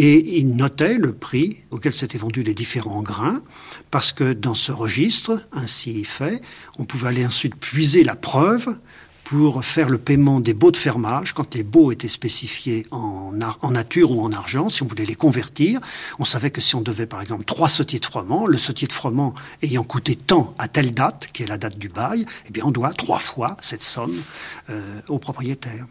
Et 0.00 0.38
il 0.38 0.54
notait 0.54 0.96
le 0.96 1.12
prix 1.12 1.56
auquel 1.72 1.92
s'étaient 1.92 2.18
vendus 2.18 2.44
les 2.44 2.54
différents 2.54 3.02
grains, 3.02 3.42
parce 3.90 4.12
que 4.12 4.32
dans 4.32 4.54
ce 4.54 4.70
registre, 4.70 5.42
ainsi 5.50 6.04
fait, 6.04 6.40
on 6.78 6.84
pouvait 6.84 7.08
aller 7.08 7.26
ensuite 7.26 7.56
puiser 7.56 8.04
la 8.04 8.14
preuve 8.14 8.76
pour 9.24 9.64
faire 9.64 9.88
le 9.88 9.98
paiement 9.98 10.38
des 10.38 10.54
baux 10.54 10.70
de 10.70 10.76
fermage, 10.76 11.34
quand 11.34 11.56
les 11.56 11.64
baux 11.64 11.90
étaient 11.90 12.06
spécifiés 12.06 12.86
en, 12.92 13.32
nature 13.72 14.12
ou 14.12 14.22
en 14.22 14.32
argent, 14.32 14.68
si 14.68 14.84
on 14.84 14.86
voulait 14.86 15.04
les 15.04 15.16
convertir, 15.16 15.80
on 16.20 16.24
savait 16.24 16.52
que 16.52 16.60
si 16.60 16.76
on 16.76 16.80
devait 16.80 17.06
par 17.06 17.20
exemple 17.20 17.44
trois 17.44 17.68
sautiers 17.68 17.98
de 17.98 18.04
froment, 18.04 18.46
le 18.46 18.56
sautier 18.56 18.86
de 18.86 18.92
froment 18.92 19.34
ayant 19.62 19.82
coûté 19.82 20.14
tant 20.14 20.54
à 20.58 20.68
telle 20.68 20.92
date, 20.92 21.28
qui 21.32 21.42
est 21.42 21.46
la 21.46 21.58
date 21.58 21.76
du 21.76 21.88
bail, 21.88 22.24
eh 22.54 22.62
on 22.62 22.70
doit 22.70 22.92
trois 22.92 23.18
fois 23.18 23.56
cette 23.60 23.82
somme 23.82 24.14
euh, 24.70 25.00
au 25.08 25.18
propriétaire. 25.18 25.86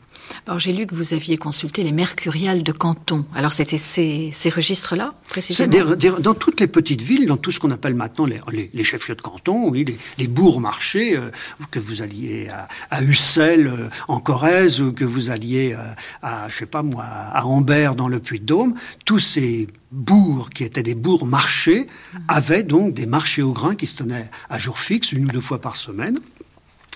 Alors 0.45 0.59
j'ai 0.59 0.73
lu 0.73 0.87
que 0.87 0.95
vous 0.95 1.13
aviez 1.13 1.37
consulté 1.37 1.83
les 1.83 1.91
mercuriales 1.91 2.63
de 2.63 2.71
Canton. 2.71 3.25
Alors 3.35 3.53
c'était 3.53 3.77
ces, 3.77 4.31
registres-là, 4.49 5.13
précisément 5.29 5.95
dans 6.19 6.33
toutes 6.33 6.59
les 6.59 6.67
petites 6.67 7.01
villes, 7.01 7.27
dans 7.27 7.37
tout 7.37 7.51
ce 7.51 7.59
qu'on 7.59 7.71
appelle 7.71 7.95
maintenant 7.95 8.25
les, 8.25 8.83
chefs-lieux 8.83 9.15
de 9.15 9.21
canton, 9.21 9.69
oui, 9.69 9.83
les, 9.83 9.97
les 10.17 10.27
bourgs-marchés, 10.27 11.17
euh, 11.17 11.29
que 11.71 11.79
vous 11.79 12.01
alliez 12.01 12.49
à, 12.49 12.67
à 12.89 13.03
Ussel 13.03 13.67
euh, 13.67 13.89
en 14.07 14.19
Corrèze 14.19 14.81
ou 14.81 14.93
que 14.93 15.03
vous 15.03 15.29
alliez 15.29 15.73
euh, 15.73 15.83
à, 16.21 16.47
je 16.49 16.55
sais 16.55 16.65
pas 16.65 16.83
moi, 16.83 17.03
à 17.03 17.45
Ambert 17.45 17.95
dans 17.95 18.07
le 18.07 18.19
Puy-de-Dôme, 18.19 18.75
tous 19.05 19.19
ces 19.19 19.67
bourgs 19.91 20.49
qui 20.49 20.63
étaient 20.63 20.83
des 20.83 20.95
bourgs-marchés 20.95 21.87
avaient 22.27 22.63
donc 22.63 22.93
des 22.93 23.05
marchés 23.05 23.41
au 23.41 23.51
grain 23.51 23.75
qui 23.75 23.87
se 23.87 23.97
tenaient 23.97 24.29
à 24.49 24.59
jour 24.59 24.79
fixe, 24.79 25.11
une 25.11 25.25
ou 25.25 25.29
deux 25.29 25.41
fois 25.41 25.59
par 25.59 25.75
semaine. 25.75 26.19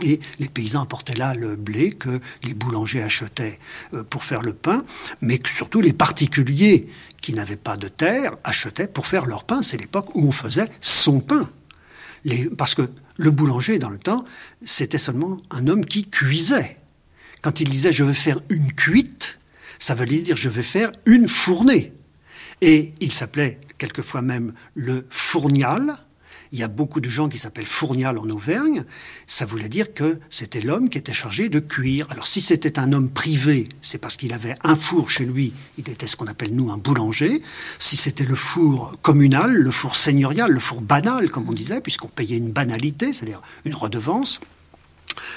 Et 0.02 0.20
les 0.40 0.48
paysans 0.48 0.82
apportaient 0.82 1.16
là 1.16 1.34
le 1.34 1.56
blé 1.56 1.92
que 1.92 2.20
les 2.44 2.54
boulangers 2.54 3.04
achetaient 3.04 3.60
euh, 3.94 4.04
pour 4.04 4.24
faire 4.24 4.42
le 4.42 4.54
pain, 4.54 4.84
mais 5.22 5.38
que 5.38 5.50
surtout 5.50 5.82
les 5.82 5.94
particuliers 5.94 6.88
qui 7.22 7.34
n'avaient 7.34 7.56
pas 7.56 7.78
de 7.78 7.88
terre 7.88 8.36
achetaient 8.44 8.88
pour 8.88 9.06
faire 9.06 9.26
leur 9.26 9.44
pain. 9.44 9.62
C'est 9.62 9.78
l'époque 9.78 10.16
où 10.16 10.28
on 10.28 10.32
faisait 10.32 10.70
son 10.80 11.20
pain. 11.20 11.50
Parce 12.58 12.76
que 12.76 12.90
le 13.18 13.32
boulanger, 13.32 13.80
dans 13.80 13.90
le 13.90 13.98
temps, 13.98 14.26
c'était 14.64 14.98
seulement 14.98 15.38
un 15.50 15.68
homme 15.68 15.86
qui 15.86 16.10
cuisait. 16.10 16.78
Quand 17.42 17.60
il 17.60 17.70
disait 17.70 17.92
je 17.92 18.04
vais 18.04 18.14
faire 18.14 18.40
une 18.50 18.72
cuite, 18.72 19.40
ça 19.80 19.96
veut 19.96 20.06
dire 20.06 20.36
je 20.36 20.50
vais 20.50 20.64
faire 20.64 20.92
une 21.06 21.28
fournée. 21.28 21.94
Et 22.62 22.94
il 23.00 23.12
s'appelait 23.12 23.60
quelquefois 23.78 24.22
même 24.22 24.54
le 24.76 25.08
fournial. 25.10 25.98
Il 26.54 26.60
y 26.60 26.64
a 26.64 26.68
beaucoup 26.68 27.00
de 27.00 27.08
gens 27.08 27.30
qui 27.30 27.38
s'appellent 27.38 27.66
fournial 27.66 28.18
en 28.18 28.30
Auvergne. 28.30 28.84
Ça 29.26 29.46
voulait 29.46 29.70
dire 29.70 29.94
que 29.94 30.20
c'était 30.30 30.60
l'homme 30.60 30.90
qui 30.90 30.98
était 30.98 31.14
chargé 31.14 31.48
de 31.48 31.60
cuire. 31.60 32.08
Alors 32.10 32.28
si 32.28 32.42
c'était 32.42 32.78
un 32.78 32.92
homme 32.92 33.10
privé, 33.10 33.70
c'est 33.80 33.98
parce 33.98 34.18
qu'il 34.18 34.34
avait 34.34 34.56
un 34.64 34.76
four 34.76 35.10
chez 35.10 35.26
lui. 35.26 35.54
Il 35.78 35.90
était 35.90 36.08
ce 36.08 36.18
qu'on 36.18 36.28
appelle 36.28 36.54
nous 36.54 36.70
un 36.70 36.78
boulanger. 36.78 37.42
Si 37.80 37.96
c'était 37.96 38.26
le 38.26 38.36
four 38.36 38.92
communal, 39.02 39.54
le 39.54 39.72
four 39.72 39.96
seigneurial, 39.96 40.52
le 40.52 40.60
four 40.60 40.82
banal, 40.82 41.32
comme 41.32 41.48
on 41.48 41.54
disait, 41.54 41.80
puisqu'on 41.80 42.10
payait 42.10 42.38
une 42.38 42.52
banalité, 42.52 43.14
c'est-à-dire 43.14 43.42
une 43.64 43.76
redevance, 43.76 44.42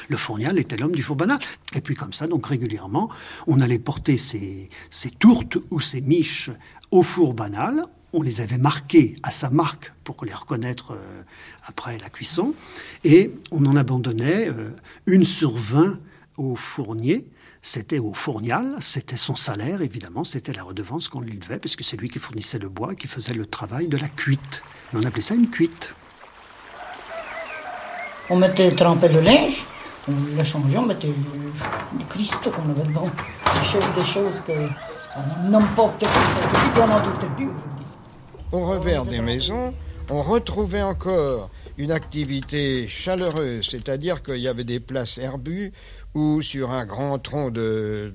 le 0.09 0.17
fournial 0.17 0.59
était 0.59 0.77
l'homme 0.77 0.97
du 0.97 1.03
four 1.03 1.15
banal. 1.15 1.39
Et 1.75 1.81
puis 1.81 1.95
comme 1.95 2.13
ça, 2.13 2.27
donc 2.27 2.47
régulièrement, 2.47 3.09
on 3.47 3.61
allait 3.61 3.79
porter 3.79 4.17
ces 4.17 4.69
tourtes 5.21 5.59
ou 5.71 5.79
ces 5.79 6.01
miches 6.01 6.51
au 6.91 7.05
four 7.05 7.35
banal. 7.35 7.87
On 8.17 8.23
les 8.23 8.41
avait 8.41 8.59
marquées 8.59 9.17
à 9.25 9.33
sa 9.33 9.51
marque 9.51 9.93
pour 10.05 10.25
les 10.25 10.33
reconnaître 10.33 10.93
euh, 10.93 11.23
après 11.67 11.99
la 11.99 12.09
cuisson. 12.09 12.55
Et 13.03 13.33
on 13.51 13.67
en 13.67 13.75
abandonnait 13.75 14.49
euh, 14.49 14.71
une 15.07 15.25
sur 15.25 15.51
vingt 15.51 15.99
au 16.37 16.55
fournier. 16.55 17.29
C'était 17.61 17.99
au 17.99 18.15
fournial, 18.15 18.77
c'était 18.79 19.17
son 19.17 19.35
salaire, 19.35 19.83
évidemment, 19.83 20.23
c'était 20.23 20.53
la 20.53 20.63
redevance 20.63 21.09
qu'on 21.09 21.23
lui 21.23 21.37
devait, 21.37 21.59
parce 21.59 21.75
que 21.75 21.83
c'est 21.83 21.97
lui 21.97 22.09
qui 22.09 22.21
fournissait 22.21 22.61
le 22.61 22.69
bois 22.69 22.95
qui 22.95 23.09
faisait 23.09 23.33
le 23.33 23.47
travail 23.47 23.89
de 23.89 23.97
la 23.97 24.09
cuite. 24.09 24.63
On 24.93 25.03
appelait 25.03 25.23
ça 25.23 25.35
une 25.35 25.51
cuite. 25.51 25.93
On 28.31 28.37
mettait 28.37 28.71
tremper 28.71 29.09
le 29.09 29.23
linge, 29.23 29.67
on 30.07 30.13
le 30.37 30.45
changeait, 30.45 30.79
on 30.79 30.87
mettait 30.87 31.09
des 31.95 32.05
cristaux 32.05 32.51
qu'on 32.51 32.71
avait 32.71 32.85
dedans, 32.85 33.09
des 33.09 33.67
choses, 33.67 33.93
des 33.93 34.05
choses 34.05 34.41
que 34.41 34.53
tout 35.15 36.11
de 36.11 36.59
suite, 36.59 36.79
on 36.79 36.93
en 36.93 37.01
doute 37.03 37.19
peut-être 37.19 37.35
plus 37.35 37.47
aujourd'hui. 37.47 37.84
Au 38.55 38.61
revers 38.61 39.05
des 39.05 39.21
maisons, 39.21 39.75
on 40.11 40.23
retrouvait 40.23 40.85
encore 40.85 41.51
une 41.77 41.91
activité 41.91 42.87
chaleureuse, 42.87 43.67
c'est-à-dire 43.69 44.23
qu'il 44.23 44.37
y 44.37 44.47
avait 44.47 44.63
des 44.63 44.79
places 44.79 45.19
herbues 45.19 45.73
où 46.15 46.41
sur 46.41 46.71
un 46.71 46.85
grand 46.85 47.19
tronc 47.19 47.51
d'un, 47.51 48.13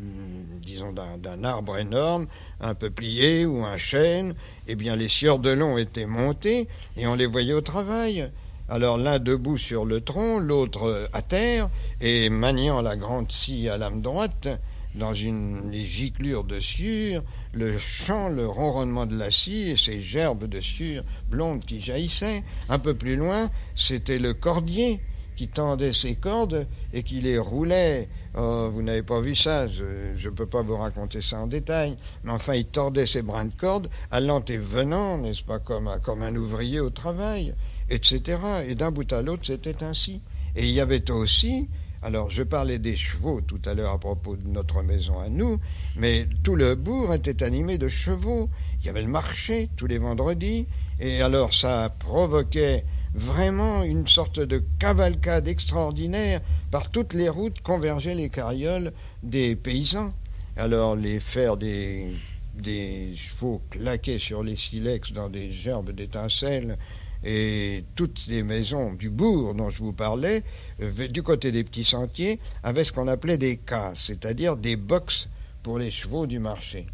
arbre 1.43 1.77
énorme, 1.77 2.27
un 2.61 2.73
peuplier 2.73 3.45
ou 3.45 3.65
un 3.65 3.75
chêne, 3.75 4.33
eh 4.69 4.75
bien 4.75 4.95
les 4.95 5.09
sieurs 5.09 5.39
de 5.39 5.49
long 5.49 5.77
étaient 5.77 6.05
montés 6.05 6.69
et 6.95 7.05
on 7.05 7.15
les 7.15 7.25
voyait 7.25 7.51
au 7.51 7.59
travail. 7.59 8.31
Alors 8.69 8.97
l'un 8.97 9.19
debout 9.19 9.57
sur 9.57 9.83
le 9.83 9.99
tronc, 9.99 10.39
l'autre 10.39 11.09
à 11.11 11.21
terre, 11.21 11.69
et 11.99 12.29
maniant 12.29 12.81
la 12.81 12.95
grande 12.95 13.29
scie 13.29 13.67
à 13.67 13.77
lame 13.77 14.01
droite, 14.01 14.47
dans 14.95 15.13
une 15.13 15.71
les 15.71 15.85
giclures 15.85 16.43
de 16.43 16.59
sueur, 16.59 17.23
le 17.53 17.77
chant, 17.77 18.29
le 18.29 18.47
ronronnement 18.47 19.05
de 19.05 19.17
la 19.17 19.31
scie 19.31 19.69
et 19.69 19.77
ces 19.77 19.99
gerbes 19.99 20.45
de 20.45 20.61
sueur 20.61 21.03
blonde 21.29 21.63
qui 21.65 21.79
jaillissaient. 21.79 22.43
Un 22.69 22.79
peu 22.79 22.93
plus 22.93 23.15
loin, 23.15 23.49
c'était 23.75 24.19
le 24.19 24.33
cordier 24.33 24.99
qui 25.35 25.47
tendait 25.47 25.93
ses 25.93 26.15
cordes 26.15 26.67
et 26.91 27.01
qui 27.01 27.21
les 27.21 27.39
roulait. 27.39 28.09
Oh, 28.35 28.69
vous 28.73 28.81
n'avez 28.81 29.03
pas 29.03 29.21
vu 29.21 29.35
ça, 29.35 29.67
je 29.67 29.83
ne 30.27 30.33
peux 30.33 30.45
pas 30.45 30.61
vous 30.61 30.75
raconter 30.75 31.21
ça 31.21 31.39
en 31.39 31.47
détail, 31.47 31.95
mais 32.23 32.31
enfin 32.31 32.55
il 32.55 32.65
tordait 32.65 33.05
ses 33.05 33.21
brins 33.21 33.45
de 33.45 33.53
corde, 33.53 33.89
allant 34.11 34.41
et 34.41 34.57
venant, 34.57 35.17
n'est-ce 35.17 35.43
pas, 35.43 35.59
comme 35.59 35.89
comme 36.03 36.23
un 36.23 36.35
ouvrier 36.35 36.81
au 36.81 36.89
travail, 36.89 37.55
etc. 37.89 38.37
Et 38.67 38.75
d'un 38.75 38.91
bout 38.91 39.11
à 39.13 39.21
l'autre, 39.21 39.43
c'était 39.45 39.81
ainsi. 39.81 40.19
Et 40.55 40.65
il 40.65 40.71
y 40.71 40.81
avait 40.81 41.09
aussi, 41.09 41.69
alors 42.01 42.29
je 42.29 42.43
parlais 42.43 42.79
des 42.79 42.95
chevaux 42.95 43.41
tout 43.41 43.61
à 43.65 43.73
l'heure 43.73 43.91
à 43.91 43.99
propos 43.99 44.37
de 44.37 44.47
notre 44.47 44.81
maison 44.83 45.19
à 45.19 45.27
nous, 45.27 45.59
mais 45.97 46.27
tout 46.43 46.55
le 46.55 46.75
bourg 46.75 47.13
était 47.13 47.43
animé 47.43 47.77
de 47.77 47.89
chevaux. 47.89 48.49
Il 48.79 48.85
y 48.85 48.89
avait 48.89 49.01
le 49.01 49.09
marché 49.09 49.69
tous 49.75 49.87
les 49.87 49.97
vendredis, 49.97 50.65
et 50.99 51.21
alors 51.21 51.53
ça 51.53 51.93
provoquait 51.99 52.85
vraiment 53.13 53.83
une 53.83 54.07
sorte 54.07 54.39
de 54.39 54.63
cavalcade 54.79 55.47
extraordinaire. 55.47 56.41
Par 56.71 56.89
toutes 56.89 57.13
les 57.13 57.27
routes 57.27 57.61
convergeaient 57.61 58.15
les 58.15 58.29
carrioles 58.29 58.93
des 59.23 59.55
paysans. 59.55 60.13
Alors 60.55 60.95
les 60.95 61.19
fers 61.19 61.57
des, 61.57 62.07
des 62.55 63.13
chevaux 63.15 63.61
claquaient 63.69 64.19
sur 64.19 64.43
les 64.43 64.55
silex 64.55 65.11
dans 65.11 65.29
des 65.29 65.49
gerbes 65.49 65.91
d'étincelles 65.91 66.77
et 67.23 67.83
toutes 67.95 68.27
les 68.27 68.43
maisons 68.43 68.93
du 68.93 69.09
bourg 69.09 69.53
dont 69.53 69.69
je 69.69 69.83
vous 69.83 69.93
parlais, 69.93 70.43
euh, 70.81 71.07
du 71.07 71.21
côté 71.23 71.51
des 71.51 71.63
petits 71.63 71.83
sentiers, 71.83 72.39
avaient 72.63 72.83
ce 72.83 72.91
qu'on 72.91 73.07
appelait 73.07 73.37
des 73.37 73.57
cases, 73.57 74.05
c'est-à-dire 74.07 74.55
des 74.55 74.75
boxes 74.75 75.27
pour 75.63 75.79
les 75.79 75.91
chevaux 75.91 76.27
du 76.27 76.39
marché. 76.39 76.87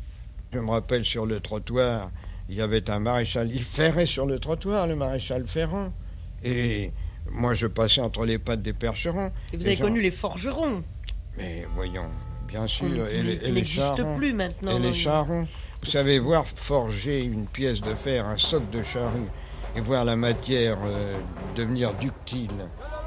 Je 0.54 0.60
me 0.60 0.70
rappelle 0.70 1.06
sur 1.06 1.26
le 1.26 1.40
trottoir, 1.40 2.12
il 2.50 2.56
y 2.56 2.62
avait 2.62 2.90
un 2.90 3.00
maréchal, 3.00 3.50
il 3.54 3.64
ferrait 3.64 4.06
sur 4.06 4.26
le 4.26 4.40
trottoir, 4.40 4.88
le 4.88 4.96
maréchal 4.96 5.46
Ferrand. 5.46 5.92
Et 6.44 6.92
moi, 7.32 7.54
je 7.54 7.68
passais 7.68 8.02
entre 8.02 8.26
les 8.26 8.40
pattes 8.40 8.62
des 8.62 8.74
percherons. 8.74 9.32
Et 9.52 9.58
vous 9.58 9.66
avez 9.66 9.78
connu 9.78 10.02
les 10.02 10.12
forgerons 10.12 10.84
Mais 11.38 11.66
voyons, 11.76 12.10
bien 12.48 12.68
sûr. 12.68 13.08
et, 13.08 13.24
les, 13.24 13.52
n'existe 13.52 14.02
plus 14.16 14.34
maintenant. 14.34 14.78
Et 14.78 14.80
les 14.80 14.94
charrons. 14.94 15.48
Vous 15.84 15.92
savez, 15.92 16.18
voir 16.20 16.48
forger 16.48 17.24
une 17.24 17.46
pièce 17.46 17.82
de 17.82 17.94
fer, 17.94 18.26
un 18.26 18.38
soc 18.38 18.70
de 18.72 18.82
charrue, 18.82 19.28
et 19.76 19.82
voir 19.82 20.06
la 20.06 20.16
matière 20.16 20.78
euh, 20.86 21.16
devenir 21.56 21.94
ductile 21.94 22.50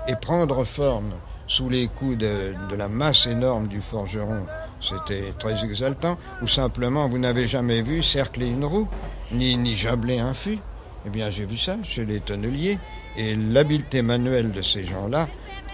et 0.06 0.14
prendre 0.16 0.64
forme 0.64 1.12
sous 1.46 1.68
les 1.68 1.88
coups 1.88 2.18
de, 2.18 2.54
la 2.76 2.88
masse 2.88 3.26
énorme 3.26 3.68
du 3.68 3.80
forgeron, 3.80 4.46
c'était 4.80 5.32
très 5.38 5.64
exaltant. 5.64 6.18
Ou 6.42 6.46
simplement, 6.46 7.08
vous 7.08 7.18
n'avez 7.18 7.46
jamais 7.46 7.80
vu 7.80 8.02
cercler 8.02 8.48
une 8.48 8.66
roue, 8.66 8.86
ni, 9.32 9.56
ni 9.56 9.74
jabler 9.74 10.18
un 10.18 10.34
fût. 10.34 10.58
Eh 11.06 11.10
bien, 11.10 11.30
j'ai 11.30 11.46
vu 11.46 11.56
ça 11.56 11.76
chez 11.82 12.04
les 12.04 12.20
tonneliers. 12.20 12.78
Et 13.16 13.34
l'habileté 13.34 14.02
manuelle 14.02 14.52
de 14.52 14.60
ces 14.60 14.84
gens-là, 14.84 15.26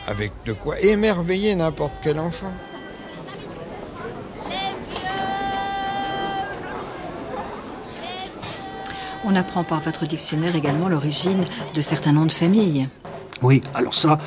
avec 0.07 0.33
de 0.47 0.53
quoi 0.53 0.81
émerveiller 0.81 1.57
n'importe 1.57 1.93
quel 2.03 2.21
enfant. 2.21 2.53
On 9.27 9.35
apprend 9.37 9.65
par 9.65 9.81
votre 9.81 10.07
dictionnaire 10.07 10.55
également 10.55 10.89
l'origine 10.89 11.45
de 11.75 11.81
certains 11.81 12.13
noms 12.13 12.27
de 12.27 12.33
famille. 12.33 12.87
Oui, 13.41 13.63
alors 13.75 13.95
ça 13.95 14.19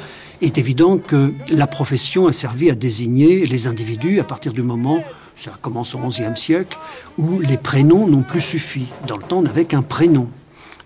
est 0.42 0.58
évident 0.58 0.98
que 0.98 1.34
la 1.52 1.68
profession 1.68 2.26
a 2.28 2.32
servi 2.32 2.72
à 2.72 2.76
désigner 2.76 3.46
les 3.46 3.68
individus 3.68 4.20
à 4.20 4.24
partir 4.24 4.54
du 4.54 4.64
moment, 4.64 5.04
ça 5.36 5.52
commence 5.62 5.94
au 5.94 6.00
XIe 6.00 6.36
siècle, 6.36 6.78
où 7.20 7.40
les 7.40 7.58
prénoms 7.58 8.08
n'ont 8.08 8.24
plus 8.24 8.42
suffi. 8.42 8.88
Dans 9.08 9.18
le 9.18 9.24
temps, 9.24 9.38
on 9.38 9.44
n'avait 9.44 9.66
qu'un 9.66 9.84
prénom. 9.84 10.30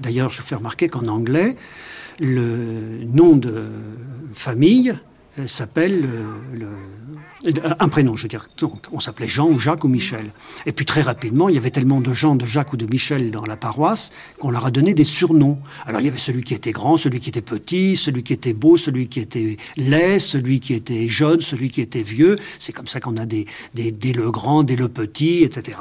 D'ailleurs, 0.02 0.30
je 0.30 0.42
fais 0.42 0.56
remarquer 0.56 0.90
qu'en 0.90 1.08
anglais, 1.08 1.56
le 2.20 3.06
nom 3.14 3.38
de 3.38 3.64
famille 4.34 4.94
euh, 5.40 5.48
s'appelle 5.48 6.04
euh, 6.06 6.66
un 7.80 7.90
prénom, 7.90 8.16
je 8.16 8.24
veux 8.24 8.28
dire. 8.28 8.48
Donc, 8.58 8.86
on 8.92 9.00
s'appelait 9.00 9.28
Jean 9.28 9.48
ou 9.50 9.60
Jacques 9.60 9.84
ou 9.84 9.88
Michel. 9.88 10.32
Et 10.66 10.72
puis 10.72 10.86
très 10.86 11.02
rapidement, 11.02 11.50
il 11.50 11.56
y 11.56 11.58
avait 11.58 11.72
tellement 11.72 12.02
de 12.02 12.14
Jean, 12.14 12.36
de 12.36 12.46
Jacques 12.46 12.74
ou 12.74 12.78
de 12.78 12.86
Michel 12.86 13.32
dans 13.32 13.44
la 13.46 13.58
paroisse 13.58 14.12
qu'on 14.40 14.52
leur 14.52 14.66
a 14.66 14.72
donné 14.72 14.94
des 14.94 15.04
surnoms. 15.04 15.60
Alors 15.86 16.02
il 16.02 16.06
y 16.06 16.08
avait 16.08 16.18
celui 16.18 16.44
qui 16.44 16.54
était 16.54 16.72
grand, 16.72 16.98
celui 16.98 17.20
qui 17.20 17.30
était 17.30 17.42
petit, 17.42 17.98
celui 17.98 18.24
qui 18.24 18.34
était 18.34 18.54
beau, 18.54 18.78
celui 18.78 19.08
qui 19.08 19.20
était 19.20 19.58
laid, 19.78 20.20
celui 20.20 20.60
qui 20.60 20.74
était 20.74 21.08
jeune, 21.08 21.42
celui 21.42 21.70
qui 21.70 21.82
était 21.82 22.04
vieux. 22.04 22.36
C'est 22.60 22.74
comme 22.74 22.88
ça 22.88 23.00
qu'on 23.00 23.18
a 23.18 23.26
des, 23.26 23.46
des, 23.74 23.92
des, 23.92 24.14
le 24.14 24.30
grand, 24.32 24.64
des 24.64 24.76
le 24.76 24.88
petit, 24.88 25.44
etc. 25.44 25.78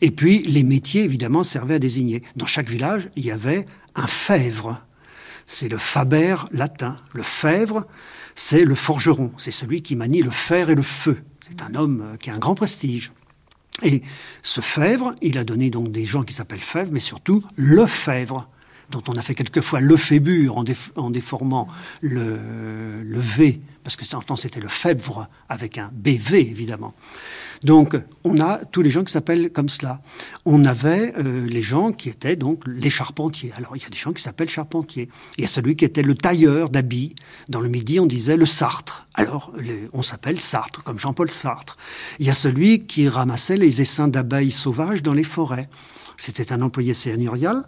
Et 0.00 0.10
puis 0.10 0.42
les 0.42 0.62
métiers, 0.62 1.04
évidemment, 1.04 1.44
servaient 1.44 1.74
à 1.76 1.78
désigner. 1.78 2.22
Dans 2.36 2.46
chaque 2.46 2.68
village, 2.68 3.08
il 3.16 3.24
y 3.24 3.30
avait 3.30 3.66
un 3.94 4.06
fèvre. 4.06 4.80
C'est 5.46 5.68
le 5.68 5.78
faber 5.78 6.36
latin. 6.52 6.96
Le 7.12 7.22
fèvre, 7.22 7.86
c'est 8.34 8.64
le 8.64 8.74
forgeron, 8.74 9.32
c'est 9.36 9.50
celui 9.50 9.82
qui 9.82 9.96
manie 9.96 10.22
le 10.22 10.30
fer 10.30 10.70
et 10.70 10.74
le 10.74 10.82
feu. 10.82 11.18
C'est 11.40 11.62
un 11.62 11.74
homme 11.74 12.02
euh, 12.02 12.16
qui 12.16 12.30
a 12.30 12.34
un 12.34 12.38
grand 12.38 12.54
prestige. 12.54 13.12
Et 13.82 14.02
ce 14.42 14.60
Fèvre, 14.60 15.14
il 15.20 15.36
a 15.38 15.44
donné 15.44 15.70
donc 15.70 15.90
des 15.90 16.04
gens 16.04 16.22
qui 16.22 16.32
s'appellent 16.32 16.60
Fèvre, 16.60 16.90
mais 16.92 17.00
surtout 17.00 17.42
le 17.56 17.86
Fèvre, 17.86 18.48
dont 18.90 19.02
on 19.08 19.16
a 19.16 19.22
fait 19.22 19.34
quelquefois 19.34 19.80
le 19.80 19.96
Fébure 19.96 20.58
en, 20.58 21.10
déformant 21.10 21.68
le, 22.00 23.02
le 23.02 23.18
V, 23.20 23.60
parce 23.82 23.96
que 23.96 24.04
temps 24.04 24.36
c'était 24.36 24.60
le 24.60 24.68
Fèvre 24.68 25.28
avec 25.48 25.78
un 25.78 25.90
BV 25.92 26.40
évidemment. 26.40 26.94
Donc, 27.62 27.96
on 28.24 28.40
a 28.40 28.58
tous 28.64 28.82
les 28.82 28.90
gens 28.90 29.04
qui 29.04 29.12
s'appellent 29.12 29.50
comme 29.50 29.68
cela. 29.68 30.00
On 30.44 30.64
avait 30.64 31.14
euh, 31.18 31.46
les 31.46 31.62
gens 31.62 31.92
qui 31.92 32.08
étaient 32.08 32.36
donc 32.36 32.62
les 32.66 32.90
charpentiers. 32.90 33.52
Alors, 33.56 33.76
il 33.76 33.82
y 33.82 33.86
a 33.86 33.88
des 33.88 33.96
gens 33.96 34.12
qui 34.12 34.22
s'appellent 34.22 34.48
charpentiers. 34.48 35.08
Il 35.38 35.42
y 35.42 35.44
a 35.44 35.48
celui 35.48 35.76
qui 35.76 35.84
était 35.84 36.02
le 36.02 36.14
tailleur 36.14 36.70
d'habits. 36.70 37.14
Dans 37.48 37.60
le 37.60 37.68
Midi, 37.68 38.00
on 38.00 38.06
disait 38.06 38.36
le 38.36 38.46
Sartre. 38.46 39.06
Alors, 39.14 39.52
on 39.92 40.02
s'appelle 40.02 40.40
Sartre, 40.40 40.82
comme 40.82 40.98
Jean-Paul 40.98 41.30
Sartre. 41.30 41.76
Il 42.18 42.26
y 42.26 42.30
a 42.30 42.34
celui 42.34 42.86
qui 42.86 43.08
ramassait 43.08 43.56
les 43.56 43.80
essaims 43.80 44.08
d'abeilles 44.08 44.50
sauvages 44.50 45.02
dans 45.02 45.14
les 45.14 45.24
forêts. 45.24 45.68
C'était 46.18 46.52
un 46.52 46.60
employé 46.60 46.94
seigneurial, 46.94 47.64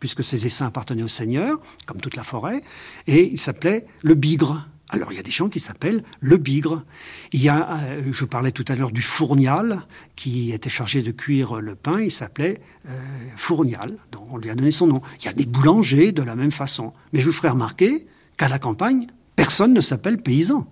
puisque 0.00 0.24
ces 0.24 0.46
essaims 0.46 0.66
appartenaient 0.66 1.02
au 1.02 1.08
seigneur, 1.08 1.60
comme 1.86 2.00
toute 2.00 2.16
la 2.16 2.24
forêt, 2.24 2.62
et 3.06 3.30
il 3.30 3.38
s'appelait 3.38 3.86
le 4.02 4.14
bigre. 4.14 4.66
Alors 4.92 5.12
il 5.12 5.16
y 5.16 5.18
a 5.20 5.22
des 5.22 5.30
gens 5.30 5.48
qui 5.48 5.60
s'appellent 5.60 6.02
le 6.20 6.36
bigre. 6.36 6.84
Il 7.32 7.40
y 7.40 7.48
a, 7.48 7.78
euh, 7.84 8.02
je 8.12 8.24
parlais 8.24 8.50
tout 8.50 8.64
à 8.68 8.74
l'heure 8.74 8.90
du 8.90 9.02
fournial, 9.02 9.82
qui 10.16 10.50
était 10.50 10.68
chargé 10.68 11.02
de 11.02 11.12
cuire 11.12 11.60
le 11.60 11.76
pain, 11.76 12.00
il 12.00 12.10
s'appelait 12.10 12.60
euh, 12.88 12.90
fournial, 13.36 13.96
donc 14.10 14.24
on 14.32 14.36
lui 14.36 14.50
a 14.50 14.54
donné 14.54 14.72
son 14.72 14.88
nom. 14.88 15.00
Il 15.20 15.26
y 15.26 15.28
a 15.28 15.32
des 15.32 15.46
boulangers 15.46 16.10
de 16.10 16.22
la 16.22 16.34
même 16.34 16.50
façon. 16.50 16.92
Mais 17.12 17.20
je 17.20 17.26
vous 17.26 17.32
ferai 17.32 17.50
remarquer 17.50 18.06
qu'à 18.36 18.48
la 18.48 18.58
campagne, 18.58 19.06
personne 19.36 19.72
ne 19.72 19.80
s'appelle 19.80 20.18
paysan. 20.18 20.66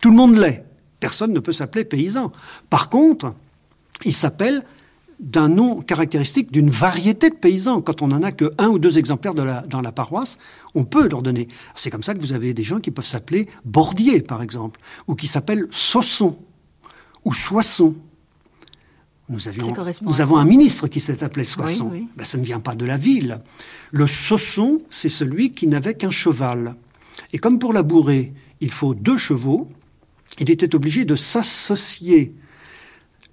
Tout 0.00 0.10
le 0.10 0.16
monde 0.16 0.36
l'est. 0.36 0.64
Personne 1.00 1.32
ne 1.32 1.40
peut 1.40 1.52
s'appeler 1.52 1.84
paysan. 1.84 2.32
Par 2.70 2.88
contre, 2.88 3.34
il 4.04 4.14
s'appelle 4.14 4.64
d'un 5.20 5.48
nom 5.48 5.80
caractéristique 5.80 6.52
d'une 6.52 6.70
variété 6.70 7.30
de 7.30 7.34
paysans. 7.34 7.80
Quand 7.80 8.02
on 8.02 8.08
n'en 8.08 8.22
a 8.22 8.32
que 8.32 8.50
un 8.58 8.68
ou 8.68 8.78
deux 8.78 8.98
exemplaires 8.98 9.34
dans 9.34 9.80
la 9.80 9.92
paroisse, 9.92 10.38
on 10.74 10.84
peut 10.84 11.08
leur 11.08 11.22
donner. 11.22 11.48
C'est 11.74 11.90
comme 11.90 12.02
ça 12.02 12.14
que 12.14 12.20
vous 12.20 12.32
avez 12.32 12.54
des 12.54 12.62
gens 12.62 12.78
qui 12.78 12.90
peuvent 12.90 13.06
s'appeler 13.06 13.48
Bordier, 13.64 14.20
par 14.22 14.42
exemple, 14.42 14.80
ou 15.06 15.14
qui 15.14 15.26
s'appellent 15.26 15.66
Sausson 15.70 16.36
ou 17.24 17.34
Soisson. 17.34 17.94
Nous, 19.28 19.46
avions, 19.46 19.68
nous 20.02 20.20
avons 20.22 20.38
un 20.38 20.46
ministre 20.46 20.88
qui 20.88 21.00
s'est 21.00 21.22
appelé 21.22 21.44
Soisson. 21.44 21.90
Ben, 22.16 22.24
ça 22.24 22.38
ne 22.38 22.44
vient 22.44 22.60
pas 22.60 22.74
de 22.74 22.86
la 22.86 22.96
ville. 22.96 23.42
Le 23.90 24.06
Sausson, 24.06 24.80
c'est 24.88 25.10
celui 25.10 25.52
qui 25.52 25.66
n'avait 25.66 25.94
qu'un 25.94 26.10
cheval. 26.10 26.76
Et 27.34 27.38
comme 27.38 27.58
pour 27.58 27.74
labourer, 27.74 28.32
il 28.60 28.70
faut 28.70 28.94
deux 28.94 29.18
chevaux, 29.18 29.68
il 30.38 30.50
était 30.50 30.74
obligé 30.74 31.04
de 31.04 31.14
s'associer 31.14 32.34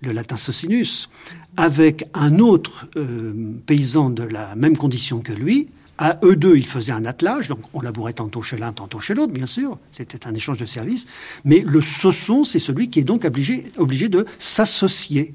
le 0.01 0.11
latin 0.11 0.37
socinus, 0.37 1.09
avec 1.57 2.05
un 2.13 2.39
autre 2.39 2.87
euh, 2.95 3.53
paysan 3.65 4.09
de 4.09 4.23
la 4.23 4.55
même 4.55 4.77
condition 4.77 5.21
que 5.21 5.33
lui. 5.33 5.69
À 5.97 6.19
eux 6.23 6.35
deux, 6.35 6.57
ils 6.57 6.67
faisaient 6.67 6.91
un 6.91 7.05
attelage, 7.05 7.47
donc 7.47 7.59
on 7.73 7.79
labourait 7.79 8.13
tantôt 8.13 8.41
chez 8.41 8.57
l'un, 8.57 8.73
tantôt 8.73 8.99
chez 8.99 9.13
l'autre, 9.13 9.31
bien 9.31 9.45
sûr. 9.45 9.79
C'était 9.91 10.27
un 10.27 10.33
échange 10.33 10.57
de 10.57 10.65
services. 10.65 11.07
Mais 11.45 11.59
le 11.65 11.81
sauçon, 11.81 12.43
c'est 12.43 12.59
celui 12.59 12.89
qui 12.89 12.99
est 12.99 13.03
donc 13.03 13.23
obligé, 13.23 13.65
obligé 13.77 14.09
de 14.09 14.25
s'associer. 14.37 15.33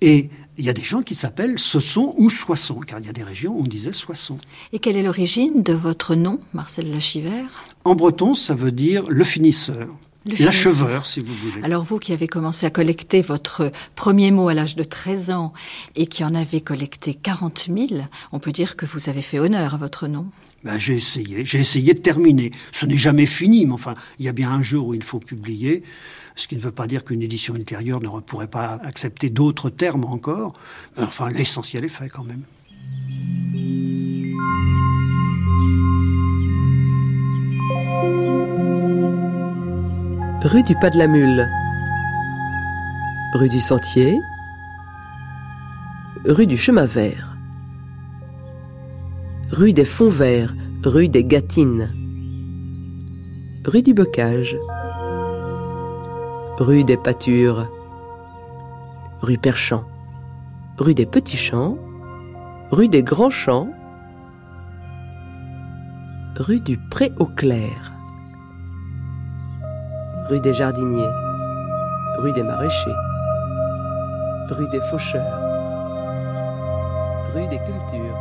Et 0.00 0.30
il 0.56 0.64
y 0.64 0.68
a 0.68 0.72
des 0.72 0.82
gens 0.82 1.02
qui 1.02 1.14
s'appellent 1.14 1.58
Sausson 1.58 2.14
ou 2.16 2.30
Soisson, 2.30 2.80
car 2.80 3.00
il 3.00 3.06
y 3.06 3.08
a 3.08 3.12
des 3.12 3.22
régions 3.22 3.54
où 3.54 3.62
on 3.62 3.66
disait 3.66 3.92
Soisson. 3.92 4.38
Et 4.72 4.78
quelle 4.78 4.96
est 4.96 5.02
l'origine 5.02 5.62
de 5.62 5.72
votre 5.72 6.14
nom, 6.14 6.40
Marcel 6.52 6.90
Lachivert? 6.90 7.64
En 7.84 7.94
breton, 7.94 8.34
ça 8.34 8.54
veut 8.54 8.72
dire 8.72 9.04
le 9.08 9.24
finisseur. 9.24 9.88
L'acheveur, 10.26 11.04
si 11.04 11.20
vous 11.20 11.34
voulez. 11.34 11.62
Alors 11.64 11.84
vous 11.84 11.98
qui 11.98 12.12
avez 12.12 12.26
commencé 12.26 12.64
à 12.64 12.70
collecter 12.70 13.20
votre 13.20 13.70
premier 13.94 14.30
mot 14.30 14.48
à 14.48 14.54
l'âge 14.54 14.74
de 14.74 14.82
13 14.82 15.30
ans 15.30 15.52
et 15.96 16.06
qui 16.06 16.24
en 16.24 16.34
avez 16.34 16.62
collecté 16.62 17.14
40 17.14 17.68
000, 17.68 18.02
on 18.32 18.38
peut 18.38 18.52
dire 18.52 18.76
que 18.76 18.86
vous 18.86 19.08
avez 19.10 19.20
fait 19.20 19.38
honneur 19.38 19.74
à 19.74 19.76
votre 19.76 20.06
nom. 20.06 20.26
Ben, 20.64 20.78
j'ai 20.78 20.94
essayé, 20.94 21.44
j'ai 21.44 21.58
essayé 21.58 21.92
de 21.92 22.00
terminer. 22.00 22.52
Ce 22.72 22.86
n'est 22.86 22.96
jamais 22.96 23.26
fini, 23.26 23.66
mais 23.66 23.74
enfin, 23.74 23.94
il 24.18 24.24
y 24.24 24.28
a 24.28 24.32
bien 24.32 24.50
un 24.50 24.62
jour 24.62 24.88
où 24.88 24.94
il 24.94 25.02
faut 25.02 25.20
publier, 25.20 25.82
ce 26.36 26.48
qui 26.48 26.56
ne 26.56 26.60
veut 26.62 26.72
pas 26.72 26.86
dire 26.86 27.04
qu'une 27.04 27.22
édition 27.22 27.54
ultérieure 27.54 28.00
ne 28.00 28.08
pourrait 28.20 28.48
pas 28.48 28.80
accepter 28.82 29.28
d'autres 29.28 29.68
termes 29.68 30.04
encore. 30.04 30.54
enfin, 30.96 31.28
l'essentiel 31.28 31.84
est 31.84 31.88
fait 31.88 32.08
quand 32.08 32.24
même. 32.24 32.44
Rue 40.44 40.62
du 40.62 40.74
Pas 40.74 40.90
de 40.90 40.98
la 40.98 41.06
Mule. 41.06 41.48
Rue 43.32 43.48
du 43.48 43.60
Sentier. 43.60 44.20
Rue 46.26 46.46
du 46.46 46.58
Chemin 46.58 46.84
Vert. 46.84 47.34
Rue 49.50 49.72
des 49.72 49.86
Fonds 49.86 50.10
Verts. 50.10 50.54
Rue 50.84 51.08
des 51.08 51.24
Gâtines. 51.24 51.90
Rue 53.64 53.80
du 53.80 53.94
Bocage. 53.94 54.54
Rue 56.58 56.84
des 56.84 56.98
Pâtures. 56.98 57.66
Rue 59.22 59.38
Perchamp. 59.38 59.84
Rue 60.76 60.94
des 60.94 61.06
Petits 61.06 61.38
Champs. 61.38 61.78
Rue 62.70 62.88
des 62.88 63.02
Grands 63.02 63.30
Champs. 63.30 63.70
rue 66.36 66.60
du 66.60 66.76
Pré 66.76 67.12
au 67.18 67.26
Clair, 67.26 67.93
rue 70.28 70.40
des 70.40 70.54
Jardiniers, 70.54 71.10
rue 72.18 72.32
des 72.32 72.42
Maraîchers, 72.42 72.96
rue 74.48 74.68
des 74.68 74.80
Faucheurs, 74.90 75.38
rue 77.34 77.46
des 77.48 77.58
Cultures. 77.58 78.18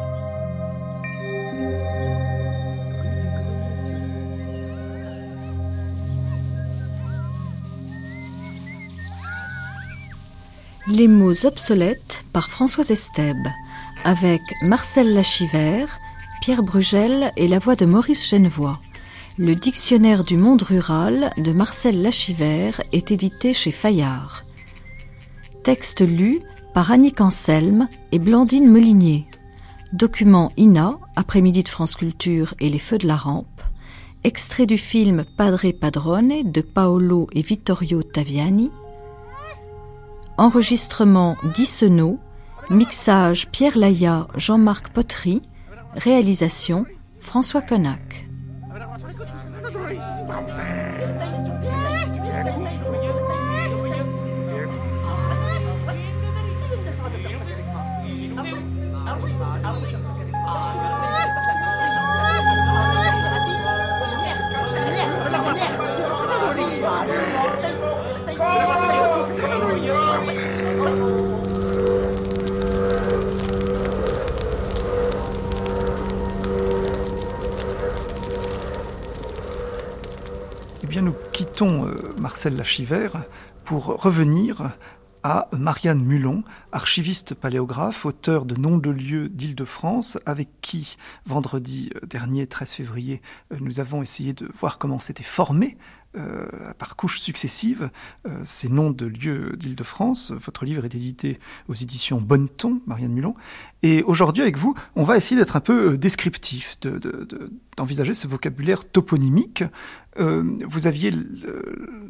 Les 10.89 11.08
mots 11.08 11.45
obsolètes 11.45 12.26
par 12.34 12.49
Françoise 12.49 12.91
Estèbe, 12.91 13.47
avec 14.04 14.41
Marcel 14.62 15.14
Lachivert, 15.14 15.99
Pierre 16.41 16.64
Brugel 16.64 17.32
et 17.38 17.47
la 17.47 17.60
voix 17.60 17.78
de 17.78 17.86
Maurice 17.86 18.30
Genevois. 18.30 18.78
Le 19.40 19.56
dictionnaire 19.56 20.24
du 20.24 20.38
monde 20.38 20.62
rural 20.62 21.32
de 21.38 21.52
Marcel 21.54 22.04
Lachivert 22.04 22.82
est 22.92 23.10
édité 23.10 23.56
chez 23.56 23.72
Fayard. 23.72 24.44
Texte 25.64 26.02
lu 26.02 26.42
par 26.76 26.92
Annick 26.92 27.20
Anselme 27.20 27.88
et 28.12 28.20
Blandine 28.20 28.70
Molinier. 28.70 29.26
Document 29.92 30.52
INA, 30.56 31.00
après-midi 31.16 31.64
de 31.64 31.70
France 31.70 31.96
Culture 31.96 32.54
et 32.60 32.70
les 32.70 32.78
Feux 32.78 33.00
de 33.00 33.08
la 33.08 33.16
Rampe. 33.16 33.48
Extrait 34.24 34.68
du 34.68 34.78
film 34.78 35.26
Padre 35.36 35.72
Padrone 35.72 36.52
de 36.52 36.62
Paolo 36.62 37.28
et 37.34 37.42
Vittorio 37.42 38.04
Taviani. 38.04 38.70
Enregistrement 40.38 41.38
Guy 41.56 41.66
Senot. 41.66 42.20
Mixage 42.70 43.50
Pierre 43.50 43.80
Laya, 43.80 44.28
Jean-Marc 44.36 44.90
Potery. 44.90 45.42
Réalisation 45.96 46.86
François 47.20 47.64
Connac. 47.64 48.28
Quittons 81.54 81.86
euh, 81.86 81.93
Marcel 82.20 82.56
Lachivert 82.56 83.26
pour 83.64 83.86
revenir 83.86 84.72
à 85.22 85.49
Marianne 85.51 86.04
Mulon, 86.04 86.43
archiviste 86.72 87.36
paléographe, 87.36 88.08
auteur 88.08 88.45
de 88.45 88.56
Noms 88.56 88.80
de 88.80 88.89
lieux 88.89 89.30
d'Île-de-France, 89.30 90.18
avec 90.26 90.49
qui, 90.62 90.97
vendredi 91.28 91.91
euh, 91.95 92.08
dernier, 92.08 92.47
13 92.47 92.72
février, 92.72 93.22
euh, 93.51 93.58
nous 93.62 93.80
avons 93.80 94.01
essayé 94.01 94.34
de 94.34 94.49
voir 94.60 94.80
comment 94.80 94.99
s'était 94.99 95.22
formé 95.22 95.78
euh, 96.16 96.45
par 96.78 96.95
couches 96.95 97.20
successives 97.20 97.89
euh, 98.28 98.39
ces 98.43 98.70
noms 98.70 98.91
de 98.91 99.07
lieux 99.07 99.55
d'Île-de-France. 99.57 100.32
Votre 100.32 100.64
livre 100.64 100.86
est 100.86 100.93
édité 100.93 101.39
aux 101.68 101.74
éditions 101.74 102.22
Bonneton, 102.22 102.82
Marianne 102.86 103.14
Mulon. 103.14 103.34
Et 103.82 104.03
aujourd'hui, 104.03 104.43
avec 104.43 104.55
vous, 104.55 104.76
on 104.95 105.05
va 105.05 105.18
essayer 105.18 105.36
d'être 105.36 105.55
un 105.55 105.59
peu 105.59 105.93
euh, 105.93 105.97
descriptif, 105.97 106.80
d'envisager 106.80 108.11
de, 108.11 108.14
de, 108.14 108.20
ce 108.20 108.28
vocabulaire 108.28 108.88
toponymique. 108.88 109.64
Vous 110.20 110.86
aviez, 110.86 111.09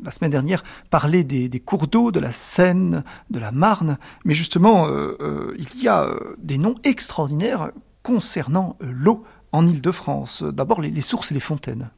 la 0.03 0.11
semaine 0.11 0.31
dernière, 0.31 0.65
parlé 0.89 1.23
des, 1.23 1.59
cours 1.61 1.87
d'eau, 1.87 2.11
de 2.11 2.19
la 2.19 2.33
Seine, 2.33 3.05
de 3.29 3.39
la 3.39 3.53
Marne, 3.53 3.97
mais 4.25 4.33
justement, 4.33 4.89
il 5.57 5.81
y 5.81 5.87
a 5.87 6.13
des 6.37 6.57
noms 6.57 6.75
extraordinaires 6.83 7.71
concernant 8.01 8.75
l'eau 8.81 9.23
en 9.53 9.65
Île-de-France. 9.65 10.43
D'abord, 10.43 10.81
les 10.81 10.99
sources 10.99 11.31
et 11.31 11.33
les 11.33 11.39
fontaines 11.39 11.91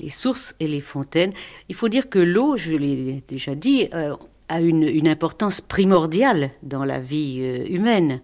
les 0.00 0.10
sources 0.10 0.54
et 0.60 0.66
les 0.66 0.80
fontaines. 0.80 1.32
Il 1.68 1.74
faut 1.74 1.88
dire 1.88 2.08
que 2.08 2.18
l'eau, 2.18 2.56
je 2.56 2.72
l'ai 2.72 3.22
déjà 3.28 3.54
dit, 3.54 3.88
euh, 3.94 4.14
a 4.48 4.60
une, 4.60 5.08
importance 5.08 5.60
primordiale 5.60 6.50
dans 6.62 6.84
la 6.84 7.00
vie 7.00 7.38
euh, 7.40 7.64
humaine. 7.68 8.20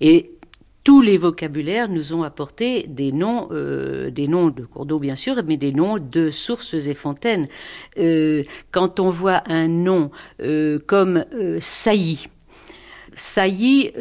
Et 0.00 0.32
tous 0.82 1.00
les 1.00 1.16
vocabulaires 1.16 1.88
nous 1.88 2.12
ont 2.12 2.22
apporté 2.22 2.86
des 2.86 3.12
noms, 3.12 3.48
euh, 3.52 4.10
des 4.10 4.28
noms 4.28 4.50
de 4.50 4.64
cours 4.64 4.84
d'eau 4.84 4.98
bien 4.98 5.14
sûr, 5.14 5.36
mais 5.46 5.56
des 5.56 5.72
noms 5.72 5.98
de 5.98 6.30
sources 6.30 6.74
et 6.74 6.94
fontaines. 6.94 7.48
quand 8.70 9.00
on 9.00 9.08
voit 9.08 9.42
un 9.46 9.68
nom 9.68 10.10
comme 10.86 11.24
saillie, 11.60 12.28
saillie 13.14 13.92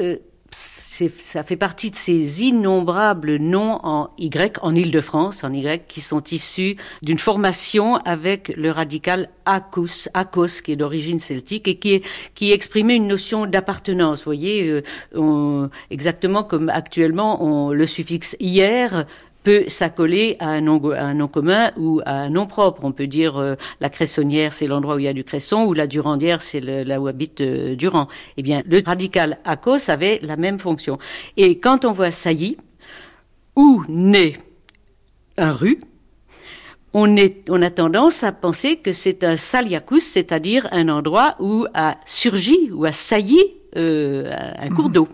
ça 0.54 1.43
fait 1.43 1.56
partie 1.56 1.91
de 1.91 1.95
ces 1.95 2.43
innombrables 2.43 3.38
noms 3.38 3.80
en 3.84 4.10
Y, 4.18 4.60
en 4.62 4.76
Île-de-France, 4.76 5.43
en 5.43 5.51
Y, 5.51 5.88
qui 5.88 6.01
sont 6.01 6.24
issus 6.32 6.78
d'une 7.01 7.18
formation 7.18 7.97
avec 7.97 8.54
le 8.56 8.72
radical 8.72 9.30
acus, 9.45 10.10
acos, 10.14 10.62
qui 10.62 10.72
est 10.72 10.76
d'origine 10.76 11.20
celtique 11.20 11.68
et 11.68 11.76
qui, 11.76 11.95
est, 11.95 12.08
qui 12.36 12.51
exprimait 12.51 12.95
une 12.95 13.08
notion 13.08 13.45
d'appartenance. 13.45 14.20
Vous 14.20 14.26
voyez, 14.26 14.70
euh, 14.70 14.84
on, 15.16 15.70
exactement 15.89 16.43
comme 16.43 16.70
actuellement 16.70 17.43
on, 17.43 17.72
le 17.72 17.88
suffixe 17.88 18.36
hier 18.39 19.06
peut 19.44 19.66
s'accoler 19.68 20.38
à 20.39 20.50
un 20.50 20.62
nom, 20.62 20.80
commun 21.28 21.72
ou 21.78 22.02
à 22.06 22.14
un 22.14 22.30
nom 22.30 22.48
propre. 22.48 22.84
On 22.84 22.91
peut 22.91 23.08
dire 23.08 23.38
euh, 23.38 23.56
la 23.80 23.89
cressonnière, 23.89 24.54
c'est 24.54 24.68
l'endroit 24.68 24.96
où 24.96 25.00
il 25.00 25.06
y 25.06 25.08
a 25.08 25.14
du 25.14 25.24
cresson, 25.24 25.66
ou 25.66 25.74
la 25.74 25.88
durandière, 25.88 26.41
c'est 26.41 26.62
là 26.62 27.00
où 27.00 27.08
habite 27.08 27.41
euh, 27.41 27.76
Durand. 27.76 28.08
Eh 28.38 28.41
bien, 28.41 28.64
le 28.66 28.82
radical 28.86 29.38
acos 29.44 29.89
avait 29.89 30.20
la 30.24 30.38
même 30.38 30.60
fonction. 30.60 30.98
Et 31.38 31.60
quand 31.60 31.86
on 31.86 31.91
voit 31.91 32.12
saillie, 32.12 32.58
où 33.56 33.84
naît 33.88 34.38
un 35.38 35.52
rue, 35.52 35.80
on, 36.94 37.16
est, 37.16 37.50
on, 37.50 37.62
a 37.62 37.70
tendance 37.70 38.24
à 38.24 38.32
penser 38.32 38.78
que 38.78 38.94
c'est 38.94 39.24
un 39.24 39.36
saliacus, 39.36 40.04
c'est-à-dire 40.04 40.68
un 40.72 40.89
endroit 40.89 41.36
où 41.39 41.66
a 41.74 41.98
surgi 42.06 42.70
ou 42.72 42.86
a 42.86 42.91
sailli 42.91 43.41
euh, 43.76 44.32
un 44.60 44.70
cours 44.70 44.89
d'eau. 44.89 45.08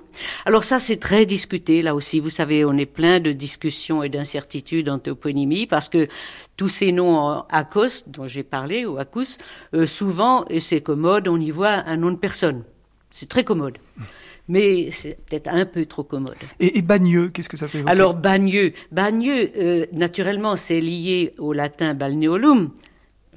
Alors 0.45 0.65
ça, 0.65 0.80
c'est 0.80 0.97
très 0.97 1.25
discuté 1.25 1.82
là 1.82 1.95
aussi. 1.95 2.19
Vous 2.19 2.30
savez, 2.30 2.65
on 2.65 2.73
est 2.73 2.86
plein 2.86 3.21
de 3.21 3.32
discussions 3.32 4.03
et 4.03 4.09
d'incertitudes 4.09 4.89
en 4.89 4.99
toponymie 4.99 5.65
parce 5.65 5.88
que 5.88 6.07
tous 6.57 6.67
ces 6.67 6.91
noms 6.91 7.45
à 7.49 7.63
cos 7.63 8.03
dont 8.07 8.27
j'ai 8.27 8.43
parlé 8.43 8.86
ou 8.86 8.97
acus, 8.97 9.38
euh, 9.73 9.86
souvent, 9.86 10.43
et 10.49 10.59
c'est 10.59 10.82
commode, 10.82 11.30
on 11.30 11.39
y 11.39 11.51
voit 11.51 11.84
un 11.86 11.95
nom 11.95 12.11
de 12.11 12.17
personne. 12.17 12.63
C'est 13.11 13.30
très 13.30 13.45
commode. 13.45 13.77
Mais 14.49 14.89
c'est 14.91 15.17
peut-être 15.25 15.47
un 15.47 15.65
peu 15.65 15.85
trop 15.85 16.03
commode. 16.03 16.35
Et, 16.59 16.79
et 16.79 16.81
Bagneux, 16.81 17.29
qu'est-ce 17.29 17.47
que 17.47 17.55
ça 17.55 17.67
fait 17.67 17.83
Alors 17.85 18.15
Bagneux, 18.15 18.73
Bagneux, 18.91 19.51
euh, 19.55 19.85
naturellement, 19.93 20.55
c'est 20.55 20.81
lié 20.81 21.33
au 21.37 21.53
latin 21.53 21.93
balneolum, 21.93 22.71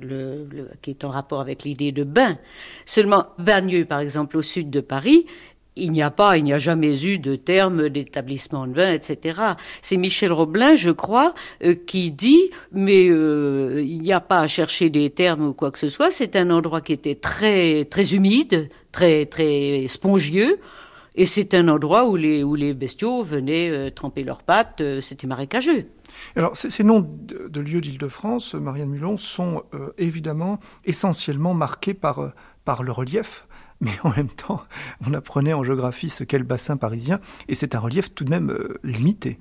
le, 0.01 0.49
le, 0.51 0.69
qui 0.81 0.91
est 0.91 1.05
en 1.05 1.11
rapport 1.11 1.41
avec 1.41 1.63
l'idée 1.63 1.93
de 1.93 2.03
bain. 2.03 2.39
Seulement, 2.87 3.27
Bagneux, 3.39 3.85
par 3.85 4.01
exemple, 4.01 4.39
au 4.39 4.43
sud 4.43 4.71
de 4.71 4.81
Paris, 4.81 5.27
il 5.77 5.93
n'y 5.93 6.03
a 6.03 6.11
pas, 6.11 6.37
il 6.37 6.45
n'y 6.45 6.53
a 6.53 6.59
jamais 6.59 7.05
eu 7.05 7.19
de 7.19 7.37
terme 7.37 7.89
d'établissement 7.89 8.67
de 8.67 8.73
bain, 8.73 8.93
etc. 8.93 9.41
C'est 9.81 9.97
Michel 9.97 10.33
Roblin, 10.33 10.75
je 10.75 10.91
crois, 10.91 11.35
euh, 11.65 11.75
qui 11.75 12.11
dit, 12.11 12.51
mais 12.73 13.09
euh, 13.09 13.83
il 13.85 14.03
n'y 14.03 14.13
a 14.13 14.21
pas 14.21 14.41
à 14.41 14.47
chercher 14.47 14.91
des 14.91 15.11
termes 15.11 15.49
ou 15.49 15.53
quoi 15.55 15.71
que 15.71 15.79
ce 15.79 15.89
soit. 15.89 16.11
C'est 16.11 16.37
un 16.37 16.51
endroit 16.51 16.81
qui 16.81 16.93
était 16.93 17.15
très 17.15 17.85
très 17.87 18.15
humide, 18.15 18.69
très 18.93 19.27
très 19.27 19.87
spongieux. 19.89 20.59
Et 21.15 21.27
c'est 21.27 21.55
un 21.55 21.69
endroit 21.69 22.09
où 22.09 22.17
les, 22.17 22.43
où 22.43 22.55
les 22.55 22.75
bestiaux 22.75 23.23
venaient 23.23 23.71
euh, 23.71 23.91
tremper 23.91 24.25
leurs 24.25 24.43
pattes, 24.43 24.81
euh, 24.81 25.01
c'était 25.01 25.27
marécageux. 25.27 25.89
Alors, 26.37 26.57
ces 26.57 26.85
noms 26.85 27.01
de, 27.01 27.61
lieux 27.61 27.81
d'Île-de-France, 27.81 28.55
Marianne 28.55 28.91
Mulon, 28.91 29.17
sont 29.17 29.63
euh, 29.75 29.91
évidemment 29.99 30.59
essentiellement 30.85 31.55
marqués 31.55 31.95
par, 31.95 32.33
par 32.65 32.83
le 32.83 32.93
relief. 32.93 33.47
Mais 33.83 33.91
en 34.05 34.11
même 34.11 34.29
temps, 34.29 34.63
on 35.07 35.13
apprenait 35.13 35.55
en 35.55 35.65
géographie 35.65 36.09
ce 36.09 36.23
qu'est 36.23 36.39
le 36.39 36.45
bassin 36.45 36.77
parisien, 36.77 37.21
et 37.49 37.57
c'est 37.57 37.75
un 37.75 37.81
relief 37.81 38.15
tout 38.15 38.25
de 38.25 38.31
même 38.31 38.51
euh, 38.51 38.79
limité. 38.85 39.41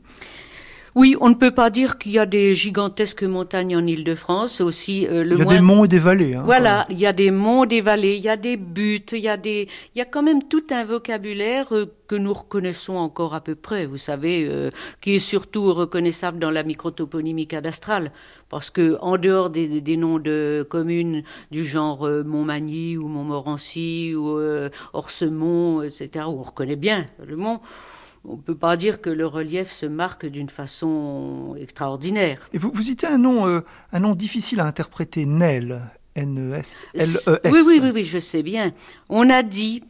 Oui, 0.93 1.15
on 1.21 1.29
ne 1.29 1.35
peut 1.35 1.51
pas 1.51 1.69
dire 1.69 1.97
qu'il 1.97 2.11
y 2.11 2.19
a 2.19 2.25
des 2.25 2.55
gigantesques 2.55 3.23
montagnes 3.23 3.77
en 3.77 3.87
Île-de-France. 3.87 4.59
Aussi, 4.59 5.07
euh, 5.07 5.23
le 5.23 5.35
il 5.35 5.39
y 5.39 5.41
a 5.41 5.45
moins... 5.45 5.53
des 5.53 5.61
monts 5.61 5.85
et 5.85 5.87
des 5.87 5.99
vallées. 5.99 6.35
Hein, 6.35 6.43
voilà, 6.45 6.85
il 6.89 6.99
y 6.99 7.05
a 7.05 7.13
des 7.13 7.31
monts, 7.31 7.65
des 7.65 7.81
vallées, 7.81 8.17
il 8.17 8.23
y 8.23 8.29
a 8.29 8.35
des 8.35 8.57
buttes, 8.57 9.13
il 9.13 9.23
y 9.23 9.29
a 9.29 9.37
des, 9.37 9.69
il 9.95 9.99
y 9.99 10.01
a 10.01 10.05
quand 10.05 10.21
même 10.23 10.43
tout 10.43 10.63
un 10.69 10.83
vocabulaire 10.83 11.67
euh, 11.71 11.85
que 12.11 12.17
nous 12.17 12.33
reconnaissons 12.33 12.95
encore 12.95 13.33
à 13.33 13.39
peu 13.39 13.55
près. 13.55 13.85
Vous 13.85 13.97
savez, 13.97 14.45
euh, 14.45 14.69
qui 14.99 15.15
est 15.15 15.19
surtout 15.19 15.73
reconnaissable 15.73 16.39
dans 16.39 16.51
la 16.51 16.63
microtoponymie 16.63 17.47
cadastrale, 17.47 18.11
parce 18.49 18.69
que 18.69 18.97
en 18.99 19.17
dehors 19.17 19.49
des, 19.49 19.79
des 19.79 19.95
noms 19.95 20.19
de 20.19 20.67
communes 20.69 21.23
du 21.51 21.65
genre 21.65 22.05
euh, 22.05 22.21
Montmagny 22.25 22.97
ou 22.97 23.07
Montmorency 23.07 24.13
ou 24.13 24.37
euh, 24.37 24.69
Orsemont, 24.91 25.83
etc., 25.83 26.25
où 26.27 26.39
on 26.39 26.43
reconnaît 26.43 26.75
bien 26.75 27.05
le 27.25 27.37
mont 27.37 27.61
on 28.25 28.37
ne 28.37 28.41
peut 28.41 28.55
pas 28.55 28.77
dire 28.77 29.01
que 29.01 29.09
le 29.09 29.25
relief 29.25 29.71
se 29.71 29.85
marque 29.85 30.25
d'une 30.25 30.49
façon 30.49 31.55
extraordinaire. 31.59 32.49
Et 32.53 32.57
vous, 32.57 32.71
vous 32.73 32.83
citez 32.83 33.07
un 33.07 33.17
nom, 33.17 33.47
euh, 33.47 33.61
un 33.91 33.99
nom 33.99 34.15
difficile 34.15 34.59
à 34.59 34.65
interpréter, 34.65 35.25
Nel, 35.25 35.81
N-E-S-L-E-S. 36.15 37.29
Oui, 37.45 37.59
oui, 37.65 37.79
oui, 37.81 37.91
oui, 37.93 38.03
je 38.03 38.19
sais 38.19 38.43
bien. 38.43 38.73
On 39.09 39.29
a 39.29 39.43
dit, 39.43 39.83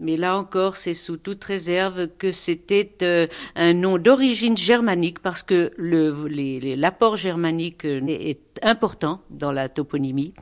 mais 0.00 0.16
là 0.16 0.36
encore, 0.36 0.76
c'est 0.76 0.94
sous 0.94 1.16
toute 1.16 1.42
réserve 1.42 2.08
que 2.18 2.30
c'était 2.30 2.92
euh, 3.02 3.26
un 3.56 3.74
nom 3.74 3.98
d'origine 3.98 4.56
germanique 4.56 5.18
parce 5.18 5.42
que 5.42 5.72
l'apport 5.78 7.16
germanique 7.16 7.84
euh, 7.84 8.00
est 8.06 8.60
important 8.62 9.22
dans 9.30 9.50
la 9.50 9.68
toponymie. 9.68 10.34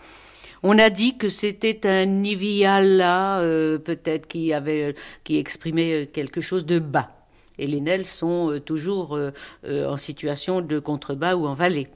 On 0.62 0.78
a 0.78 0.90
dit 0.90 1.16
que 1.16 1.28
c'était 1.28 1.86
un 1.88 2.05
Niviala, 2.07 3.40
euh, 3.40 3.78
peut-être, 3.78 4.26
qui, 4.26 4.53
avait, 4.53 4.94
qui 5.24 5.38
exprimait 5.38 6.09
quelque 6.12 6.40
chose 6.42 6.66
de 6.66 6.78
bas. 6.78 7.16
Et 7.59 7.67
les 7.67 7.81
Nels 7.81 8.05
sont 8.05 8.61
toujours 8.65 9.19
en 9.67 9.97
situation 9.97 10.61
de 10.61 10.79
contrebas 10.79 11.35
ou 11.35 11.47
en 11.47 11.55
vallée. 11.55 11.89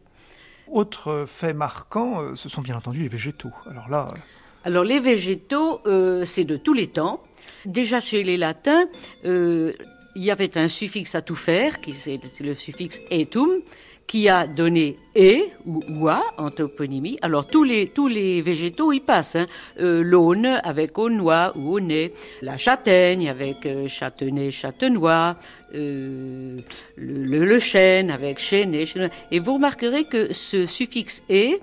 Autre 0.71 1.25
fait 1.27 1.53
marquant, 1.53 2.35
ce 2.37 2.49
sont 2.49 2.63
bien 2.63 2.77
entendu 2.77 3.03
les 3.03 3.09
végétaux. 3.09 3.53
Alors 3.69 3.89
là. 3.89 4.09
Alors 4.65 4.85
les 4.85 5.01
végétaux, 5.01 5.81
c'est 6.25 6.45
de 6.45 6.57
tous 6.57 6.73
les 6.73 6.87
temps. 6.87 7.23
Déjà 7.67 8.01
chez 8.01 8.23
les 8.23 8.37
latins, 8.37 8.87
euh, 9.25 9.73
il 10.15 10.25
y 10.25 10.31
avait 10.31 10.57
un 10.57 10.69
suffixe 10.69 11.15
à 11.15 11.23
tout 11.23 11.37
faire, 11.37 11.81
qui 11.81 11.93
c'est 11.93 12.21
le 12.41 12.55
suffixe 12.55 13.01
etum, 13.11 13.51
qui 14.11 14.29
a 14.29 14.49
donné 14.49 14.97
e 15.15 15.43
ou 15.65 15.81
oua 15.89 16.21
en 16.37 16.51
toponymie. 16.51 17.17
Alors 17.23 17.47
tous 17.47 17.63
les, 17.63 17.87
tous 17.87 18.09
les 18.09 18.43
végétaux 18.43 18.93
y 18.93 18.99
passent. 18.99 19.37
Hein. 19.37 19.47
Euh, 19.79 20.03
l'aune 20.03 20.47
avec 20.65 20.99
aunois 20.99 21.53
ou 21.55 21.77
aunay, 21.77 22.13
la 22.43 22.59
châtaigne 22.59 23.29
avec 23.31 23.67
euh, 23.67 23.87
châtenois, 23.87 25.37
le, 25.73 26.57
le, 26.97 27.59
chêne 27.61 28.11
avec 28.11 28.41
chêne. 28.41 28.75
Et 29.31 29.39
vous 29.39 29.55
remarquerez 29.55 30.03
que 30.03 30.33
ce 30.33 30.67
suffixe 30.67 31.23
e, 31.31 31.61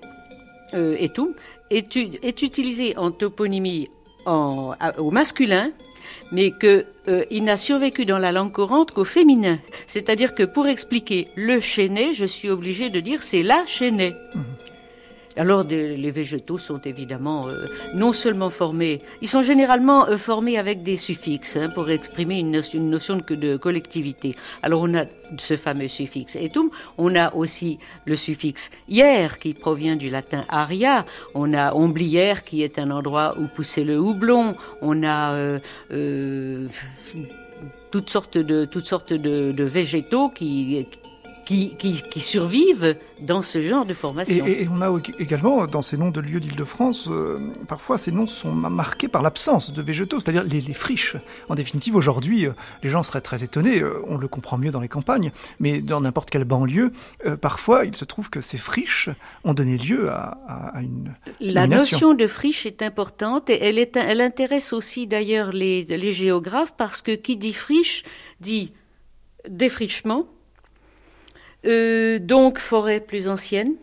etum, 0.73 1.33
est, 1.69 1.97
est 1.97 2.41
utilisé 2.41 2.95
en 2.95 3.11
toponymie 3.11 3.89
au 4.25 5.11
masculin, 5.11 5.71
mais 6.31 6.51
qu'il 6.51 6.85
euh, 7.07 7.25
n'a 7.31 7.57
survécu 7.57 8.05
dans 8.05 8.17
la 8.17 8.31
langue 8.31 8.51
courante 8.51 8.91
qu'au 8.91 9.05
féminin. 9.05 9.59
C'est-à-dire 9.87 10.35
que 10.35 10.43
pour 10.43 10.67
expliquer 10.67 11.27
le 11.35 11.59
chêné, 11.59 12.13
je 12.13 12.25
suis 12.25 12.49
obligé 12.49 12.89
de 12.89 12.99
dire 12.99 13.23
c'est 13.23 13.43
la 13.43 13.65
chênée. 13.65 14.15
Mmh. 14.33 14.39
Alors 15.37 15.63
les 15.63 16.11
végétaux 16.11 16.57
sont 16.57 16.81
évidemment 16.81 17.47
euh, 17.47 17.65
non 17.93 18.11
seulement 18.11 18.49
formés, 18.49 19.01
ils 19.21 19.27
sont 19.27 19.43
généralement 19.43 20.07
euh, 20.07 20.17
formés 20.17 20.57
avec 20.57 20.81
des 20.81 20.97
suffixes 20.97 21.57
hein, 21.57 21.69
pour 21.75 21.89
exprimer 21.91 22.39
une 22.39 22.51
notion, 22.51 23.17
de, 23.17 23.57
collectivité. 23.57 24.35
Alors 24.63 24.81
on 24.81 24.95
a 24.95 25.05
ce 25.37 25.55
fameux 25.55 25.87
suffixe 25.87 26.35
etum, 26.35 26.69
on 26.97 27.15
a 27.15 27.33
aussi 27.35 27.77
le 28.05 28.15
suffixe 28.15 28.71
hier 28.89 29.37
qui 29.37 29.53
provient 29.53 29.95
du 29.95 30.09
latin 30.09 30.43
aria, 30.49 31.05
on 31.35 31.53
a 31.53 31.73
omblière 31.73 32.43
qui 32.43 32.63
est 32.63 32.79
un 32.79 32.89
endroit 32.89 33.35
où 33.37 33.47
poussait 33.47 33.83
le 33.83 33.99
houblon, 33.99 34.55
on 34.81 35.03
a 35.03 35.33
euh, 35.91 36.67
toutes 37.91 38.09
sortes 38.09 38.39
de 38.39 38.65
toutes 38.65 38.87
sortes 38.87 39.13
de 39.13 39.63
végétaux 39.63 40.29
qui 40.29 40.85
qui, 41.47 42.19
survivent 42.19 42.97
dans 43.21 43.41
ce 43.41 43.61
genre 43.61 43.85
de 43.85 43.93
formation. 43.93 44.45
Et, 44.45 44.67
on 44.69 44.81
a 44.81 44.93
également, 45.19 45.65
dans 45.65 45.81
ces 45.81 45.97
noms 45.97 46.11
de 46.11 46.19
lieux 46.19 46.39
d'Île-de-France, 46.39 47.07
euh, 47.09 47.39
parfois 47.67 47.97
ces 47.97 48.11
noms 48.11 48.27
sont 48.27 48.51
marqués 48.51 49.07
par 49.07 49.21
l'absence 49.21 49.71
de 49.71 49.81
végétaux, 49.81 50.19
c'est-à-dire 50.19 50.43
les, 50.43 50.73
friches. 50.73 51.15
En 51.47 51.55
définitive, 51.55 51.95
aujourd'hui, 51.95 52.47
euh, 52.47 52.51
les 52.83 52.89
gens 52.89 53.03
seraient 53.03 53.21
très 53.21 53.43
étonnés, 53.43 53.79
euh, 53.79 54.01
on 54.07 54.17
le 54.17 54.27
comprend 54.27 54.57
mieux 54.57 54.71
dans 54.71 54.81
les 54.81 54.89
campagnes, 54.89 55.31
mais 55.59 55.79
dans 55.79 56.01
n'importe 56.01 56.29
quelle 56.29 56.43
banlieue, 56.43 56.91
parfois 57.41 57.85
il 57.85 57.95
se 57.95 58.05
trouve 58.05 58.29
que 58.29 58.41
ces 58.41 58.57
friches 58.57 59.09
ont 59.43 59.53
donné 59.53 59.77
lieu 59.77 60.09
à, 60.11 60.81
une... 60.81 61.13
La 61.39 61.67
notion 61.67 62.13
de 62.13 62.27
friche 62.27 62.65
est 62.65 62.81
importante 62.81 63.49
et 63.49 63.63
elle, 63.63 63.79
est, 63.79 63.95
elle 63.95 64.21
intéresse 64.21 64.73
aussi 64.73 65.07
d'ailleurs 65.07 65.51
les, 65.51 65.83
les 65.83 66.11
géographes 66.11 66.73
parce 66.77 67.01
que 67.01 67.11
qui 67.11 67.37
dit 67.37 67.53
friche 67.53 68.03
dit 68.41 68.73
défrichement, 69.49 70.27
euh, 71.65 72.19
donc 72.19 72.59
forêt 72.59 72.99
plus 72.99 73.27
ancienne. 73.27 73.73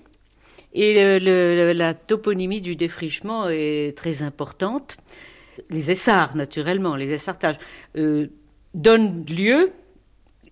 Et 0.76 1.20
la 1.20 1.94
toponymie 1.94 2.60
du 2.60 2.74
défrichement 2.74 3.48
est 3.48 3.96
très 3.96 4.24
importante. 4.24 4.96
Les 5.70 5.92
essarts, 5.92 6.34
naturellement, 6.34 6.96
les 6.96 7.12
essartages, 7.12 7.58
euh, 7.96 8.26
donnent 8.74 9.24
lieu, 9.26 9.70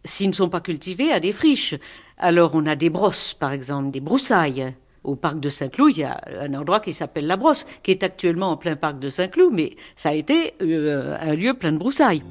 s'ils 0.04 0.28
ne 0.28 0.34
sont 0.34 0.48
pas 0.48 0.60
cultivés, 0.60 1.10
à 1.10 1.18
des 1.18 1.32
friches. 1.32 1.74
Alors 2.18 2.52
on 2.54 2.66
a 2.66 2.76
des 2.76 2.88
brosses, 2.88 3.34
par 3.34 3.52
exemple, 3.52 3.90
des 3.90 4.00
broussailles. 4.00 4.74
Au 5.02 5.16
parc 5.16 5.40
de 5.40 5.48
Saint-Cloud, 5.48 5.96
il 5.96 6.00
y 6.02 6.04
a 6.04 6.20
un 6.40 6.54
endroit 6.54 6.78
qui 6.78 6.92
s'appelle 6.92 7.26
la 7.26 7.36
Brosse, 7.36 7.66
qui 7.82 7.90
est 7.90 8.04
actuellement 8.04 8.52
en 8.52 8.56
plein 8.56 8.76
parc 8.76 9.00
de 9.00 9.08
Saint-Cloud, 9.08 9.52
mais 9.52 9.74
ça 9.96 10.10
a 10.10 10.14
été 10.14 10.54
euh, 10.62 11.16
un 11.18 11.34
lieu 11.34 11.54
plein 11.54 11.72
de 11.72 11.78
broussailles. 11.78 12.22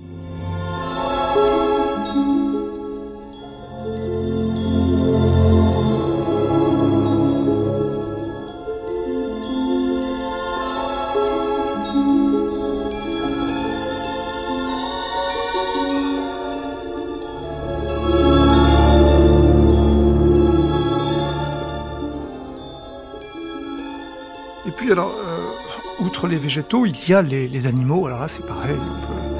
Alors, 24.90 25.14
euh, 25.14 26.04
outre 26.04 26.28
les 26.28 26.38
végétaux, 26.38 26.86
il 26.86 26.96
y 27.08 27.14
a 27.14 27.22
les, 27.22 27.68
animaux. 27.68 28.08
Alors 28.08 28.22
là, 28.22 28.28
c'est 28.28 28.46
pareil. 28.46 28.78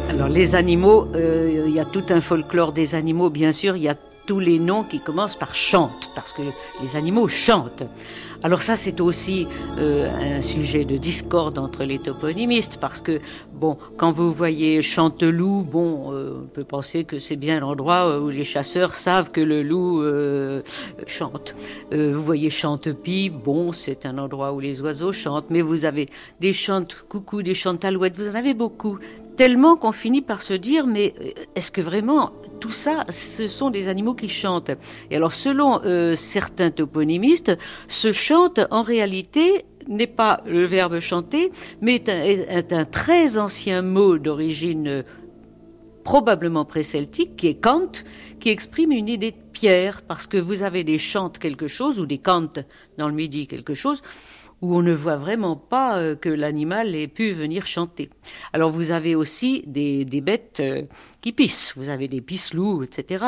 Alors, 0.10 0.30
les 0.30 0.56
animaux, 0.56 1.08
euh, 1.16 1.66
il 1.68 1.74
y 1.74 1.80
a 1.80 1.86
tout 1.86 2.04
un 2.10 2.22
folklore 2.22 2.74
des 2.74 2.94
animaux, 2.96 3.30
bien 3.30 3.52
sûr. 3.52 3.76
Il 3.76 3.84
y 3.84 3.90
a 3.90 3.96
tous 4.28 4.40
les 4.40 4.60
noms 4.60 4.84
qui 4.84 5.00
commencent 5.00 5.36
par 5.36 5.56
chante, 5.56 6.12
parce 6.14 6.34
que 6.34 6.42
les 6.82 6.96
animaux 6.96 7.28
chantent. 7.28 7.84
Alors 8.44 8.64
ça, 8.64 8.76
c'est 8.76 9.02
aussi 9.02 9.48
euh, 9.78 10.38
un 10.38 10.42
sujet 10.42 10.84
de 10.84 10.98
discorde 10.98 11.60
entre 11.60 11.84
les 11.84 12.00
toponymistes, 12.00 12.78
parce 12.82 13.00
que, 13.00 13.20
bon, 13.54 13.78
quand 13.98 14.10
vous 14.10 14.34
voyez 14.34 14.82
Chanteloup, 14.82 15.62
bon, 15.62 16.12
euh, 16.12 16.42
on 16.44 16.48
peut 16.48 16.64
penser 16.64 17.04
que 17.04 17.20
c'est 17.20 17.36
bien 17.36 17.60
l'endroit 17.60 18.20
où 18.20 18.30
les 18.30 18.44
chasseurs 18.44 18.96
savent 18.96 19.30
que 19.30 19.42
le 19.42 19.62
loup 19.62 20.02
euh, 20.02 20.64
chante. 21.06 21.54
vous 21.92 22.24
voyez 22.24 22.50
Chantepie, 22.50 23.30
bon, 23.30 23.74
c'est 23.74 24.08
un 24.08 24.18
endroit 24.18 24.54
où 24.54 24.60
les 24.60 24.82
oiseaux 24.82 25.14
chantent, 25.14 25.52
mais 25.52 25.62
vous 25.62 25.86
avez 25.86 26.08
des 26.40 26.54
chantes 26.54 26.96
coucou, 27.10 27.44
des 27.44 27.54
chantes 27.54 27.86
alouettes, 27.86 28.18
vous 28.18 28.30
en 28.30 28.36
avez 28.36 28.56
beaucoup 28.56 28.98
tellement 29.42 29.76
qu'on 29.76 29.92
finit 29.92 30.22
par 30.22 30.44
se 30.44 30.54
dire 30.54 30.86
mais 30.86 31.16
est-ce 31.56 31.72
que 31.72 31.82
vraiment 31.82 32.32
tout 32.60 32.70
ça 32.70 33.06
ce 33.10 33.48
sont 33.48 33.72
des 33.72 33.88
animaux 33.88 34.14
qui 34.14 34.30
chantent? 34.30 34.70
Et 35.10 35.16
alors 35.16 35.32
selon 35.32 35.82
certains 36.16 36.70
toponymistes, 36.70 37.58
ce 37.88 38.12
chante 38.12 38.60
en 38.70 38.84
réalité 38.84 39.66
n'est 39.88 40.06
pas 40.06 40.42
le 40.46 40.66
verbe 40.66 41.00
chanter, 41.00 41.52
mais 41.82 42.04
est 42.08 42.72
un, 42.72 42.86
très 42.86 43.40
ancien 43.40 43.82
mot 43.82 44.20
d'origine 44.20 45.04
probablement 46.04 46.64
pré-celtique, 46.64 47.36
qui 47.36 47.48
est 47.48 47.56
Kant, 47.60 47.92
qui 48.40 48.50
exprime 48.50 48.92
une 48.92 49.08
idée 49.08 49.32
de 49.32 49.42
pierre, 49.54 50.04
parce 50.04 50.28
que 50.28 50.38
vous 50.38 50.62
avez 50.62 50.84
des 50.84 51.00
chantes 51.00 51.40
quelque 51.40 51.68
chose, 51.68 52.00
ou 52.00 52.06
des 52.06 52.20
cantes 52.20 52.60
dans 53.00 53.08
le 53.08 53.16
midi 53.16 53.48
quelque 53.48 53.74
chose, 53.74 54.04
où 54.62 54.76
on 54.76 54.82
ne 54.82 54.94
voit 54.94 55.18
vraiment 55.18 55.56
pas 55.56 55.98
euh, 55.98 56.16
que 56.16 56.30
l'animal 56.30 56.96
ait 56.96 57.08
pu 57.08 57.34
venir 57.34 57.66
chanter. 57.66 58.10
Alors 58.54 58.70
vous 58.70 58.92
avez 58.92 59.16
aussi 59.16 59.64
des, 59.66 60.06
bêtes 60.22 60.60
euh, 60.60 60.84
qui 61.22 61.32
pissent, 61.32 61.74
vous 61.76 61.90
avez 61.90 62.08
des 62.08 62.22
pisselous, 62.22 62.84
etc. 62.84 63.26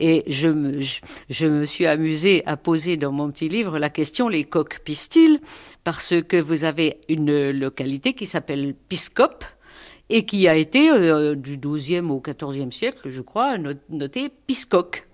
Et 0.00 0.24
je 0.26 0.48
me, 0.48 0.80
je, 1.28 1.46
me 1.46 1.64
suis 1.64 1.86
amusé 1.86 2.44
à 2.46 2.56
poser 2.56 2.96
dans 2.96 3.12
mon 3.12 3.30
petit 3.30 3.48
livre 3.48 3.78
la 3.78 3.90
question 3.90 4.28
les 4.28 4.44
coqs 4.44 4.80
pissent-ils? 4.84 5.40
Parce 5.84 6.14
que 6.22 6.36
vous 6.36 6.64
avez 6.64 6.98
une 7.08 7.50
localité 7.50 8.14
qui 8.14 8.26
s'appelle 8.26 8.74
Piscope, 8.88 9.44
et 10.08 10.24
qui 10.24 10.46
a 10.48 10.54
été 10.54 10.90
euh, 10.90 11.34
du 11.34 11.56
XIIe 11.56 12.00
au 12.00 12.20
XIVe 12.20 12.70
siècle, 12.70 13.10
je 13.10 13.20
crois, 13.20 13.56
noté 13.88 14.30
Piscoque. 14.46 15.05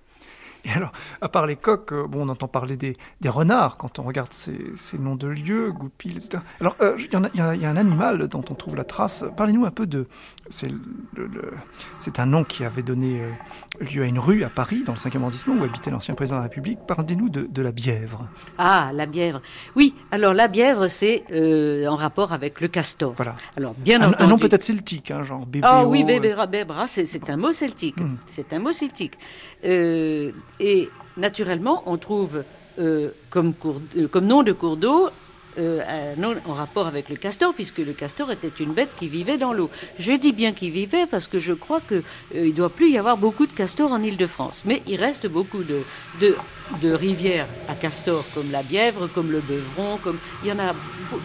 Et 0.65 0.71
alors, 0.71 0.93
à 1.21 1.29
part 1.29 1.47
les 1.47 1.57
coqs, 1.57 1.93
euh, 1.93 2.07
bon, 2.07 2.27
on 2.27 2.29
entend 2.29 2.49
parler 2.49 2.77
des, 2.77 2.97
des 3.21 3.29
renards 3.29 3.77
quand 3.77 3.99
on 3.99 4.03
regarde 4.03 4.33
ces, 4.33 4.59
ces 4.77 4.99
noms 4.99 5.17
de 5.17 5.27
lieux, 5.27 5.73
Goupil, 5.73 6.17
etc. 6.17 6.43
Alors, 6.61 6.77
euh, 6.81 6.97
il 6.99 7.05
y, 7.05 7.39
y, 7.39 7.61
y, 7.61 7.67
a 7.67 7.71
un 7.71 7.77
animal 7.77 8.29
dont 8.29 8.45
on 8.49 8.55
trouve 8.55 8.77
la 8.77 8.85
trace. 8.85 9.25
Parlez-nous 9.37 9.65
un 9.65 9.71
peu 9.71 9.87
de. 9.87 10.07
C'est 10.49 12.19
un 12.19 12.27
nom 12.27 12.45
qui 12.45 12.65
avait 12.65 12.83
donné 12.83 13.21
euh, 13.21 13.85
lieu 13.85 14.03
à 14.03 14.07
une 14.07 14.19
rue 14.19 14.45
à 14.45 14.51
Paris, 14.51 14.83
dans 14.85 14.93
le 14.93 14.99
5e 14.99 15.19
arrondissement, 15.19 15.55
où 15.55 15.65
habitait 15.65 15.91
l'ancien 15.91 16.15
président 16.15 16.37
de 16.37 16.41
la 16.43 16.49
République. 16.49 16.79
Parlez-nous 16.87 17.29
de, 17.29 17.49
de, 17.51 17.63
la 17.63 17.73
Bièvre. 17.73 18.29
Ah, 18.59 18.91
la 18.93 19.07
Bièvre. 19.07 19.41
Oui, 19.77 19.95
alors 20.11 20.35
la 20.35 20.49
Bièvre, 20.49 20.89
c'est 20.89 21.25
euh, 21.33 21.87
en 21.87 21.97
rapport 21.97 22.33
avec 22.33 22.61
le 22.61 22.69
castor. 22.69 23.15
Voilà. 23.17 23.35
Alors, 23.57 23.75
bien 23.75 24.01
un, 24.01 24.09
entendu. 24.09 24.23
Un 24.23 24.27
nom 24.29 24.39
peut-être 24.39 24.63
celtique, 24.63 25.11
hein, 25.11 25.23
genre 25.23 25.47
bébé. 25.47 25.67
Ah 25.69 25.87
oui, 25.87 26.05
bébéra, 26.05 26.47
bébra, 26.47 26.87
c'est 26.87 27.31
un 27.31 27.37
mot 27.37 27.53
celtique. 27.53 28.01
Mmh. 28.01 28.17
C'est 28.27 28.53
un 28.53 28.59
mot 28.59 28.73
celtique. 28.73 29.19
Euh, 29.65 30.33
et 30.63 30.89
naturellement, 31.17 31.83
on 31.87 31.99
trouve 31.99 32.45
euh, 32.79 33.11
comme, 33.29 33.53
nom 34.23 34.43
de 34.43 34.53
cours 34.53 34.77
d'eau 34.79 35.11
euh, 35.59 36.15
un 36.17 36.21
nom 36.21 36.35
en 36.47 36.55
rapport 36.55 36.87
avec 36.87 37.09
le 37.09 37.17
castor, 37.17 37.53
puisque 37.53 37.79
le 37.79 37.93
castor 37.93 38.31
était 38.31 38.53
une 38.61 38.73
bête 38.73 38.91
qui 38.99 39.09
vivait 39.09 39.37
dans 39.37 39.53
l'eau. 39.53 39.71
Je 39.99 40.13
dis 40.13 40.33
bien 40.33 40.53
qu'il 40.53 40.71
vivait 40.71 41.07
parce 41.07 41.29
que 41.29 41.39
je 41.39 41.53
crois 41.53 41.81
qu'il 41.81 42.03
euh, 42.37 42.47
ne 42.47 42.53
doit 42.53 42.71
plus 42.71 42.91
y 42.91 42.99
avoir 42.99 43.17
beaucoup 43.17 43.47
de 43.47 43.53
castors 43.53 43.93
en 43.93 44.03
Ile-de-France. 44.03 44.63
Mais 44.65 44.83
il 44.87 44.97
reste 44.97 45.27
beaucoup 45.27 45.63
de, 45.63 45.83
de, 46.21 46.37
de, 46.81 46.93
rivières 46.93 47.47
à 47.69 47.75
castor, 47.75 48.25
comme 48.35 48.51
la 48.51 48.63
Bièvre, 48.63 49.09
comme 49.09 49.31
le 49.31 49.41
Beuvron, 49.41 49.99
comme 50.03 50.19
il 50.43 50.49
y 50.49 50.53
en 50.53 50.59
a 50.59 50.73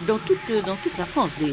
dans 0.06 0.18
toute, 0.18 0.38
dans 0.66 0.76
toute 0.76 0.98
la 0.98 1.06
France. 1.06 1.30
Des, 1.40 1.52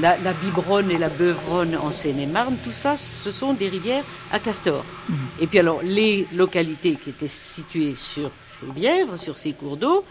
la, 0.00 0.16
la 0.18 0.32
Biberonne 0.32 0.90
et 0.90 0.98
la 0.98 1.08
Beuvronne 1.08 1.76
en 1.76 1.90
Seine-et-Marne, 1.90 2.56
tout 2.64 2.72
ça, 2.72 2.96
ce 2.96 3.32
sont 3.32 3.54
des 3.54 3.68
rivières 3.68 4.04
à 4.30 4.38
castor. 4.38 4.84
Mmh. 5.08 5.14
Et 5.40 5.46
puis 5.46 5.58
alors, 5.58 5.80
les 5.82 6.26
localités 6.32 6.94
qui 6.94 7.10
étaient 7.10 7.26
situées 7.28 7.96
sur 7.96 8.30
ces 8.44 8.66
bièvres, 8.66 9.18
sur 9.18 9.36
ces 9.36 9.52
cours 9.52 9.76
d'eau, 9.76 10.04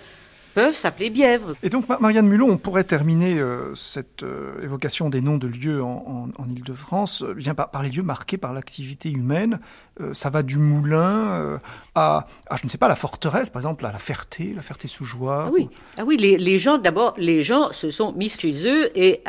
peuvent 0.58 0.74
s'appeler 0.74 1.12
Bièvre. 1.12 1.54
Et 1.62 1.70
donc, 1.70 1.88
Marianne 1.88 2.26
Mulot, 2.26 2.50
on 2.50 2.58
pourrait 2.58 2.84
terminer 2.84 3.38
euh, 3.38 3.76
cette 3.76 4.24
euh, 4.24 4.60
évocation 4.64 5.08
des 5.12 5.22
noms 5.22 5.38
de 5.38 5.46
lieux 5.46 5.84
en, 5.84 6.30
en 6.36 6.50
Ile-de-France 6.50 7.22
euh, 7.22 7.36
bien 7.36 7.54
par, 7.54 7.70
par, 7.70 7.84
les 7.84 7.92
lieux 7.92 8.02
marqués 8.02 8.38
par 8.38 8.54
l'activité 8.54 9.12
humaine. 9.12 9.60
Euh, 10.00 10.14
ça 10.14 10.30
va 10.30 10.44
du 10.44 10.58
moulin 10.60 11.40
euh, 11.40 11.58
à, 11.96 12.28
à, 12.50 12.58
je 12.58 12.66
ne 12.66 12.70
sais 12.70 12.78
pas, 12.78 12.88
la 12.88 12.96
forteresse, 12.96 13.50
par 13.50 13.62
exemple, 13.62 13.86
à 13.86 13.92
la 13.92 13.98
Ferté, 13.98 14.54
la 14.56 14.62
Ferté-sous-Joie. 14.62 15.46
Ah 15.48 15.52
oui, 15.52 15.70
ah 15.98 16.04
oui 16.06 16.18
les, 16.18 16.38
les 16.38 16.60
gens, 16.60 16.78
d'abord, 16.78 17.16
les 17.18 17.42
gens 17.42 17.72
se 17.72 17.90
sont 17.90 18.12
mis 18.14 18.30
chez 18.30 18.68
eux 18.68 18.92
et 18.96 19.22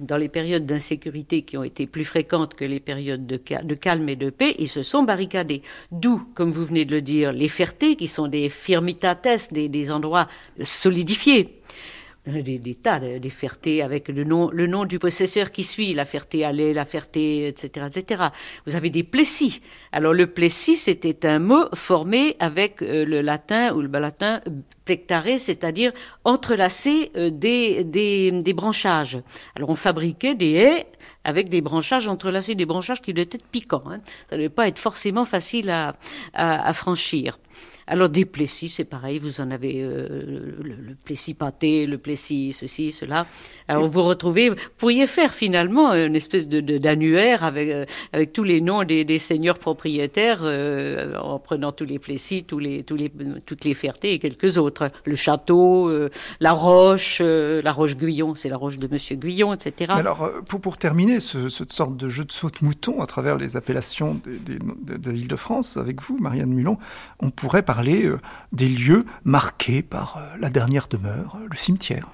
dans 0.00 0.16
les 0.16 0.28
périodes 0.28 0.66
d'insécurité 0.66 1.42
qui 1.42 1.56
ont 1.56 1.64
été 1.64 1.86
plus 1.86 2.04
fréquentes 2.04 2.54
que 2.54 2.64
les 2.64 2.80
périodes 2.80 3.26
de, 3.26 3.40
de 3.62 3.74
calme 3.74 4.08
et 4.08 4.16
de 4.16 4.30
paix, 4.30 4.54
ils 4.58 4.68
se 4.68 4.84
sont 4.84 5.02
barricadés. 5.02 5.62
D'où, 5.90 6.22
comme 6.34 6.52
vous 6.52 6.64
venez 6.64 6.84
de 6.84 6.92
le 6.92 7.02
dire, 7.02 7.32
les 7.32 7.48
Fertés, 7.48 7.96
qui 7.96 8.06
sont 8.06 8.28
des 8.28 8.48
firmitates, 8.48 9.52
des, 9.52 9.68
des 9.68 9.90
endroits 9.90 10.28
solidifiés 10.62 11.60
des, 12.26 12.58
des, 12.58 12.74
tas, 12.74 12.98
des 12.98 13.30
Ferté 13.30 13.82
avec 13.82 14.08
le 14.08 14.24
nom, 14.24 14.50
le 14.50 14.66
nom 14.66 14.84
du 14.84 14.98
possesseur 14.98 15.50
qui 15.50 15.62
suit, 15.62 15.92
la 15.92 16.04
Ferté 16.04 16.44
allait, 16.44 16.72
la 16.72 16.84
Ferté, 16.84 17.48
etc., 17.48 17.86
etc. 17.94 18.22
Vous 18.66 18.76
avez 18.76 18.90
des 18.90 19.02
plessis. 19.02 19.60
Alors 19.92 20.14
le 20.14 20.26
plessis, 20.26 20.76
c'était 20.76 21.26
un 21.26 21.38
mot 21.38 21.66
formé 21.74 22.36
avec 22.38 22.82
euh, 22.82 23.04
le 23.04 23.20
latin 23.20 23.74
ou 23.74 23.82
le 23.82 23.88
latin 23.98 24.40
plectare, 24.84 25.38
c'est-à-dire 25.38 25.92
entrelacer 26.24 27.10
euh, 27.16 27.30
des, 27.30 27.84
des, 27.84 28.30
des 28.30 28.52
branchages. 28.52 29.18
Alors 29.54 29.70
on 29.70 29.76
fabriquait 29.76 30.34
des 30.34 30.52
haies 30.52 30.86
avec 31.24 31.48
des 31.48 31.60
branchages 31.60 32.08
entrelacés, 32.08 32.54
des 32.54 32.66
branchages 32.66 33.02
qui 33.02 33.12
devaient 33.12 33.28
être 33.30 33.44
piquants. 33.46 33.84
Hein. 33.86 34.00
Ça 34.28 34.36
ne 34.36 34.42
devait 34.42 34.48
pas 34.54 34.68
être 34.68 34.78
forcément 34.78 35.24
facile 35.24 35.70
à, 35.70 35.96
à, 36.32 36.68
à 36.68 36.72
franchir. 36.72 37.38
Alors 37.86 38.08
des 38.08 38.24
plessis, 38.24 38.68
c'est 38.68 38.84
pareil, 38.84 39.18
vous 39.18 39.40
en 39.40 39.50
avez 39.50 39.82
euh, 39.82 40.08
le, 40.62 40.74
le 40.74 40.94
plessis 41.04 41.34
pâté, 41.34 41.86
le 41.86 41.98
plessis 41.98 42.52
ceci, 42.52 42.92
cela. 42.92 43.26
Alors 43.68 43.86
vous 43.86 44.02
retrouvez, 44.02 44.50
vous 44.50 44.56
pourriez 44.78 45.06
faire 45.06 45.34
finalement 45.34 45.92
une 45.92 46.16
espèce 46.16 46.48
de 46.48 46.60
d'annuaire 46.78 47.44
avec 47.44 47.68
euh, 47.68 47.84
avec 48.12 48.32
tous 48.32 48.44
les 48.44 48.60
noms 48.60 48.84
des, 48.84 49.04
des 49.04 49.18
seigneurs 49.18 49.58
propriétaires 49.58 50.40
euh, 50.42 51.16
en 51.18 51.38
prenant 51.38 51.72
tous 51.72 51.84
les 51.84 51.98
plessis, 51.98 52.44
tous 52.44 52.58
les 52.58 52.84
tous 52.84 52.96
les 52.96 53.12
toutes 53.44 53.64
les 53.64 53.74
fertés 53.74 54.14
et 54.14 54.18
quelques 54.18 54.56
autres. 54.56 54.90
Le 55.04 55.14
château, 55.16 55.88
euh, 55.88 56.08
la 56.40 56.52
roche, 56.52 57.18
euh, 57.20 57.60
la 57.62 57.72
roche 57.72 57.96
Guyon, 57.96 58.34
c'est 58.34 58.48
la 58.48 58.56
roche 58.56 58.78
de 58.78 58.88
Monsieur 58.88 59.16
Guyon, 59.16 59.52
etc. 59.52 59.92
Mais 59.94 60.00
alors 60.00 60.30
pour 60.48 60.60
pour 60.60 60.78
terminer 60.78 61.20
ce, 61.20 61.48
cette 61.48 61.72
sorte 61.72 61.96
de 61.96 62.08
jeu 62.08 62.24
de 62.24 62.32
saute-mouton 62.32 63.00
à 63.02 63.06
travers 63.06 63.36
les 63.36 63.56
appellations 63.56 64.14
des, 64.14 64.38
des, 64.38 64.58
de, 64.58 64.96
de 64.96 65.10
l'Île-de-France 65.10 65.76
avec 65.76 66.00
vous, 66.00 66.16
Marianne 66.18 66.52
Mulon, 66.52 66.78
on 67.20 67.30
pourrait 67.30 67.62
parler 67.62 67.73
parler 67.74 68.04
euh, 68.04 68.20
des 68.52 68.68
lieux 68.68 69.04
marqués 69.24 69.82
par 69.82 70.16
euh, 70.16 70.36
la 70.38 70.48
dernière 70.48 70.86
demeure, 70.88 71.38
le 71.50 71.56
cimetière. 71.56 72.08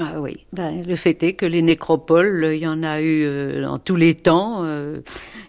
Ah 0.00 0.20
oui, 0.20 0.46
ben, 0.52 0.82
le 0.86 0.96
fait 0.96 1.22
est 1.22 1.34
que 1.34 1.46
les 1.46 1.62
nécropoles, 1.62 2.50
il 2.52 2.58
y 2.58 2.66
en 2.66 2.82
a 2.82 3.00
eu 3.00 3.24
euh, 3.24 3.62
dans 3.62 3.78
tous 3.78 3.96
les 3.96 4.14
temps, 4.14 4.64
euh, 4.64 5.00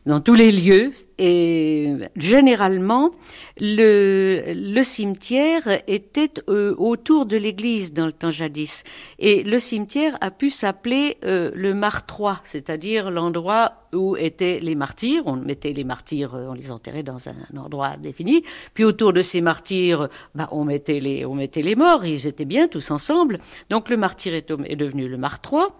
dans 0.10 0.22
tous 0.22 0.34
les 0.34 0.52
lieux, 0.52 0.92
et 1.20 1.94
généralement, 2.16 3.12
le, 3.60 4.82
cimetière 4.82 5.62
était 5.86 6.32
euh, 6.50 6.74
autour 6.80 7.28
de 7.28 7.38
l'église 7.38 7.94
dans 7.94 8.08
le 8.08 8.12
temps 8.12 8.32
jadis. 8.32 8.84
Et 9.20 9.44
le 9.44 9.60
cimetière 9.60 10.18
a 10.20 10.32
pu 10.32 10.50
s'appeler 10.50 11.18
euh, 11.26 11.52
le 11.54 11.76
martroit, 11.76 12.42
c'est-à-dire 12.44 13.12
l'endroit 13.12 13.74
où 13.94 14.18
étaient 14.18 14.60
les 14.64 14.74
martyrs. 14.74 15.22
On 15.28 15.36
mettait 15.36 15.74
les 15.74 15.84
martyrs, 15.84 16.34
on 16.34 16.54
les 16.54 16.72
enterrait 16.72 17.04
dans 17.04 17.30
un, 17.30 17.36
endroit 17.56 17.96
défini. 17.98 18.44
Puis 18.74 18.86
autour 18.86 19.14
de 19.14 19.22
ces 19.22 19.42
martyrs, 19.42 20.10
bah, 20.34 20.50
on, 20.52 20.66
mettait 20.66 21.00
les, 21.00 21.24
on 21.24 21.36
mettait 21.36 21.62
les 21.62 21.76
morts, 21.76 22.04
ils 22.04 22.26
étaient 22.26 22.46
bien 22.46 22.68
tous 22.68 22.90
ensemble. 22.90 23.38
Donc 23.70 23.90
le 23.90 23.98
martyr 23.98 24.34
est, 24.34 24.52
est 24.66 24.76
devenu 24.76 25.08
le 25.08 25.18
martroit. 25.18 25.76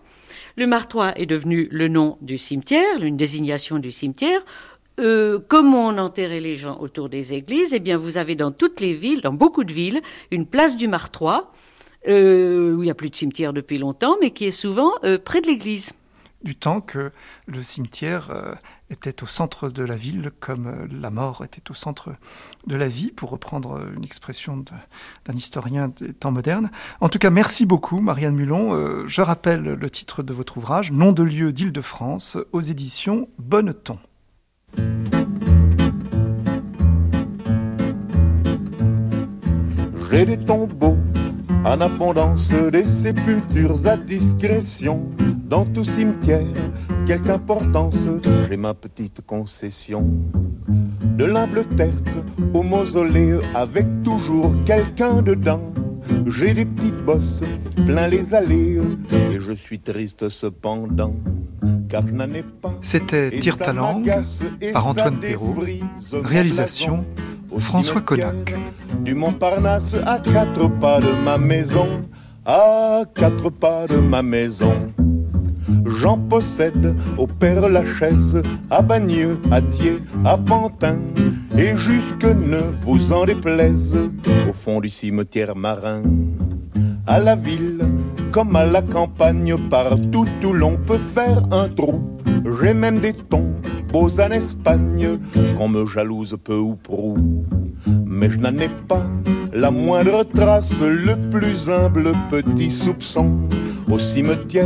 Le 0.60 0.68
martroit 0.68 1.18
est 1.18 1.26
devenu 1.26 1.70
le 1.72 1.88
nom 1.88 2.18
du 2.20 2.38
cimetière, 2.38 3.02
une 3.02 3.16
désignation 3.16 3.80
du 3.80 3.94
cimetière. 3.94 4.42
Euh, 5.00 5.40
comme 5.40 5.74
on 5.74 5.98
enterrait 5.98 6.42
les 6.42 6.58
gens 6.58 6.78
autour 6.82 7.08
des 7.08 7.32
églises, 7.32 7.74
eh 7.74 7.80
bien, 7.80 7.96
vous 7.96 8.18
avez 8.18 8.36
dans 8.36 8.52
toutes 8.52 8.82
les 8.82 8.94
villes, 8.94 9.22
dans 9.22 9.32
beaucoup 9.32 9.64
de 9.64 9.72
villes, 9.72 10.02
une 10.32 10.46
place 10.46 10.76
du 10.76 10.90
Martrois, 10.90 11.54
euh, 12.10 12.76
où 12.76 12.84
il 12.84 12.88
n'y 12.88 12.92
a 12.92 12.94
plus 12.94 13.10
de 13.10 13.16
cimetière 13.16 13.54
depuis 13.54 13.78
longtemps, 13.78 14.18
mais 14.20 14.32
qui 14.32 14.48
est 14.48 14.52
souvent 14.52 14.92
euh, 15.06 15.18
près 15.18 15.40
de 15.40 15.48
l'église. 15.48 15.94
Du 16.44 16.58
temps 16.58 16.82
que 16.82 17.12
le 17.48 17.62
cimetière 17.62 18.58
était 18.90 19.24
au 19.24 19.26
centre 19.26 19.70
de 19.70 19.84
la 19.84 19.96
ville, 19.96 20.32
comme 20.40 20.68
euh, 20.68 20.88
la 20.92 21.10
mort 21.10 21.44
était 21.44 21.70
au 21.70 21.74
centre 21.74 22.12
de 22.68 22.76
la 22.76 22.88
vie, 22.88 23.12
pour 23.12 23.30
reprendre 23.30 23.82
une 23.96 24.04
expression 24.04 24.64
d'un 25.26 25.34
historien 25.34 25.90
des 25.90 26.14
temps 26.14 26.32
modernes. 26.32 26.72
En 27.02 27.10
tout 27.10 27.20
cas, 27.20 27.30
merci 27.30 27.66
beaucoup, 27.66 28.00
Marianne 28.00 28.36
Mulon. 28.36 28.74
Euh, 28.74 29.04
je 29.08 29.22
rappelle 29.22 29.64
le 29.64 29.90
titre 29.90 30.24
de 30.24 30.34
votre 30.34 30.58
ouvrage, 30.58 30.92
Nom 30.92 31.12
de 31.12 31.24
lieu 31.24 31.52
d'Île-de-France, 31.52 32.38
aux 32.52 32.62
éditions 32.62 33.30
Bonneton. 33.38 34.00
En 41.66 41.82
abondance, 41.82 42.52
des 42.72 42.86
sépultures 42.86 43.88
à 43.88 43.98
discrétion. 43.98 45.10
Dans 45.46 45.66
tout 45.66 45.84
cimetière, 45.84 46.46
quelque 47.06 47.30
importance, 47.30 48.08
j'ai 48.50 48.58
ma 48.58 48.74
petite 48.74 49.22
concession. 49.26 50.06
De 51.18 51.26
l'humble 51.26 51.66
tertre 51.76 52.24
au 52.54 52.64
mausolée, 52.64 53.40
avec 53.54 53.86
toujours 54.04 54.54
quelqu'un 54.66 55.22
dedans. 55.22 55.62
J'ai 56.28 56.54
des 56.54 56.66
petites 56.66 57.04
bosses 57.06 57.44
plein 57.76 58.08
les 58.08 58.34
allées, 58.34 58.80
et 59.12 59.40
je 59.40 59.52
suis 59.54 59.80
triste 59.80 60.30
cependant. 60.30 61.16
C'était 62.82 63.32
Tire 63.40 63.58
ta 63.58 63.74
langue 63.74 64.14
par 64.74 64.88
Antoine 64.88 65.20
Perrault, 65.20 65.56
réalisation 66.14 67.06
François 67.58 68.02
Connac. 68.02 68.54
Du 69.04 69.16
Montparnasse 69.16 69.96
à 70.06 70.20
quatre 70.20 70.68
pas 70.80 71.00
de 71.00 71.26
ma 71.26 71.38
maison, 71.38 71.88
à 72.46 73.04
quatre 73.16 73.50
pas 73.50 73.88
de 73.88 73.98
ma 73.98 74.22
maison. 74.22 74.74
J'en 75.86 76.18
possède 76.18 76.96
au 77.18 77.28
Père 77.28 77.68
Lachaise, 77.70 78.42
à 78.70 78.82
Bagneux, 78.82 79.38
à 79.52 79.62
Thiers, 79.62 80.00
à 80.26 80.38
Pantin, 80.38 81.00
et 81.58 81.76
jusque 81.76 82.26
ne 82.26 82.62
vous 82.84 83.12
en 83.12 83.26
déplaise, 83.26 83.98
au 84.50 84.54
fond 84.54 84.80
du 84.80 84.90
cimetière 84.90 85.56
marin. 85.56 86.04
À 87.08 87.20
la 87.20 87.36
ville, 87.36 87.80
comme 88.32 88.56
à 88.56 88.66
la 88.66 88.82
campagne, 88.82 89.56
partout 89.70 90.26
où 90.44 90.54
l'on 90.54 90.78
peut 90.78 91.00
faire 91.14 91.44
un 91.52 91.68
trou. 91.70 92.02
J'ai 92.62 92.74
même 92.74 93.00
des 93.00 93.14
tons 93.14 93.54
beaux 93.92 94.20
en 94.20 94.32
Espagne, 94.32 95.20
qu'on 95.58 95.68
me 95.68 95.86
jalouse 95.88 96.38
peu 96.44 96.58
ou 96.58 96.76
prou. 96.76 97.18
Mais 98.06 98.30
je 98.30 98.38
n'en 98.38 98.58
ai 98.58 98.70
pas 98.88 99.06
la 99.54 99.72
moindre 99.72 100.24
trace, 100.24 100.80
le 100.82 101.16
plus 101.32 101.70
humble 101.70 102.12
petit 102.30 102.70
soupçon. 102.70 103.40
Au 103.90 103.98
cimetière 103.98 104.66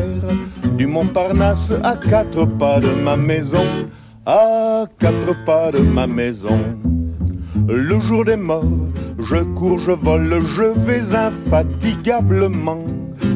du 0.78 0.86
Montparnasse, 0.86 1.74
à 1.84 1.96
quatre 1.96 2.46
pas 2.46 2.80
de 2.80 2.90
ma 3.04 3.16
maison, 3.16 3.66
à 4.26 4.86
quatre 5.00 5.46
pas 5.46 5.72
de 5.72 5.80
ma 5.80 6.08
maison. 6.08 6.60
Le 7.68 8.00
jour 8.02 8.26
des 8.26 8.36
morts, 8.36 8.90
je 9.20 9.38
cours, 9.56 9.80
je 9.80 9.92
vole, 9.92 10.42
je 10.58 10.78
vais 10.86 11.16
infatigablement 11.16 12.84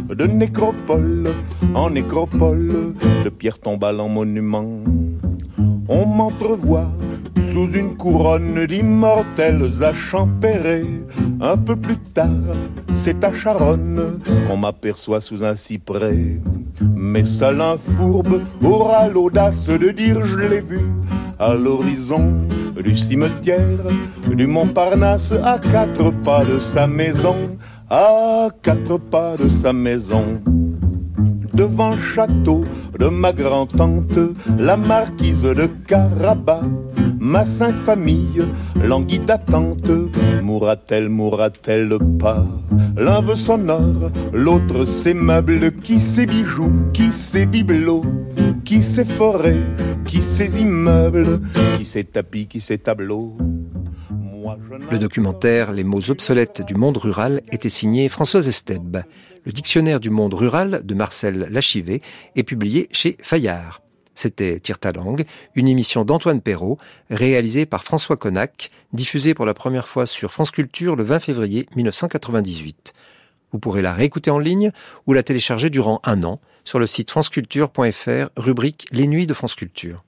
de 0.09 0.25
nécropole 0.25 1.31
en 1.73 1.89
nécropole, 1.89 2.93
de 3.23 3.29
pierre 3.29 3.59
tombale 3.59 4.01
en 4.01 4.09
monument. 4.09 4.67
On 5.87 6.05
m'entrevoit 6.05 6.91
sous 7.51 7.71
une 7.73 7.95
couronne 7.95 8.65
d'immortels 8.65 9.71
à. 9.81 10.85
Un 11.41 11.57
peu 11.57 11.75
plus 11.75 11.97
tard, 12.13 12.55
c'est 13.03 13.23
à 13.23 13.31
Charonne 13.33 14.19
qu'on 14.47 14.57
m'aperçoit 14.57 15.21
sous 15.21 15.43
un 15.43 15.55
cyprès. 15.55 16.41
Mais 16.95 17.23
seul 17.23 17.61
un 17.61 17.77
fourbe 17.77 18.41
aura 18.63 19.07
l'audace 19.07 19.65
de 19.65 19.89
dire 19.89 20.25
je 20.25 20.47
l'ai 20.47 20.61
vu 20.61 20.81
à 21.39 21.53
l'horizon 21.53 22.33
du 22.83 22.95
cimetière 22.95 23.85
du 24.35 24.47
Montparnasse 24.47 25.33
à 25.43 25.59
quatre 25.59 26.11
pas 26.23 26.43
de 26.43 26.59
sa 26.59 26.87
maison, 26.87 27.35
à 27.89 28.49
quatre 28.61 28.97
pas 28.97 29.35
de 29.37 29.49
sa 29.49 29.73
maison. 29.73 30.41
Devant 31.57 31.89
le 31.89 31.97
château 31.99 32.65
de 32.99 33.07
ma 33.07 33.33
grand-tante, 33.33 34.19
la 34.59 34.77
marquise 34.77 35.41
de 35.41 35.65
Carabas, 35.87 36.61
ma 37.19 37.45
sainte 37.45 37.79
famille 37.79 38.43
languit 38.85 39.17
d'attente, 39.17 39.89
mourra-t-elle, 40.43 41.09
mourra-t-elle 41.09 41.97
pas? 42.19 42.45
L'un 42.95 43.21
veut 43.21 43.35
son 43.35 43.69
or, 43.69 44.11
l'autre 44.33 44.85
ses 44.85 45.15
meubles, 45.15 45.71
qui 45.81 45.99
ses 45.99 46.27
bijoux, 46.27 46.73
qui 46.93 47.11
ses 47.11 47.47
bibelots, 47.47 48.05
qui 48.63 48.83
ses 48.83 49.05
forêts, 49.05 49.65
qui 50.05 50.21
ses 50.21 50.61
immeubles, 50.61 51.41
qui 51.79 51.85
ses 51.85 52.03
tapis, 52.03 52.45
qui 52.45 52.61
ses 52.61 52.77
tableaux? 52.77 53.35
Le 54.91 54.99
documentaire 54.99 55.71
Les 55.71 55.83
mots 55.83 56.09
obsolètes 56.09 56.61
du 56.61 56.75
monde 56.75 56.97
rural 56.97 57.41
était 57.51 57.69
signé 57.69 58.09
Françoise 58.09 58.47
Esteb. 58.47 58.97
Le 59.45 59.51
dictionnaire 59.51 59.99
du 59.99 60.09
monde 60.09 60.33
rural 60.33 60.81
de 60.83 60.93
Marcel 60.93 61.47
Lachivé 61.49 62.01
est 62.35 62.43
publié 62.43 62.87
chez 62.91 63.17
Fayard. 63.21 63.81
C'était 64.13 64.59
Tire 64.59 64.79
ta 64.79 64.91
langue, 64.91 65.25
une 65.55 65.67
émission 65.67 66.03
d'Antoine 66.03 66.41
Perrault, 66.41 66.77
réalisée 67.09 67.65
par 67.65 67.83
François 67.83 68.17
Connac, 68.17 68.71
diffusée 68.93 69.33
pour 69.33 69.45
la 69.45 69.53
première 69.53 69.87
fois 69.87 70.05
sur 70.05 70.31
France 70.31 70.51
Culture 70.51 70.95
le 70.95 71.03
20 71.03 71.19
février 71.19 71.67
1998. 71.75 72.93
Vous 73.51 73.59
pourrez 73.59 73.81
la 73.81 73.93
réécouter 73.93 74.31
en 74.31 74.39
ligne 74.39 74.71
ou 75.05 75.13
la 75.13 75.23
télécharger 75.23 75.69
durant 75.69 76.01
un 76.03 76.23
an 76.23 76.39
sur 76.65 76.79
le 76.79 76.85
site 76.85 77.11
franceculture.fr, 77.11 78.29
rubrique 78.35 78.87
Les 78.91 79.07
Nuits 79.07 79.27
de 79.27 79.33
France 79.33 79.55
Culture. 79.55 80.03